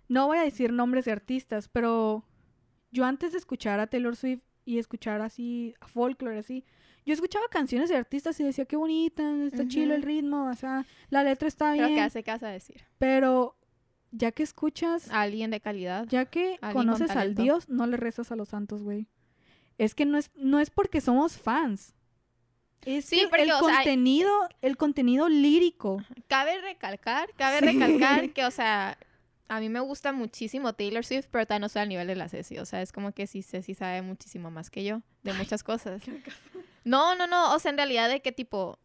no 0.09 0.27
voy 0.27 0.37
a 0.39 0.43
decir 0.43 0.73
nombres 0.73 1.05
de 1.05 1.11
artistas, 1.13 1.69
pero 1.69 2.25
yo 2.91 3.05
antes 3.05 3.31
de 3.31 3.37
escuchar 3.37 3.79
a 3.79 3.87
Taylor 3.87 4.15
Swift 4.17 4.41
y 4.65 4.79
escuchar 4.79 5.21
así 5.21 5.73
a 5.79 5.87
folklore 5.87 6.39
así, 6.39 6.63
yo 7.05 7.13
escuchaba 7.13 7.45
canciones 7.49 7.89
de 7.89 7.97
artistas 7.97 8.39
y 8.39 8.43
decía 8.43 8.65
qué 8.65 8.75
bonita, 8.77 9.23
está 9.45 9.67
chilo 9.67 9.93
el 9.93 9.99
Ujú. 10.01 10.07
ritmo, 10.07 10.49
o 10.49 10.55
sea, 10.55 10.85
la 11.09 11.23
letra 11.23 11.47
está 11.47 11.73
bien, 11.73 11.95
que 11.95 12.01
hace 12.01 12.23
casa 12.23 12.47
decir. 12.47 12.81
pero 12.97 13.57
ya 14.11 14.31
que 14.31 14.43
escuchas, 14.43 15.09
Alguien 15.11 15.49
de 15.51 15.59
calidad. 15.59 16.05
ya 16.07 16.25
que 16.25 16.57
con 16.61 16.71
conoces 16.73 17.11
al. 17.11 17.33
Dios, 17.35 17.67
no 17.67 17.87
le 17.87 17.97
rezas 17.97 18.31
a 18.31 18.35
los 18.35 18.49
santos, 18.49 18.83
güey. 18.83 19.07
Es 19.79 19.95
que 19.95 20.05
no 20.05 20.17
es 20.19 20.31
no 20.35 20.59
es 20.59 20.69
porque 20.69 21.01
somos 21.01 21.37
fans. 21.37 21.93
Es 22.85 23.05
Sí, 23.05 23.21
que 23.21 23.27
porque, 23.29 23.43
el 23.43 23.51
o 23.53 23.59
sea, 23.65 23.75
contenido, 23.77 24.29
el 24.61 24.77
contenido 24.77 25.29
lírico. 25.29 26.03
Cabe 26.27 26.59
recalcar, 26.61 27.29
cabe 27.37 27.61
recalcar 27.61 28.31
que, 28.33 28.45
o 28.45 28.51
sea, 28.51 28.97
a 29.55 29.59
mí 29.59 29.69
me 29.69 29.79
gusta 29.79 30.11
muchísimo 30.11 30.73
Taylor 30.73 31.05
Swift, 31.05 31.27
pero 31.29 31.45
todavía 31.45 31.59
no 31.59 31.67
estoy 31.67 31.83
al 31.83 31.89
nivel 31.89 32.07
de 32.07 32.15
la 32.15 32.27
Ceci. 32.27 32.57
O 32.57 32.65
sea, 32.65 32.81
es 32.81 32.91
como 32.91 33.11
que 33.11 33.27
sí, 33.27 33.43
Ceci 33.43 33.75
sabe 33.75 34.01
muchísimo 34.01 34.49
más 34.49 34.69
que 34.69 34.83
yo 34.83 35.01
de 35.21 35.33
muchas 35.33 35.63
cosas. 35.63 36.01
No, 36.85 37.15
no, 37.15 37.27
no. 37.27 37.55
O 37.55 37.59
sea, 37.59 37.71
en 37.71 37.77
realidad 37.77 38.09
de 38.09 38.21
que 38.21 38.33
tipo, 38.33 38.77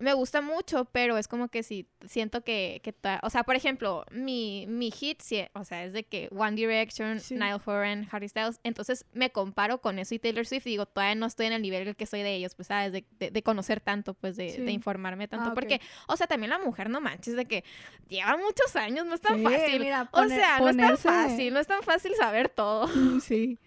me 0.00 0.12
gusta 0.14 0.40
mucho, 0.40 0.84
pero 0.86 1.18
es 1.18 1.28
como 1.28 1.48
que 1.48 1.62
sí, 1.62 1.88
siento 2.06 2.42
que, 2.44 2.80
que 2.84 2.94
o 3.22 3.30
sea, 3.30 3.42
por 3.44 3.56
ejemplo, 3.56 4.04
mi, 4.12 4.66
mi 4.68 4.90
hit, 4.90 5.20
sí, 5.20 5.42
o 5.54 5.64
sea, 5.64 5.84
es 5.84 5.92
de 5.92 6.04
que 6.04 6.28
One 6.30 6.56
Direction, 6.56 7.20
Sí. 7.20 7.34
Niall 7.34 7.60
Horan, 7.64 8.08
Harry 8.12 8.28
Styles, 8.28 8.60
entonces 8.64 9.04
me 9.12 9.30
comparo 9.30 9.80
con 9.80 9.98
eso 9.98 10.14
y 10.14 10.18
Taylor 10.18 10.46
Swift 10.46 10.66
y 10.66 10.70
digo, 10.70 10.86
todavía 10.86 11.14
no 11.14 11.26
estoy 11.26 11.46
en 11.46 11.52
el 11.52 11.62
nivel 11.62 11.82
en 11.82 11.88
el 11.88 11.96
que 11.96 12.06
soy 12.06 12.22
de 12.22 12.34
ellos, 12.34 12.54
pues, 12.54 12.68
¿sabes? 12.68 12.92
De, 12.92 13.04
de, 13.18 13.30
de 13.30 13.42
conocer 13.42 13.80
tanto, 13.80 14.14
pues, 14.14 14.36
de, 14.36 14.50
Sí. 14.50 14.62
de 14.62 14.72
informarme 14.72 15.28
tanto, 15.28 15.50
Ah, 15.50 15.54
porque, 15.54 15.80
o 16.06 16.16
sea, 16.16 16.26
también 16.26 16.50
la 16.50 16.58
mujer, 16.58 16.90
no 16.90 17.00
manches, 17.00 17.34
de 17.36 17.44
que 17.46 17.64
lleva 18.08 18.36
muchos 18.36 18.76
años, 18.76 19.06
no 19.06 19.14
es 19.14 19.20
tan 19.20 19.36
Sí, 19.38 19.42
fácil. 19.44 19.80
mira, 19.80 20.08
o 20.12 20.28
sea, 20.28 20.60
no 20.60 20.68
es 20.68 20.76
tan 20.76 20.98
fácil, 20.98 21.52
no 21.54 21.60
es 21.60 21.66
tan 21.66 21.82
fácil 21.82 22.12
saber 22.16 22.48
todo. 22.48 22.86
Sí. 23.22 23.58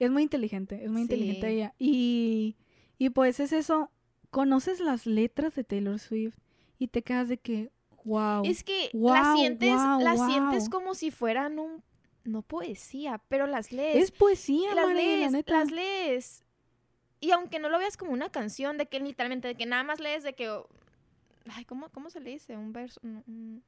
Es 0.00 0.10
muy 0.10 0.22
inteligente, 0.24 0.82
es 0.84 0.90
muy 0.90 1.02
inteligente 1.02 1.48
ella. 1.48 1.72
Y, 1.78 2.56
y 2.98 3.10
pues 3.10 3.38
es 3.38 3.52
eso, 3.52 3.90
conoces 4.34 4.80
las 4.80 5.06
letras 5.06 5.54
de 5.54 5.62
Taylor 5.62 5.98
Swift 6.00 6.34
y 6.76 6.88
te 6.88 7.02
quedas 7.02 7.28
de 7.28 7.38
que, 7.38 7.70
wow. 8.04 8.42
Es 8.44 8.64
que 8.64 8.90
las 8.92 9.38
sientes, 9.38 9.70
las 10.00 10.26
sientes 10.26 10.68
como 10.68 10.94
si 10.94 11.12
fueran 11.12 11.60
un, 11.60 11.84
no 12.24 12.42
poesía, 12.42 13.20
pero 13.28 13.46
las 13.46 13.70
lees. 13.70 14.02
es 14.04 14.10
poesía, 14.10 14.74
las 14.74 14.86
Mari, 14.86 14.94
la 14.98 15.00
lees, 15.04 15.32
neta. 15.32 15.52
las 15.60 15.70
lees. 15.70 16.44
Y 17.20 17.30
aunque 17.30 17.60
no 17.60 17.68
lo 17.68 17.78
veas 17.78 17.96
como 17.96 18.10
una 18.12 18.28
canción, 18.28 18.76
de 18.76 18.86
que 18.86 18.98
literalmente, 18.98 19.46
de 19.48 19.54
que 19.54 19.66
nada 19.66 19.84
más 19.84 20.00
lees 20.00 20.24
de 20.24 20.32
que, 20.34 20.50
oh, 20.50 20.68
ay, 21.52 21.64
¿cómo, 21.64 21.88
cómo 21.90 22.10
se 22.10 22.18
le 22.20 22.30
dice? 22.30 22.56
Un 22.56 22.72
verso, 22.72 22.98
un- 23.04 23.22
un- 23.28 23.62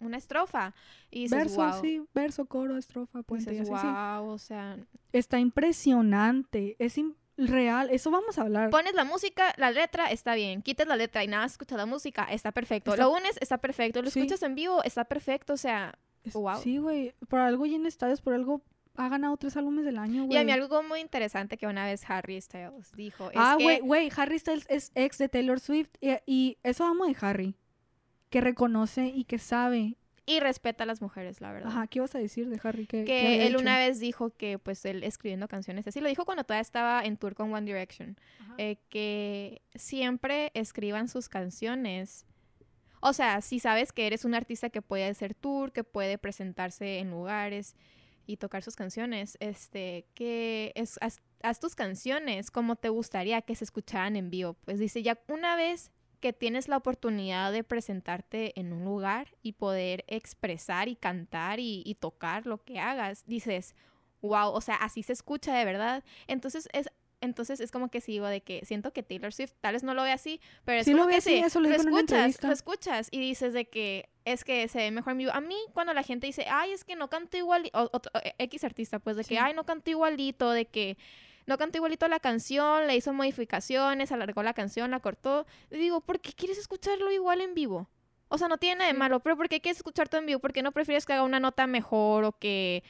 una 0.00 0.18
estrofa. 0.18 0.74
Y 1.10 1.22
dices, 1.22 1.38
verso, 1.38 1.62
wow. 1.62 1.80
sí, 1.80 2.02
verso, 2.12 2.44
coro, 2.44 2.76
estrofa, 2.76 3.22
puente, 3.22 3.52
dices, 3.52 3.70
así, 3.70 3.80
sí. 3.86 3.92
wow, 3.92 4.28
o 4.28 4.38
sea, 4.38 4.76
Está 5.12 5.38
impresionante, 5.40 6.76
es 6.78 6.98
im- 6.98 7.14
real, 7.36 7.90
eso 7.90 8.10
vamos 8.10 8.38
a 8.38 8.42
hablar. 8.42 8.70
pones 8.70 8.94
la 8.94 9.04
música, 9.04 9.52
la 9.56 9.70
letra, 9.70 10.10
está 10.10 10.34
bien. 10.34 10.62
Quitas 10.62 10.86
la 10.86 10.96
letra 10.96 11.24
y 11.24 11.26
nada 11.28 11.44
escuchas 11.46 11.78
la 11.78 11.86
música, 11.86 12.24
está 12.30 12.52
perfecto. 12.52 12.92
Está- 12.92 13.04
Lo 13.04 13.12
unes, 13.12 13.36
está 13.40 13.58
perfecto. 13.58 14.02
Lo 14.02 14.10
Sí. 14.10 14.20
escuchas 14.20 14.42
en 14.42 14.54
vivo, 14.54 14.82
está 14.84 15.04
perfecto. 15.04 15.52
O 15.54 15.56
sea, 15.56 15.94
Es- 16.24 16.32
wow. 16.34 16.58
Sí, 16.62 16.78
güey, 16.78 17.12
por 17.28 17.40
algo 17.40 17.66
llena 17.66 17.88
estadios, 17.88 18.20
por 18.22 18.34
algo 18.34 18.62
ha 18.96 19.08
ganado 19.08 19.36
tres 19.36 19.56
álbumes 19.56 19.84
del 19.84 19.98
año, 19.98 20.24
güey. 20.26 20.36
Y 20.38 20.40
a 20.40 20.44
mí 20.44 20.52
algo 20.52 20.82
muy 20.84 21.00
interesante 21.00 21.56
que 21.58 21.66
una 21.66 21.84
vez 21.84 22.08
Harry 22.08 22.40
Styles 22.40 22.92
dijo 22.92 23.28
es 23.32 23.36
ah, 23.36 23.56
que 23.58 23.64
güey, 23.64 23.80
güey, 23.80 24.10
Harry 24.16 24.38
Styles 24.38 24.66
es 24.68 24.92
ex 24.94 25.18
de 25.18 25.28
Taylor 25.28 25.58
Swift 25.58 25.90
y, 26.00 26.12
y 26.26 26.58
eso 26.62 26.84
amo 26.84 27.04
de 27.06 27.16
Harry, 27.20 27.56
que 28.30 28.40
reconoce 28.40 29.06
y 29.08 29.24
que 29.24 29.38
sabe. 29.38 29.96
Y 30.26 30.40
respeta 30.40 30.84
a 30.84 30.86
las 30.86 31.02
mujeres, 31.02 31.40
la 31.40 31.52
verdad. 31.52 31.70
Ajá, 31.70 31.86
¿qué 31.86 31.98
ibas 31.98 32.14
a 32.14 32.18
decir 32.18 32.48
de 32.48 32.58
Harry? 32.62 32.86
¿Qué, 32.86 33.04
qué 33.04 33.04
que 33.04 33.46
él 33.46 33.54
hecho? 33.54 33.62
una 33.62 33.78
vez 33.78 34.00
dijo 34.00 34.30
que 34.30 34.58
pues 34.58 34.84
él 34.84 35.04
escribiendo 35.04 35.48
canciones 35.48 35.86
así 35.86 36.00
lo 36.00 36.08
dijo 36.08 36.24
cuando 36.24 36.44
todavía 36.44 36.62
estaba 36.62 37.04
en 37.04 37.16
tour 37.16 37.34
con 37.34 37.52
One 37.52 37.66
Direction 37.66 38.16
eh, 38.58 38.76
que 38.88 39.62
siempre 39.74 40.50
escriban 40.54 41.08
sus 41.08 41.28
canciones 41.28 42.26
o 43.00 43.12
sea 43.12 43.40
si 43.40 43.58
sabes 43.58 43.92
que 43.92 44.06
eres 44.06 44.24
un 44.24 44.34
artista 44.34 44.70
que 44.70 44.82
puede 44.82 45.06
hacer 45.06 45.34
tour 45.34 45.72
que 45.72 45.84
puede 45.84 46.18
presentarse 46.18 46.98
en 46.98 47.10
lugares 47.10 47.76
y 48.26 48.38
tocar 48.38 48.62
sus 48.62 48.76
canciones 48.76 49.36
este 49.40 50.06
que 50.14 50.72
es 50.74 50.98
haz, 51.02 51.20
haz 51.42 51.60
tus 51.60 51.74
canciones 51.74 52.50
como 52.50 52.76
te 52.76 52.88
gustaría 52.88 53.42
que 53.42 53.54
se 53.54 53.64
escucharan 53.64 54.16
en 54.16 54.30
vivo 54.30 54.54
pues 54.64 54.78
dice 54.78 55.02
ya 55.02 55.18
una 55.28 55.56
vez 55.56 55.90
que 56.24 56.32
tienes 56.32 56.68
la 56.68 56.78
oportunidad 56.78 57.52
de 57.52 57.64
presentarte 57.64 58.58
en 58.58 58.72
un 58.72 58.82
lugar 58.82 59.36
y 59.42 59.52
poder 59.52 60.06
expresar 60.08 60.88
y 60.88 60.96
cantar 60.96 61.60
y, 61.60 61.82
y 61.84 61.96
tocar 61.96 62.46
lo 62.46 62.64
que 62.64 62.80
hagas, 62.80 63.26
dices, 63.26 63.74
wow, 64.22 64.48
o 64.48 64.62
sea, 64.62 64.76
así 64.76 65.02
se 65.02 65.12
escucha 65.12 65.54
de 65.54 65.66
verdad. 65.66 66.02
Entonces 66.26 66.66
es, 66.72 66.88
entonces 67.20 67.60
es 67.60 67.70
como 67.70 67.90
que 67.90 68.00
sí, 68.00 68.12
digo, 68.12 68.26
de 68.26 68.40
que 68.40 68.64
siento 68.64 68.94
que 68.94 69.02
Taylor 69.02 69.34
Swift 69.34 69.52
tal 69.60 69.74
vez 69.74 69.82
no 69.82 69.92
lo 69.92 70.02
ve 70.02 70.12
así, 70.12 70.40
pero 70.64 70.78
es 70.80 70.86
Sí 70.86 70.92
como 70.92 71.02
lo 71.02 71.08
ve 71.08 71.12
que 71.12 71.18
así, 71.18 71.30
sí, 71.30 71.36
eso 71.44 71.60
lo 71.60 71.66
una 71.68 71.76
escuchas, 71.76 72.42
lo 72.42 72.52
escuchas 72.52 73.08
y 73.10 73.20
dices 73.20 73.52
de 73.52 73.66
que 73.66 74.08
es 74.24 74.44
que 74.44 74.66
se 74.68 74.78
ve 74.78 74.90
mejor 74.92 75.12
en 75.12 75.18
vivo. 75.18 75.32
A 75.34 75.42
mí 75.42 75.56
cuando 75.74 75.92
la 75.92 76.02
gente 76.02 76.26
dice, 76.26 76.46
ay, 76.50 76.72
es 76.72 76.84
que 76.84 76.96
no 76.96 77.10
canto 77.10 77.36
igual, 77.36 77.70
o, 77.74 77.90
otro- 77.92 78.12
eh, 78.24 78.32
X 78.38 78.64
artista, 78.64 78.98
pues 78.98 79.16
de 79.16 79.24
que, 79.24 79.34
Sí. 79.34 79.36
ay, 79.38 79.52
no 79.52 79.64
canto 79.64 79.90
igualito, 79.90 80.50
de 80.52 80.64
que 80.64 80.96
no 81.46 81.58
cantó 81.58 81.78
igualito 81.78 82.08
la 82.08 82.20
canción, 82.20 82.86
le 82.86 82.96
hizo 82.96 83.12
modificaciones, 83.12 84.12
alargó 84.12 84.42
la 84.42 84.54
canción, 84.54 84.90
la 84.90 85.00
cortó. 85.00 85.46
Y 85.70 85.76
digo, 85.78 86.00
¿por 86.00 86.20
qué 86.20 86.32
quieres 86.32 86.58
escucharlo 86.58 87.10
igual 87.12 87.40
en 87.40 87.54
vivo? 87.54 87.88
O 88.28 88.38
sea, 88.38 88.48
no 88.48 88.58
tiene 88.58 88.76
nada 88.80 88.92
de 88.92 88.98
malo, 88.98 89.20
pero 89.20 89.36
¿por 89.36 89.48
qué 89.48 89.60
quieres 89.60 89.78
escucharte 89.78 90.16
en 90.16 90.26
vivo? 90.26 90.40
¿Por 90.40 90.52
qué 90.52 90.62
no 90.62 90.72
prefieres 90.72 91.04
que 91.06 91.12
haga 91.12 91.22
una 91.22 91.40
nota 91.40 91.66
mejor 91.66 92.24
o 92.24 92.32
que... 92.32 92.82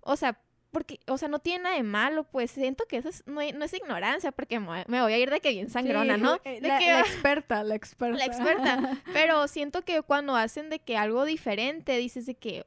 O 0.00 0.16
sea, 0.16 0.40
porque, 0.72 0.98
o 1.06 1.18
sea, 1.18 1.28
no 1.28 1.38
tiene 1.38 1.64
nada 1.64 1.76
de 1.76 1.82
malo, 1.82 2.24
pues 2.24 2.50
siento 2.50 2.86
que 2.86 2.96
eso 2.96 3.10
es- 3.10 3.22
no, 3.26 3.40
no 3.54 3.64
es 3.64 3.74
ignorancia, 3.74 4.32
porque 4.32 4.58
me 4.58 4.84
voy- 5.02 5.12
a 5.12 5.18
ir 5.18 5.30
de 5.30 5.40
que 5.40 5.50
bien 5.50 5.68
sangrona, 5.68 6.14
Sí, 6.16 6.20
¿no? 6.22 6.36
eh, 6.44 6.60
De 6.62 6.68
la, 6.68 6.78
que- 6.78 6.86
la 6.86 7.00
experta, 7.00 7.62
la 7.62 7.74
experta. 7.74 8.16
la 8.18 8.24
experta. 8.24 9.02
Pero 9.12 9.46
siento 9.48 9.82
que 9.82 10.00
cuando 10.00 10.34
hacen 10.34 10.70
de 10.70 10.78
que 10.78 10.96
algo 10.96 11.26
diferente, 11.26 11.96
dices 11.98 12.24
de 12.24 12.34
que, 12.34 12.64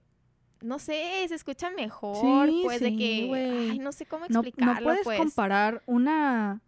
no 0.61 0.79
sé, 0.79 1.25
se 1.27 1.35
escucha 1.35 1.69
mejor, 1.69 2.47
Sí, 2.49 2.61
pues 2.63 2.79
de 2.79 2.95
que, 2.95 3.29
ay, 3.71 3.79
no 3.79 3.91
sé 3.91 4.05
cómo 4.05 4.25
explicarlo, 4.25 4.73
no 4.75 4.83
puedes 4.83 5.03
pues. 5.03 5.17
comparar 5.17 5.81
una 5.85 6.61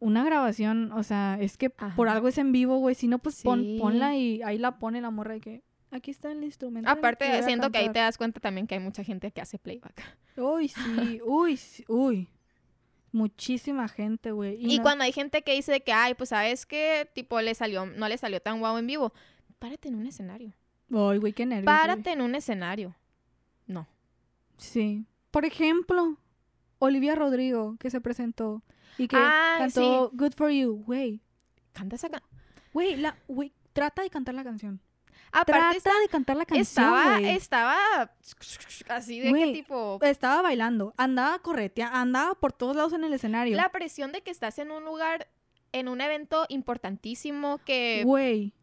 una 0.00 0.22
grabación, 0.24 0.92
o 0.92 1.02
sea, 1.02 1.38
es 1.40 1.56
que 1.56 1.70
por 1.70 2.08
algo 2.08 2.28
es 2.28 2.38
en 2.38 2.52
vivo, 2.52 2.76
güey, 2.78 2.94
si 2.94 3.08
no 3.08 3.18
pues 3.18 3.42
pon- 3.42 3.62
Sí. 3.64 3.78
ponla 3.80 4.14
y 4.14 4.40
ahí 4.42 4.56
la 4.56 4.78
pone 4.78 5.00
la 5.00 5.10
morra 5.10 5.34
de 5.34 5.40
que 5.40 5.62
aquí 5.90 6.12
está 6.12 6.30
el 6.30 6.44
instrumento. 6.44 6.88
Aparte, 6.88 7.24
a 7.26 7.42
siento 7.42 7.72
que 7.72 7.78
ahí 7.78 7.84
te 7.84 7.88
cantar". 7.88 8.04
das 8.04 8.16
cuenta 8.16 8.38
también 8.38 8.68
que 8.68 8.76
hay 8.76 8.80
mucha 8.80 9.02
gente 9.02 9.32
que 9.32 9.40
hace 9.40 9.58
playback. 9.58 10.00
Uy, 10.36 10.68
sí, 10.68 11.20
uy, 11.24 11.56
sí, 11.56 11.84
uy. 11.88 12.28
Muchísima 13.10 13.88
gente, 13.88 14.30
güey. 14.32 14.56
Y 14.60 14.76
no- 14.76 14.82
cuando 14.82 15.02
hay 15.02 15.12
gente 15.12 15.42
que 15.42 15.54
dice 15.54 15.80
que, 15.80 15.92
ay, 15.92 16.14
pues 16.14 16.28
sabes 16.28 16.66
que 16.66 17.08
tipo 17.14 17.40
le 17.40 17.54
salió, 17.54 17.86
no 17.86 18.06
le 18.08 18.18
salió 18.18 18.40
tan 18.40 18.60
guau 18.60 18.76
en 18.78 18.86
vivo, 18.86 19.12
párate 19.58 19.88
en 19.88 19.94
un 19.96 20.06
escenario. 20.06 20.52
Ay, 20.90 21.18
güey, 21.18 21.32
qué 21.32 21.44
nervios. 21.46 21.64
güey. 21.64 21.76
Párate 21.80 22.12
en 22.12 22.22
un 22.22 22.34
escenario. 22.34 22.94
No. 23.66 23.86
Sí. 24.56 25.04
Por 25.30 25.44
ejemplo, 25.44 26.16
Olivia 26.78 27.14
Rodrigo, 27.14 27.76
que 27.78 27.90
se 27.90 28.00
presentó 28.00 28.62
y 28.96 29.06
que 29.08 29.16
cantó 29.16 30.10
Good 30.14 30.32
for 30.34 30.50
You, 30.50 30.82
güey. 30.84 31.20
Canta 31.72 31.96
esa 31.96 32.08
can- 32.08 32.22
Güey, 32.72 32.96
la 32.96 33.16
güey, 33.28 33.52
trata 33.72 34.02
de 34.02 34.10
cantar 34.10 34.34
la 34.34 34.44
canción. 34.44 34.80
Aparte 35.30 35.80
Trata 35.82 36.00
de 36.00 36.08
cantar 36.08 36.36
la 36.38 36.46
canción, 36.46 36.62
estaba, 36.62 37.20
estaba 37.20 37.76
así 38.88 39.18
de 39.18 39.24
que 39.24 39.30
Güey, 39.30 39.52
tipo 39.52 39.98
Estaba 40.00 40.40
bailando, 40.40 40.94
andaba 40.96 41.38
corretea, 41.40 41.88
andaba 42.00 42.34
por 42.34 42.52
todos 42.54 42.74
lados 42.74 42.94
en 42.94 43.04
el 43.04 43.12
escenario. 43.12 43.54
la 43.56 43.68
presión 43.68 44.10
de 44.12 44.22
que 44.22 44.30
estás 44.30 44.58
en 44.58 44.70
un 44.70 44.84
lugar, 44.86 45.28
en 45.72 45.88
un 45.88 46.00
evento 46.00 46.46
importantísimo 46.48 47.58
que 47.58 48.02
Güey. 48.06 48.54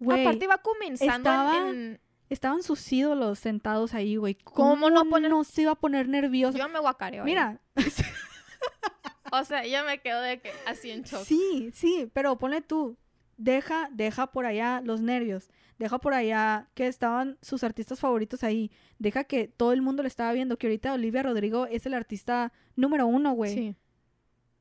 Aparte 0.00 0.46
va 0.46 0.58
comenzando 0.58 1.12
en- 1.14 1.18
estaba- 1.18 1.68
en, 1.70 2.00
estaban 2.30 2.62
sus 2.62 2.92
ídolos 2.92 3.38
sentados 3.38 3.94
ahí, 3.94 4.16
güey. 4.16 4.34
¿Cómo 4.34 4.90
no 4.90 5.04
poner- 5.06 5.30
no 5.30 5.44
se 5.44 5.62
iba 5.62 5.72
a 5.72 5.74
poner 5.76 6.08
nervioso? 6.08 6.56
yo 6.58 6.68
me 6.68 6.78
guacareo. 6.78 7.24
Mira, 7.24 7.60
o 9.32 9.44
sea, 9.44 9.66
yo 9.66 9.84
me 9.84 9.98
quedo 10.00 10.20
de 10.22 10.40
que 10.40 10.50
así 10.66 10.90
en 10.90 11.02
shock. 11.02 11.22
sí, 11.24 11.70
sí, 11.74 12.10
pero 12.12 12.38
ponle 12.38 12.60
tú, 12.62 12.96
deja, 13.36 13.88
deja 13.92 14.28
por 14.28 14.46
allá 14.46 14.80
los 14.84 15.00
nervios. 15.00 15.48
deja 15.78 15.98
por 15.98 16.12
allá 16.14 16.68
que 16.74 16.86
estaban 16.88 17.38
sus 17.42 17.62
artistas 17.62 18.00
favoritos 18.00 18.42
ahí, 18.42 18.70
deja 18.98 19.24
que 19.24 19.46
todo 19.48 19.72
el 19.72 19.82
mundo 19.82 20.02
lo 20.02 20.08
estaba 20.08 20.32
viendo, 20.32 20.56
que 20.58 20.66
ahorita 20.66 20.92
Olivia 20.94 21.22
Rodrigo 21.22 21.66
es 21.66 21.86
el 21.86 21.94
artista 21.94 22.52
número 22.74 23.06
uno, 23.06 23.32
güey. 23.32 23.54
Sí. 23.54 23.76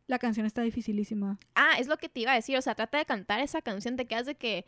La 0.06 0.20
canción 0.20 0.46
está 0.46 0.62
dificilísima. 0.62 1.38
Ah, 1.56 1.72
es 1.80 1.88
lo 1.88 1.98
que 1.98 2.08
te 2.08 2.22
iba 2.22 2.32
a 2.32 2.36
decir. 2.36 2.56
O 2.58 2.62
sea, 2.62 2.76
trata 2.76 2.98
de 2.98 3.06
cantar 3.06 3.42
esa 3.42 3.62
canción. 3.62 3.98
Te 3.98 4.06
quedas 4.06 4.26
de 4.26 4.36
que. 4.36 4.66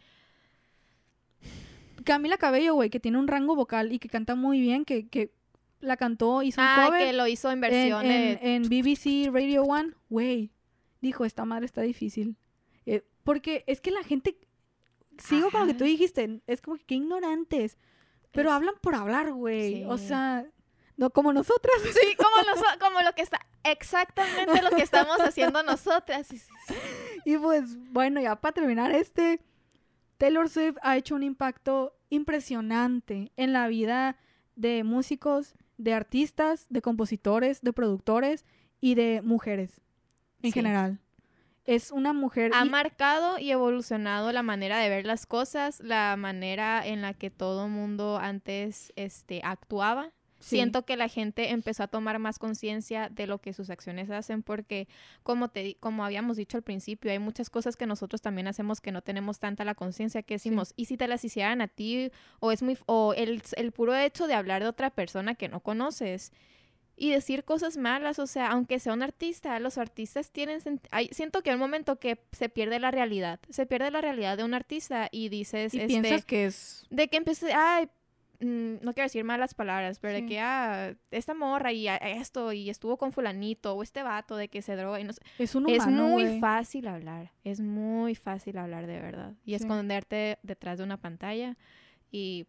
Camila 2.04 2.38
Cabello, 2.38 2.74
güey, 2.76 2.90
que 2.90 3.00
tiene 3.00 3.18
un 3.18 3.28
rango 3.28 3.56
vocal 3.56 3.92
y 3.92 4.00
que 4.00 4.10
canta 4.10 4.36
muy 4.36 4.60
bien, 4.60 4.86
que, 4.86 5.08
que 5.08 5.32
la 5.80 5.98
cantó, 5.98 6.42
hizo 6.44 6.60
un 6.62 6.68
Ah, 6.68 6.84
cover 6.88 7.06
que 7.08 7.14
lo 7.14 7.28
hizo 7.28 7.50
en 7.52 7.62
versión 7.62 8.06
en- 8.06 8.64
BBC 8.70 9.30
Radio 9.32 9.64
One, 9.64 9.94
güey, 10.10 10.52
dijo, 11.02 11.26
esta 11.26 11.46
madre 11.46 11.66
está 11.66 11.82
difícil. 11.82 12.36
Eh, 12.86 13.04
porque 13.24 13.64
es 13.68 13.80
que 13.82 13.92
la 13.92 14.04
gente, 14.04 14.38
sigo 15.18 15.52
con 15.52 15.62
lo 15.62 15.68
que 15.68 15.74
tú 15.76 15.84
dijiste, 15.86 16.42
es 16.48 16.62
como 16.62 16.78
que 16.78 16.86
qué 16.86 16.96
ignorantes, 16.96 17.78
pero 18.32 18.50
Es- 18.50 18.56
hablan 18.56 18.76
por 18.82 18.96
hablar, 18.96 19.32
güey. 19.32 19.86
O 19.86 19.98
sea, 19.98 20.46
no 20.98 21.10
como 21.12 21.32
nosotras. 21.32 21.76
Sí, 21.94 22.16
como, 22.18 22.36
noso- 22.52 22.80
como 22.80 23.02
lo 23.02 23.14
que 23.14 23.22
está. 23.22 23.40
Exactamente 23.64 24.62
lo 24.62 24.70
que 24.72 24.82
estamos 24.84 25.18
haciendo 25.20 25.64
nosotras. 25.64 26.28
Y 27.26 27.38
pues, 27.38 27.78
bueno, 27.92 28.22
ya 28.22 28.36
para 28.40 28.54
terminar 28.54 28.92
este, 28.92 29.42
Taylor 30.20 30.50
Swift 30.50 30.76
ha 30.84 30.98
hecho 30.98 31.16
un 31.16 31.24
impacto 31.24 31.96
impresionante 32.10 33.32
en 33.38 33.54
la 33.54 33.68
vida 33.68 34.18
de 34.56 34.84
músicos, 34.84 35.56
de 35.78 35.94
artistas, 35.94 36.68
de 36.70 36.82
compositores, 36.82 37.62
de 37.62 37.74
productores 37.74 38.46
y 38.82 38.96
de 38.96 39.22
mujeres 39.24 39.82
en 40.42 40.52
Sí. 40.52 40.54
general. 40.54 41.00
Es 41.66 41.92
una 41.92 42.14
mujer... 42.14 42.52
Ha 42.54 42.66
y- 42.66 42.70
marcado 42.70 43.38
y 43.40 43.52
evolucionado 43.52 44.32
la 44.32 44.44
manera 44.44 44.78
de 44.80 44.90
ver 44.90 45.06
las 45.06 45.26
cosas, 45.26 45.80
la 45.82 46.16
manera 46.18 46.86
en 46.86 47.02
la 47.02 47.14
que 47.14 47.30
todo 47.30 47.68
mundo 47.68 48.18
antes 48.18 48.92
este, 48.96 49.42
actuaba. 49.44 50.12
Sí, 50.40 50.56
Siento 50.58 50.86
que 50.86 50.96
la 50.98 51.08
gente 51.08 51.52
empezó 51.52 51.84
a 51.84 51.88
tomar 51.88 52.18
más 52.20 52.40
conciencia 52.40 53.10
de 53.10 53.28
lo 53.28 53.40
que 53.40 53.54
sus 53.54 53.70
acciones 53.70 54.10
hacen 54.10 54.42
porque, 54.44 54.88
como, 55.24 55.50
te, 55.50 55.76
como 55.80 56.04
habíamos 56.06 56.38
dicho 56.38 56.58
al 56.58 56.64
principio, 56.64 57.12
hay 57.12 57.20
muchas 57.20 57.50
cosas 57.50 57.76
que 57.76 57.86
nosotros 57.86 58.22
también 58.22 58.48
hacemos 58.48 58.82
que 58.82 58.92
no 58.92 59.02
tenemos 59.02 59.40
tanta 59.40 59.64
la 59.66 59.76
conciencia 59.76 60.24
que 60.24 60.36
decimos, 60.36 60.74
¿y 60.76 60.86
si 60.86 60.98
te 60.98 61.08
las 61.08 61.24
hicieran 61.26 61.62
a 61.62 61.68
ti? 61.68 62.12
O, 62.40 62.52
es 62.52 62.62
muy, 62.64 62.78
o 62.86 63.14
el, 63.16 63.42
el 63.56 63.72
puro 63.72 63.96
hecho 63.96 64.28
de 64.28 64.34
hablar 64.34 64.62
de 64.62 64.70
otra 64.70 64.90
persona 64.90 65.36
que 65.36 65.50
no 65.50 65.60
conoces 65.60 66.32
y 67.02 67.12
decir 67.12 67.46
cosas 67.46 67.78
malas, 67.78 68.20
o 68.20 68.28
sea, 68.28 68.52
aunque 68.52 68.78
sea 68.78 68.92
un 68.94 69.02
artista, 69.02 69.58
los 69.60 69.78
artistas 69.78 70.32
tienen... 70.32 70.60
hay- 70.92 71.08
siento 71.14 71.42
que 71.42 71.50
hay 71.50 71.54
un 71.54 71.62
momento 71.62 71.98
que 71.98 72.20
se 72.34 72.50
pierde 72.50 72.78
la 72.80 72.92
realidad, 72.92 73.40
se 73.50 73.66
pierde 73.66 73.90
la 73.90 74.02
realidad 74.02 74.36
de 74.38 74.44
un 74.44 74.54
artista 74.54 75.08
y 75.10 75.30
dices, 75.30 75.74
y 75.74 75.78
este, 75.80 75.88
piensas 75.88 76.26
que 76.26 76.46
es... 76.46 76.86
de 76.90 77.08
que 77.08 77.16
empecé, 77.16 77.54
ay, 77.54 77.88
no 78.42 78.94
quiero 78.94 79.06
decir 79.06 79.24
malas 79.26 79.54
palabras, 79.54 80.00
pero 80.00 80.16
Sí. 80.16 80.22
de 80.22 80.28
que, 80.28 80.40
ah, 80.40 80.94
esta 81.12 81.34
morra 81.34 81.74
y 81.74 81.88
esto, 81.90 82.54
y 82.54 82.70
estuvo 82.70 82.98
con 82.98 83.12
fulanito, 83.12 83.74
o 83.76 83.84
este 83.84 84.02
vato 84.04 84.38
de 84.38 84.48
que 84.48 84.62
se 84.62 84.76
droga, 84.76 85.00
y 85.00 85.04
no 85.04 85.12
sé. 85.14 85.22
Es 85.38 85.56
un 85.56 85.70
es 85.70 85.86
muy 85.88 86.40
fácil 86.40 86.88
hablar, 86.88 87.32
es 87.44 87.60
muy 87.60 88.16
fácil 88.16 88.58
hablar 88.58 88.88
de 88.88 89.00
verdad. 89.00 89.34
Y 89.44 89.50
Sí. 89.52 89.56
esconderte 89.56 90.40
detrás 90.44 90.78
de 90.78 90.84
una 90.86 90.98
pantalla 90.98 91.58
y, 92.12 92.48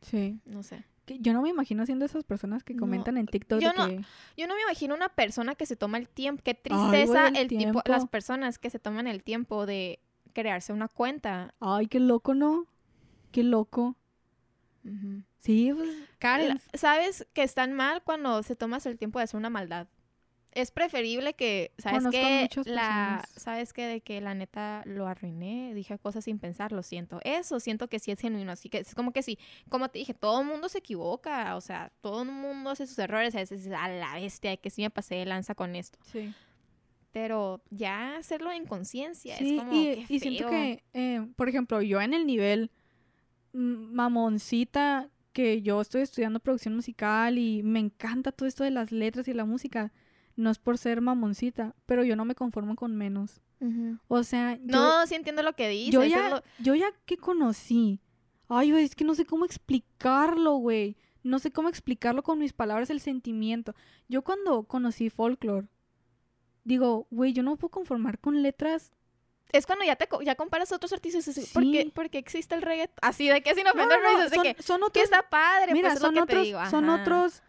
Sí. 0.00 0.40
no 0.44 0.62
sé. 0.62 0.84
Que 1.06 1.18
yo 1.20 1.32
no 1.32 1.40
me 1.42 1.48
imagino 1.48 1.84
siendo 1.86 2.04
esas 2.04 2.22
personas 2.22 2.62
que 2.62 2.74
No, 2.74 2.80
comentan 2.80 3.16
en 3.16 3.26
TikTok 3.26 3.60
yo 3.60 3.70
de 3.70 3.76
no- 3.78 3.88
que... 3.88 4.00
Yo 4.36 4.46
no 4.46 4.54
me 4.54 4.60
imagino 4.62 4.94
una 4.94 5.08
persona 5.08 5.54
que 5.54 5.64
se 5.66 5.74
toma 5.74 5.96
el 5.98 6.06
tiempo, 6.08 6.42
qué 6.44 6.50
Ay, 6.50 6.56
tristeza 6.62 7.28
el 7.28 7.36
el 7.36 7.48
tipo, 7.48 7.58
tiempo. 7.60 7.82
las 7.86 8.06
personas 8.06 8.58
que 8.58 8.68
se 8.70 8.78
toman 8.78 9.06
el 9.06 9.22
tiempo 9.24 9.64
de 9.66 10.00
crearse 10.34 10.72
una 10.72 10.86
cuenta. 10.88 11.54
Ay, 11.60 11.86
qué 11.86 11.98
loco, 11.98 12.34
¿no? 12.34 12.66
Qué 13.32 13.42
loco. 13.42 13.96
Sí, 15.40 15.72
pues... 15.74 15.88
Karen. 16.18 16.60
Sabes 16.74 17.26
que 17.32 17.42
están 17.42 17.72
mal 17.72 18.02
cuando 18.02 18.42
se 18.42 18.56
tomas 18.56 18.86
el 18.86 18.98
tiempo 18.98 19.18
de 19.18 19.24
hacer 19.24 19.38
una 19.38 19.50
maldad. 19.50 19.88
Es 20.52 20.70
preferible 20.70 21.34
que, 21.34 21.72
¿sabes 21.78 22.04
qué? 22.10 22.48
La, 22.64 23.22
personas. 23.22 23.28
¿Sabes 23.36 23.72
qué? 23.72 23.86
De 23.86 24.00
que 24.00 24.20
la 24.20 24.34
neta 24.34 24.82
lo 24.86 25.06
arruiné, 25.06 25.74
dije 25.74 25.98
cosas 25.98 26.24
sin 26.24 26.38
pensar, 26.38 26.72
lo 26.72 26.82
siento. 26.82 27.20
Eso 27.22 27.60
siento 27.60 27.88
que 27.88 27.98
sí 27.98 28.10
es 28.10 28.18
genuino, 28.18 28.50
así 28.50 28.68
que 28.68 28.78
es 28.78 28.94
como 28.94 29.12
que 29.12 29.22
sí, 29.22 29.38
como 29.68 29.88
te 29.88 29.98
dije, 29.98 30.14
todo 30.14 30.40
el 30.40 30.46
mundo 30.46 30.68
se 30.68 30.78
equivoca, 30.78 31.54
o 31.54 31.60
sea, 31.60 31.92
todo 32.00 32.22
el 32.22 32.30
mundo 32.30 32.70
hace 32.70 32.86
sus 32.86 32.98
errores, 32.98 33.34
a 33.34 33.38
veces 33.38 33.68
a 33.68 33.88
la 33.88 34.14
bestia, 34.14 34.56
que 34.56 34.70
sí 34.70 34.82
me 34.82 34.90
pasé 34.90 35.16
de 35.16 35.26
lanza 35.26 35.54
con 35.54 35.76
esto. 35.76 35.98
Sí. 36.10 36.32
Pero 37.12 37.62
ya 37.70 38.16
hacerlo 38.16 38.50
en 38.50 38.66
conciencia 38.66 39.36
Sí, 39.36 39.56
es 39.56 39.62
como 39.62 39.72
y, 39.72 40.06
y 40.08 40.20
siento 40.20 40.48
que, 40.50 40.82
eh, 40.92 41.26
por 41.36 41.48
ejemplo, 41.48 41.82
yo 41.82 42.00
en 42.00 42.14
el 42.14 42.26
nivel 42.26 42.70
mamoncita, 43.52 45.08
que 45.32 45.62
yo 45.62 45.80
estoy 45.80 46.02
estudiando 46.02 46.40
producción 46.40 46.74
musical 46.74 47.38
y 47.38 47.62
me 47.62 47.78
encanta 47.78 48.32
todo 48.32 48.48
esto 48.48 48.64
de 48.64 48.70
las 48.70 48.90
letras 48.92 49.28
y 49.28 49.34
la 49.34 49.44
música, 49.44 49.92
no 50.36 50.50
es 50.50 50.58
por 50.58 50.78
ser 50.78 51.00
mamoncita, 51.00 51.74
pero 51.86 52.04
yo 52.04 52.16
no 52.16 52.24
me 52.24 52.34
conformo 52.34 52.74
con 52.76 52.96
menos. 52.96 53.40
O 54.06 54.22
sea, 54.22 54.56
yo, 54.56 54.62
No, 54.66 55.06
sí 55.06 55.14
entiendo 55.16 55.42
lo 55.42 55.52
que 55.54 55.68
dices. 55.68 55.92
yo, 55.92 56.04
ya, 56.04 56.28
lo- 56.30 56.42
yo 56.60 56.74
ya 56.76 56.86
que 57.06 57.16
conocí, 57.16 58.00
ay, 58.48 58.70
es 58.72 58.94
que 58.94 59.04
no 59.04 59.14
sé 59.14 59.24
cómo 59.24 59.44
explicarlo, 59.44 60.54
güey. 60.56 60.96
No 61.24 61.40
sé 61.40 61.50
cómo 61.50 61.68
explicarlo 61.68 62.22
con 62.22 62.38
mis 62.38 62.52
palabras, 62.52 62.88
el 62.90 63.00
sentimiento. 63.00 63.74
Yo 64.08 64.22
cuando 64.22 64.62
conocí 64.62 65.10
folklore, 65.10 65.66
digo, 66.64 67.08
güey, 67.10 67.32
yo 67.32 67.42
no 67.42 67.56
puedo 67.56 67.70
conformar 67.70 68.18
con 68.20 68.42
letras 68.42 68.92
Es 69.52 69.64
cuando 69.66 69.84
ya 69.84 69.96
te 69.96 70.06
ya 70.24 70.34
comparas 70.34 70.70
a 70.72 70.76
otros 70.76 70.92
artistas 70.92 71.26
y 71.26 71.30
dices, 71.30 71.52
¿por, 71.52 71.62
qué, 71.62 71.82
Sí. 71.84 71.90
por 71.90 72.10
qué 72.10 72.18
existe 72.18 72.54
el 72.54 72.62
reggaetón? 72.62 72.96
Así 73.00 73.28
de 73.28 73.42
que 73.42 73.54
sin 73.54 73.64
No, 73.64 73.70
ofender, 73.70 73.98
no, 74.02 74.10
dices 74.10 74.30
de 74.30 74.36
son, 74.36 74.44
que, 74.44 74.62
son 74.62 74.80
que 74.80 74.84
otros, 74.86 75.04
está 75.04 75.22
padre, 75.30 75.72
mira, 75.72 75.88
pues 75.88 75.94
es 75.94 76.00
son 76.02 76.14
lo 76.14 76.20
que 76.22 76.26
te 76.26 76.32
otros, 76.34 76.46
digo. 76.46 76.66
son 76.70 76.88
otros 76.90 77.42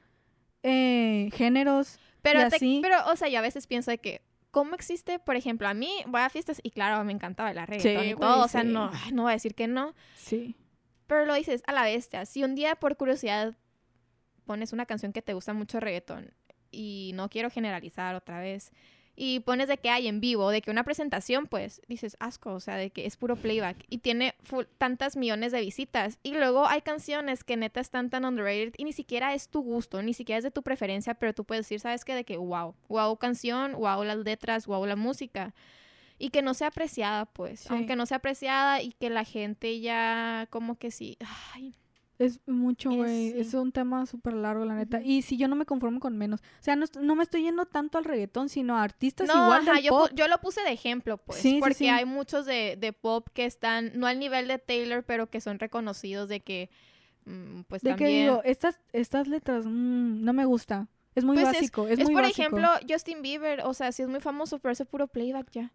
eh, 0.64 1.30
géneros. 1.34 2.00
Pero, 2.22 2.40
y 2.46 2.50
te- 2.50 2.56
así. 2.56 2.80
pero, 2.82 2.98
o 3.12 3.16
sea, 3.16 3.28
yo 3.30 3.40
a 3.40 3.42
veces 3.42 3.68
pienso 3.68 3.92
de 3.92 3.98
que, 3.98 4.22
¿cómo 4.52 4.76
existe? 4.76 5.20
Por 5.20 5.36
ejemplo, 5.36 5.68
a 5.68 5.74
mí 5.74 5.90
voy 6.08 6.22
a 6.22 6.30
fiestas 6.30 6.60
y 6.64 6.72
claro, 6.72 7.04
me 7.04 7.12
encanta 7.14 7.44
bailar 7.44 7.70
reggaetón 7.70 8.04
Sí, 8.04 8.10
y 8.10 8.14
güey, 8.14 8.30
todo. 8.30 8.46
O 8.46 8.48
sea, 8.48 8.62
sí. 8.62 8.68
no, 8.68 8.92
no 9.14 9.24
voy 9.24 9.32
a 9.32 9.34
decir 9.34 9.56
que 9.56 9.68
no. 9.68 9.94
Sí. 10.16 10.56
Pero 11.08 11.26
lo 11.26 11.34
dices 11.34 11.64
a 11.66 11.74
la 11.74 11.84
bestia. 11.84 12.26
Si 12.26 12.44
un 12.44 12.56
día 12.56 12.76
por 12.76 12.96
curiosidad 12.98 13.56
pones 14.46 14.74
una 14.74 14.86
canción 14.86 15.12
que 15.14 15.22
te 15.22 15.34
gusta 15.34 15.54
mucho 15.54 15.80
reggaetón 15.80 16.34
y 16.72 17.12
no 17.16 17.30
quiero 17.30 17.50
generalizar 17.50 18.16
otra 18.16 18.40
vez 18.40 18.72
y 19.22 19.42
pones 19.42 19.68
de 19.68 19.78
que 19.78 19.90
hay 19.90 20.08
en 20.08 20.22
vivo, 20.22 20.50
de 20.50 20.62
que 20.62 20.72
una 20.72 20.86
presentación, 20.86 21.46
pues 21.46 21.82
dices 21.90 22.16
asco, 22.22 22.54
o 22.54 22.60
sea, 22.62 22.78
de 22.78 22.90
que 22.90 23.06
es 23.06 23.18
puro 23.18 23.36
playback 23.36 23.76
y 23.90 23.98
tiene 23.98 24.34
full- 24.42 24.68
tantas 24.78 25.18
millones 25.18 25.52
de 25.52 25.60
visitas 25.60 26.20
y 26.24 26.34
luego 26.36 26.66
hay 26.68 26.82
canciones 26.82 27.44
que 27.44 27.58
neta 27.58 27.82
están 27.82 28.10
tan 28.10 28.24
underrated 28.24 28.76
y 28.78 28.86
ni 28.86 28.94
siquiera 28.94 29.34
es 29.34 29.50
tu 29.50 29.62
gusto, 29.62 30.02
ni 30.02 30.14
siquiera 30.14 30.38
es 30.38 30.46
de 30.46 30.52
tu 30.52 30.64
preferencia, 30.64 31.16
pero 31.16 31.34
tú 31.34 31.44
puedes 31.44 31.66
decir, 31.66 31.82
¿sabes 31.82 32.06
qué? 32.06 32.16
De 32.16 32.24
que 32.24 32.38
wow, 32.38 32.76
wow 32.88 33.18
canción, 33.18 33.74
wow 33.74 34.04
las 34.06 34.20
letras, 34.20 34.66
wow 34.68 34.86
la 34.86 34.96
música 34.96 35.54
y 36.18 36.30
que 36.30 36.42
no 36.42 36.54
sea 36.54 36.68
apreciada, 36.68 37.26
pues, 37.26 37.60
Sí. 37.60 37.68
aunque 37.72 37.98
no 37.98 38.06
sea 38.06 38.18
apreciada 38.18 38.82
y 38.82 38.94
que 38.94 39.10
la 39.10 39.26
gente 39.26 39.82
ya 39.82 40.48
como 40.50 40.78
que 40.78 40.92
sí, 40.92 41.18
ay, 41.54 41.76
Es 42.20 42.42
mucho, 42.46 42.92
Es- 42.92 42.96
güey. 42.98 43.32
sí. 43.32 43.40
Es 43.40 43.54
un 43.54 43.72
tema 43.72 44.06
súper 44.06 44.34
largo, 44.34 44.66
la 44.66 44.76
neta. 44.76 45.02
Y 45.02 45.22
si 45.22 45.38
yo 45.38 45.48
no 45.48 45.56
me 45.56 45.66
conformo 45.66 46.00
con 46.02 46.18
menos. 46.18 46.42
O 46.42 46.64
sea, 46.64 46.76
no, 46.76 46.86
no 47.02 47.16
me 47.16 47.24
estoy 47.24 47.44
yendo 47.44 47.66
tanto 47.66 47.98
al 47.98 48.04
reggaetón, 48.04 48.50
sino 48.50 48.76
a 48.78 48.84
artistas 48.84 49.28
no, 49.30 49.46
igual 49.46 49.62
ajá, 49.62 49.74
del 49.76 49.84
yo, 49.86 49.92
pop. 49.92 50.10
yo 50.14 50.28
lo 50.28 50.38
puse 50.40 50.62
de 50.62 50.72
ejemplo, 50.72 51.18
pues, 51.18 51.40
Sí, 51.40 51.58
porque 51.62 51.74
sí. 51.76 51.88
hay 51.88 52.04
muchos 52.06 52.46
de, 52.46 52.76
de 52.80 52.92
pop 52.94 53.28
que 53.34 53.46
están, 53.46 53.92
no 53.98 54.06
al 54.06 54.20
nivel 54.20 54.48
de 54.50 54.60
Taylor, 54.60 55.04
pero 55.06 55.30
que 55.30 55.40
son 55.42 55.60
reconocidos 55.60 56.28
de 56.28 56.42
que, 56.42 56.70
mm, 57.26 57.62
pues 57.70 57.82
de 57.84 57.92
que 57.92 57.96
también... 57.96 58.24
digo, 58.28 58.42
estas, 58.44 58.80
estas 58.92 59.28
letras 59.30 59.66
mm, 59.66 60.22
no 60.22 60.34
me 60.34 60.44
gusta. 60.44 60.88
Es 61.16 61.24
muy 61.24 61.36
Pues 61.38 61.48
es- 61.48 61.54
básico. 61.54 61.88
Es, 61.88 62.00
es 62.00 62.06
muy 62.06 62.14
por 62.16 62.24
básico. 62.24 62.42
ejemplo 62.42 62.68
Justin 62.90 63.22
Bieber, 63.22 63.62
o 63.66 63.74
sea, 63.74 63.94
sí 63.94 64.02
es 64.04 64.10
muy 64.10 64.20
famoso, 64.20 64.60
pero 64.60 64.74
hace 64.74 64.84
puro 64.86 65.08
playback 65.08 65.50
ya. 65.52 65.72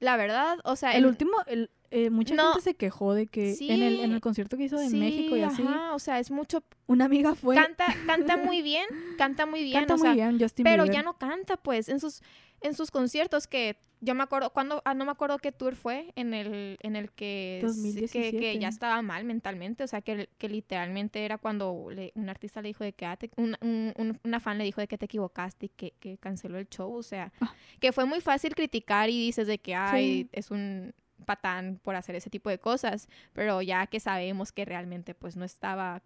La 0.00 0.16
verdad, 0.16 0.58
o 0.64 0.76
sea, 0.76 0.92
el 0.92 1.02
en- 1.02 1.08
último, 1.08 1.32
el, 1.46 1.70
eh, 1.90 2.10
mucha 2.10 2.34
No. 2.34 2.48
gente 2.52 2.62
se 2.62 2.74
quejó 2.74 3.14
de 3.14 3.26
que 3.26 3.56
en, 3.60 3.82
el, 3.82 4.00
en 4.00 4.12
el 4.12 4.20
concierto 4.20 4.56
que 4.56 4.64
hizo 4.64 4.78
de 4.78 4.88
sí, 4.88 4.96
México 4.96 5.36
y 5.36 5.42
así, 5.42 5.62
ajá, 5.62 5.94
o 5.94 5.98
sea, 5.98 6.18
es 6.18 6.30
mucho, 6.30 6.62
una 6.86 7.04
amiga 7.04 7.34
fue. 7.34 7.54
canta, 7.54 7.86
canta 8.06 8.36
muy 8.36 8.62
bien, 8.62 8.86
canta 9.18 9.46
muy 9.46 9.62
bien, 9.62 9.78
canta 9.80 9.94
o 9.94 9.98
muy 9.98 10.06
sea, 10.06 10.14
bien 10.14 10.38
Justin 10.40 10.64
pero 10.64 10.82
Bieber. 10.84 10.96
ya 10.96 11.02
no 11.02 11.16
canta, 11.18 11.56
pues, 11.56 11.88
en 11.88 12.00
sus, 12.00 12.22
en 12.60 12.74
sus 12.74 12.90
conciertos 12.90 13.46
que 13.46 13.76
yo 14.00 14.14
me 14.14 14.22
acuerdo, 14.22 14.50
cuando, 14.50 14.82
ah, 14.84 14.92
no 14.94 15.04
me 15.06 15.12
acuerdo 15.12 15.38
qué 15.38 15.50
tour 15.52 15.76
fue, 15.76 16.12
en 16.14 16.34
el, 16.34 16.76
en 16.82 16.94
el 16.96 17.10
que, 17.12 17.58
s- 17.64 17.80
que, 17.82 18.06
que 18.08 18.18
2017. 18.28 18.58
ya 18.58 18.68
estaba 18.68 19.00
mal 19.00 19.24
mentalmente, 19.24 19.82
o 19.84 19.86
sea, 19.86 20.02
que, 20.02 20.28
que 20.36 20.48
literalmente 20.48 21.24
era 21.24 21.38
cuando 21.38 21.88
le- 21.90 22.12
un 22.14 22.28
artista 22.28 22.60
le 22.60 22.68
dijo 22.68 22.84
de 22.84 22.92
que, 22.92 23.06
ah, 23.06 23.16
te- 23.16 23.30
un- 23.36 23.56
un- 23.62 23.94
un- 23.96 24.20
una 24.24 24.40
fan 24.40 24.58
le 24.58 24.64
dijo 24.64 24.80
de 24.82 24.88
que 24.88 24.98
te 24.98 25.06
equivocaste 25.06 25.66
y 25.66 25.68
que, 25.70 25.92
que 26.00 26.18
canceló 26.18 26.58
el 26.58 26.68
show, 26.68 26.92
o 26.94 27.02
sea, 27.02 27.32
Ah. 27.40 27.54
que 27.80 27.92
fue 27.92 28.04
muy 28.04 28.20
fácil 28.20 28.54
criticar 28.54 29.08
y 29.08 29.18
dices 29.26 29.46
de 29.46 29.58
que, 29.58 29.74
ay, 29.74 30.22
Sí. 30.24 30.28
es 30.32 30.50
un 30.50 30.92
patán 31.24 31.80
por 31.82 31.94
hacer 31.96 32.14
ese 32.14 32.30
tipo 32.30 32.50
de 32.50 32.58
cosas, 32.58 33.08
pero 33.32 33.60
ya 33.62 33.86
que 33.86 34.00
sabemos 34.00 34.52
que 34.52 34.64
realmente 34.64 35.14
pues 35.14 35.36
no 35.36 35.44
estaba 35.44 36.02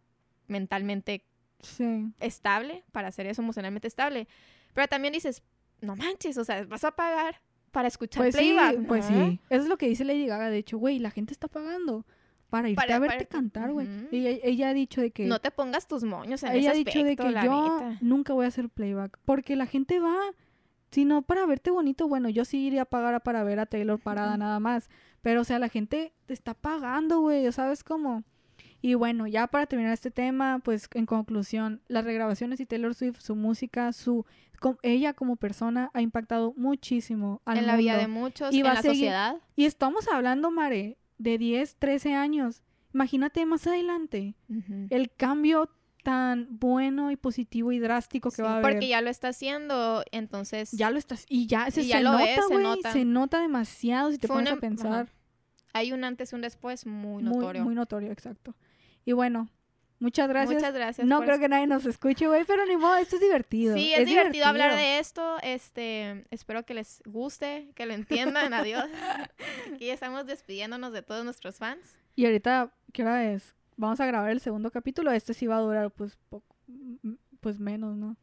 mentalmente 0.47 1.25
Sí. 1.61 2.13
estable 2.21 2.85
para 2.93 3.09
hacer 3.09 3.27
eso 3.27 3.43
emocionalmente 3.43 3.89
estable. 3.89 4.29
Pero 4.75 4.87
también 4.87 5.13
dices, 5.13 5.43
no 5.81 5.97
manches, 5.97 6.39
o 6.39 6.45
sea, 6.45 6.65
vas 6.65 6.85
a 6.85 6.93
pagar 6.93 7.41
para 7.73 7.89
escuchar 7.89 8.23
Pues 8.23 8.37
playback. 8.37 8.77
sí, 8.79 8.85
pues 8.87 9.05
sí. 9.07 9.41
Eso 9.51 9.63
es 9.65 9.69
lo 9.69 9.77
que 9.77 9.89
dice 9.89 10.05
Lady 10.05 10.27
Gaga. 10.27 10.51
De 10.51 10.59
hecho, 10.59 10.79
güey, 10.79 10.99
la 11.01 11.11
gente 11.11 11.33
está 11.33 11.49
pagando. 11.49 12.05
para 12.51 12.71
irte 12.71 12.77
Para- 12.81 12.97
a 12.97 12.99
verte 12.99 13.27
para- 13.27 13.29
cantar, 13.29 13.73
güey. 13.73 13.87
Ujú. 13.87 14.09
ella, 14.11 14.31
ella 14.43 14.69
ha 14.71 14.73
dicho 14.73 15.03
de 15.03 15.11
que... 15.11 15.27
No 15.27 15.39
te 15.39 15.51
pongas 15.51 15.87
tus 15.87 16.03
moños 16.03 16.43
en 16.45 16.53
ella 16.53 16.71
ha 16.71 16.73
dicho 16.75 17.05
de 17.05 17.15
que 17.15 17.25
yo 17.25 17.31
neta. 17.31 17.99
nunca 18.01 18.33
voy 18.33 18.47
a 18.47 18.49
hacer 18.49 18.71
playback. 18.71 19.19
Porque 19.27 19.55
la 19.55 19.67
gente 19.67 20.01
va, 20.01 20.17
si 20.91 21.05
no 21.05 21.23
para 21.23 21.45
verte 21.47 21.71
bonito, 21.71 22.09
bueno, 22.09 22.29
yo 22.29 22.45
sí 22.45 22.67
iría 22.67 22.83
a 22.83 22.87
pagar 22.87 23.23
para 23.23 23.45
ver 23.45 23.61
a 23.61 23.67
Taylor 23.67 23.99
parada 24.01 24.37
nada 24.37 24.59
más. 24.61 24.89
Pero, 25.23 25.43
o 25.43 25.45
sea, 25.45 25.59
la 25.59 25.69
gente 25.69 26.13
te 26.27 26.33
está 26.35 26.55
pagando, 26.55 27.21
güey, 27.21 27.51
¿sabes 27.53 27.83
cómo? 27.85 28.25
Y 28.81 28.95
bueno, 28.95 29.27
ya 29.27 29.49
para 29.49 29.67
terminar 29.67 29.93
este 29.93 30.11
tema, 30.13 30.61
pues 30.65 30.89
en 30.95 31.05
conclusión, 31.05 31.83
las 31.89 32.05
regrabaciones 32.05 32.61
y 32.61 32.67
Taylor 32.67 32.95
Swift, 32.95 33.21
su 33.21 33.35
música, 33.35 33.93
su 33.93 34.25
ella 34.83 35.15
como 35.15 35.37
persona 35.37 35.91
ha 35.95 36.03
impactado 36.03 36.53
muchísimo 36.57 37.41
al 37.45 37.59
en 37.59 37.67
la 37.67 37.77
vida 37.77 37.97
de 37.97 38.09
muchos, 38.09 38.53
Y 38.55 38.61
en 38.61 38.67
va 38.67 38.75
la 38.75 38.83
seguir- 38.83 38.95
sociedad. 38.95 39.37
Y 39.57 39.65
estamos 39.67 40.09
hablando, 40.09 40.51
Mare, 40.51 40.97
de 41.19 41.39
10, 41.39 41.77
13 41.77 42.15
años. 42.15 42.63
Imagínate 42.95 43.45
más 43.47 43.67
adelante 43.67 44.35
el 44.91 45.11
cambio 45.11 45.69
tan 46.09 46.47
bueno 46.59 47.11
y 47.11 47.17
positivo 47.17 47.71
y 47.73 47.79
drástico 47.79 48.31
que 48.31 48.37
Sí, 48.37 48.43
va 48.43 48.49
a 48.51 48.53
haber. 48.59 48.63
porque 48.73 48.89
ya 48.89 49.01
lo 49.01 49.11
está 49.11 49.29
haciendo, 49.29 50.03
entonces 50.13 50.71
Ya 50.73 50.91
lo 50.91 50.99
estás 50.99 51.27
y 51.29 51.47
ya 51.47 51.71
se, 51.71 51.83
Y 51.83 51.89
ya 51.89 51.99
se 51.99 52.03
lo 52.03 52.13
nota, 52.13 52.25
ves, 52.25 52.35
se 52.37 52.53
güey, 52.55 52.63
nota. 52.65 52.93
se 52.93 53.05
nota 53.05 53.41
demasiado 53.43 54.11
si 54.11 54.19
te 54.19 54.27
Fue 54.27 54.37
pones 54.37 54.51
una- 54.53 54.59
a 54.59 54.61
pensar. 54.61 54.93
ajá. 55.03 55.13
hay 55.75 55.93
un 55.93 56.03
antes 56.05 56.33
y 56.33 56.35
un 56.35 56.41
después 56.41 56.87
muy 56.87 57.23
notorio. 57.23 57.63
muy 57.63 57.75
notorio, 57.75 58.11
exacto. 58.11 58.55
Y 59.05 59.13
bueno, 59.13 59.49
muchas 60.01 60.29
gracias. 60.29 60.55
Muchas 60.55 60.75
gracias. 60.75 61.07
no 61.07 61.21
creo 61.21 61.39
que 61.39 61.49
nadie 61.49 61.67
nos 61.67 61.85
escuche, 61.87 62.27
güey, 62.27 62.45
pero 62.45 62.65
ni 62.67 62.77
modo, 62.77 62.97
esto 62.97 63.17
es 63.17 63.23
divertido. 63.23 63.75
Sí, 63.77 63.93
es, 63.95 64.07
divertido, 64.07 64.47
hablar 64.47 64.75
de 64.75 64.99
esto. 64.99 65.37
Este, 65.43 66.25
espero 66.31 66.65
que 66.65 66.75
les 66.75 67.03
guste, 67.05 67.71
que 67.75 67.85
lo 67.87 67.93
entiendan. 67.95 68.53
Adiós. 68.55 68.85
Aquí 69.75 69.91
estamos 69.91 70.27
despidiéndonos 70.27 70.93
de 70.93 71.03
todos 71.03 71.25
nuestros 71.25 71.57
fans. 71.59 71.97
Y 72.17 72.25
ahorita, 72.25 72.73
¿qué 72.93 73.03
hora 73.03 73.31
es? 73.33 73.55
Vamos 73.79 74.01
a 74.01 74.07
grabar 74.07 74.31
el 74.31 74.41
segundo 74.41 74.71
capítulo. 74.71 75.11
Este 75.13 75.33
sí 75.33 75.47
va 75.47 75.57
a 75.57 75.61
durar, 75.61 75.91
pues, 75.91 76.19
poco, 76.29 76.55
pues 77.41 77.59
menos, 77.61 77.97
¿no? 77.97 78.17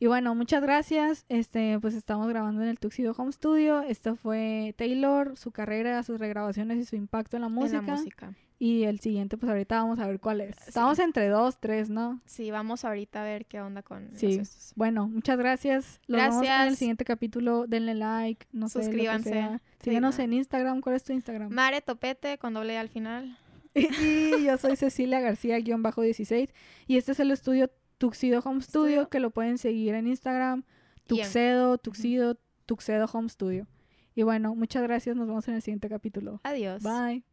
Y 0.00 0.06
bueno, 0.08 0.34
muchas 0.34 0.60
gracias. 0.62 1.24
Este, 1.28 1.78
pues 1.80 1.94
estamos 1.94 2.28
grabando 2.28 2.60
en 2.62 2.68
el 2.68 2.78
Tuxedo 2.80 3.14
Home 3.16 3.32
Studio. 3.32 3.80
Esto 3.82 4.16
fue 4.16 4.74
Taylor, 4.76 5.36
su 5.38 5.52
carrera, 5.52 6.02
sus 6.02 6.18
regrabaciones 6.18 6.78
y 6.78 6.84
su 6.84 6.96
impacto 6.96 7.36
en 7.36 7.42
la 7.42 7.48
música. 7.48 7.78
En 7.78 7.86
la 7.86 7.92
música. 7.94 8.34
Y 8.58 8.84
el 8.84 8.98
siguiente, 9.00 9.36
pues 9.36 9.50
ahorita 9.50 9.76
vamos 9.76 9.98
a 10.00 10.06
ver 10.06 10.20
cuál 10.20 10.40
es. 10.40 10.56
Sí. 10.56 10.64
Estamos 10.68 10.98
entre 10.98 11.28
dos, 11.28 11.58
tres, 11.60 11.90
¿no? 11.90 12.20
Sí, 12.24 12.50
vamos 12.50 12.84
ahorita 12.84 13.20
a 13.22 13.24
ver 13.24 13.46
qué 13.46 13.60
onda 13.60 13.82
con 13.82 14.10
Sí. 14.16 14.40
Bueno, 14.74 15.08
muchas 15.08 15.38
gracias. 15.38 16.00
Los 16.06 16.20
vemos 16.20 16.36
en 16.36 16.42
el 16.42 16.48
Gracias. 16.48 16.78
siguiente 16.78 17.04
capítulo. 17.04 17.66
Denle 17.66 17.94
like, 17.94 18.46
no 18.52 18.68
sé, 18.68 18.82
Suscríbanse. 18.82 19.32
Sí, 19.80 19.84
Síguenos 19.84 20.18
no. 20.18 20.24
en 20.24 20.32
Instagram. 20.32 20.80
¿Cuál 20.80 20.96
es 20.96 21.04
tu 21.04 21.12
Instagram? 21.12 21.50
Mare 21.52 21.80
Topete 21.80 22.38
con 22.38 22.54
doble 22.54 22.76
al 22.78 22.88
final. 22.88 23.38
Y 23.74 24.44
yo 24.44 24.56
soy 24.58 24.76
Cecilia 24.76 25.20
García-16. 25.20 26.50
Y 26.86 26.96
este 26.96 27.12
es 27.12 27.20
el 27.20 27.30
estudio 27.30 27.70
Tuxedo 27.98 28.40
Home 28.44 28.60
Studio, 28.60 28.86
Studio. 28.86 29.08
que 29.08 29.20
lo 29.20 29.30
pueden 29.30 29.58
seguir 29.58 29.94
en 29.94 30.06
Instagram. 30.06 30.64
Tuxedo, 31.06 31.78
Tuxedo, 31.78 32.36
Tuxedo 32.66 33.06
Home 33.12 33.28
Studio. 33.28 33.66
Y 34.14 34.22
bueno, 34.22 34.54
muchas 34.54 34.82
gracias. 34.82 35.16
Nos 35.16 35.26
vemos 35.26 35.46
en 35.48 35.54
el 35.54 35.62
siguiente 35.62 35.88
capítulo. 35.88 36.40
Adiós. 36.44 36.82
Bye. 36.82 37.24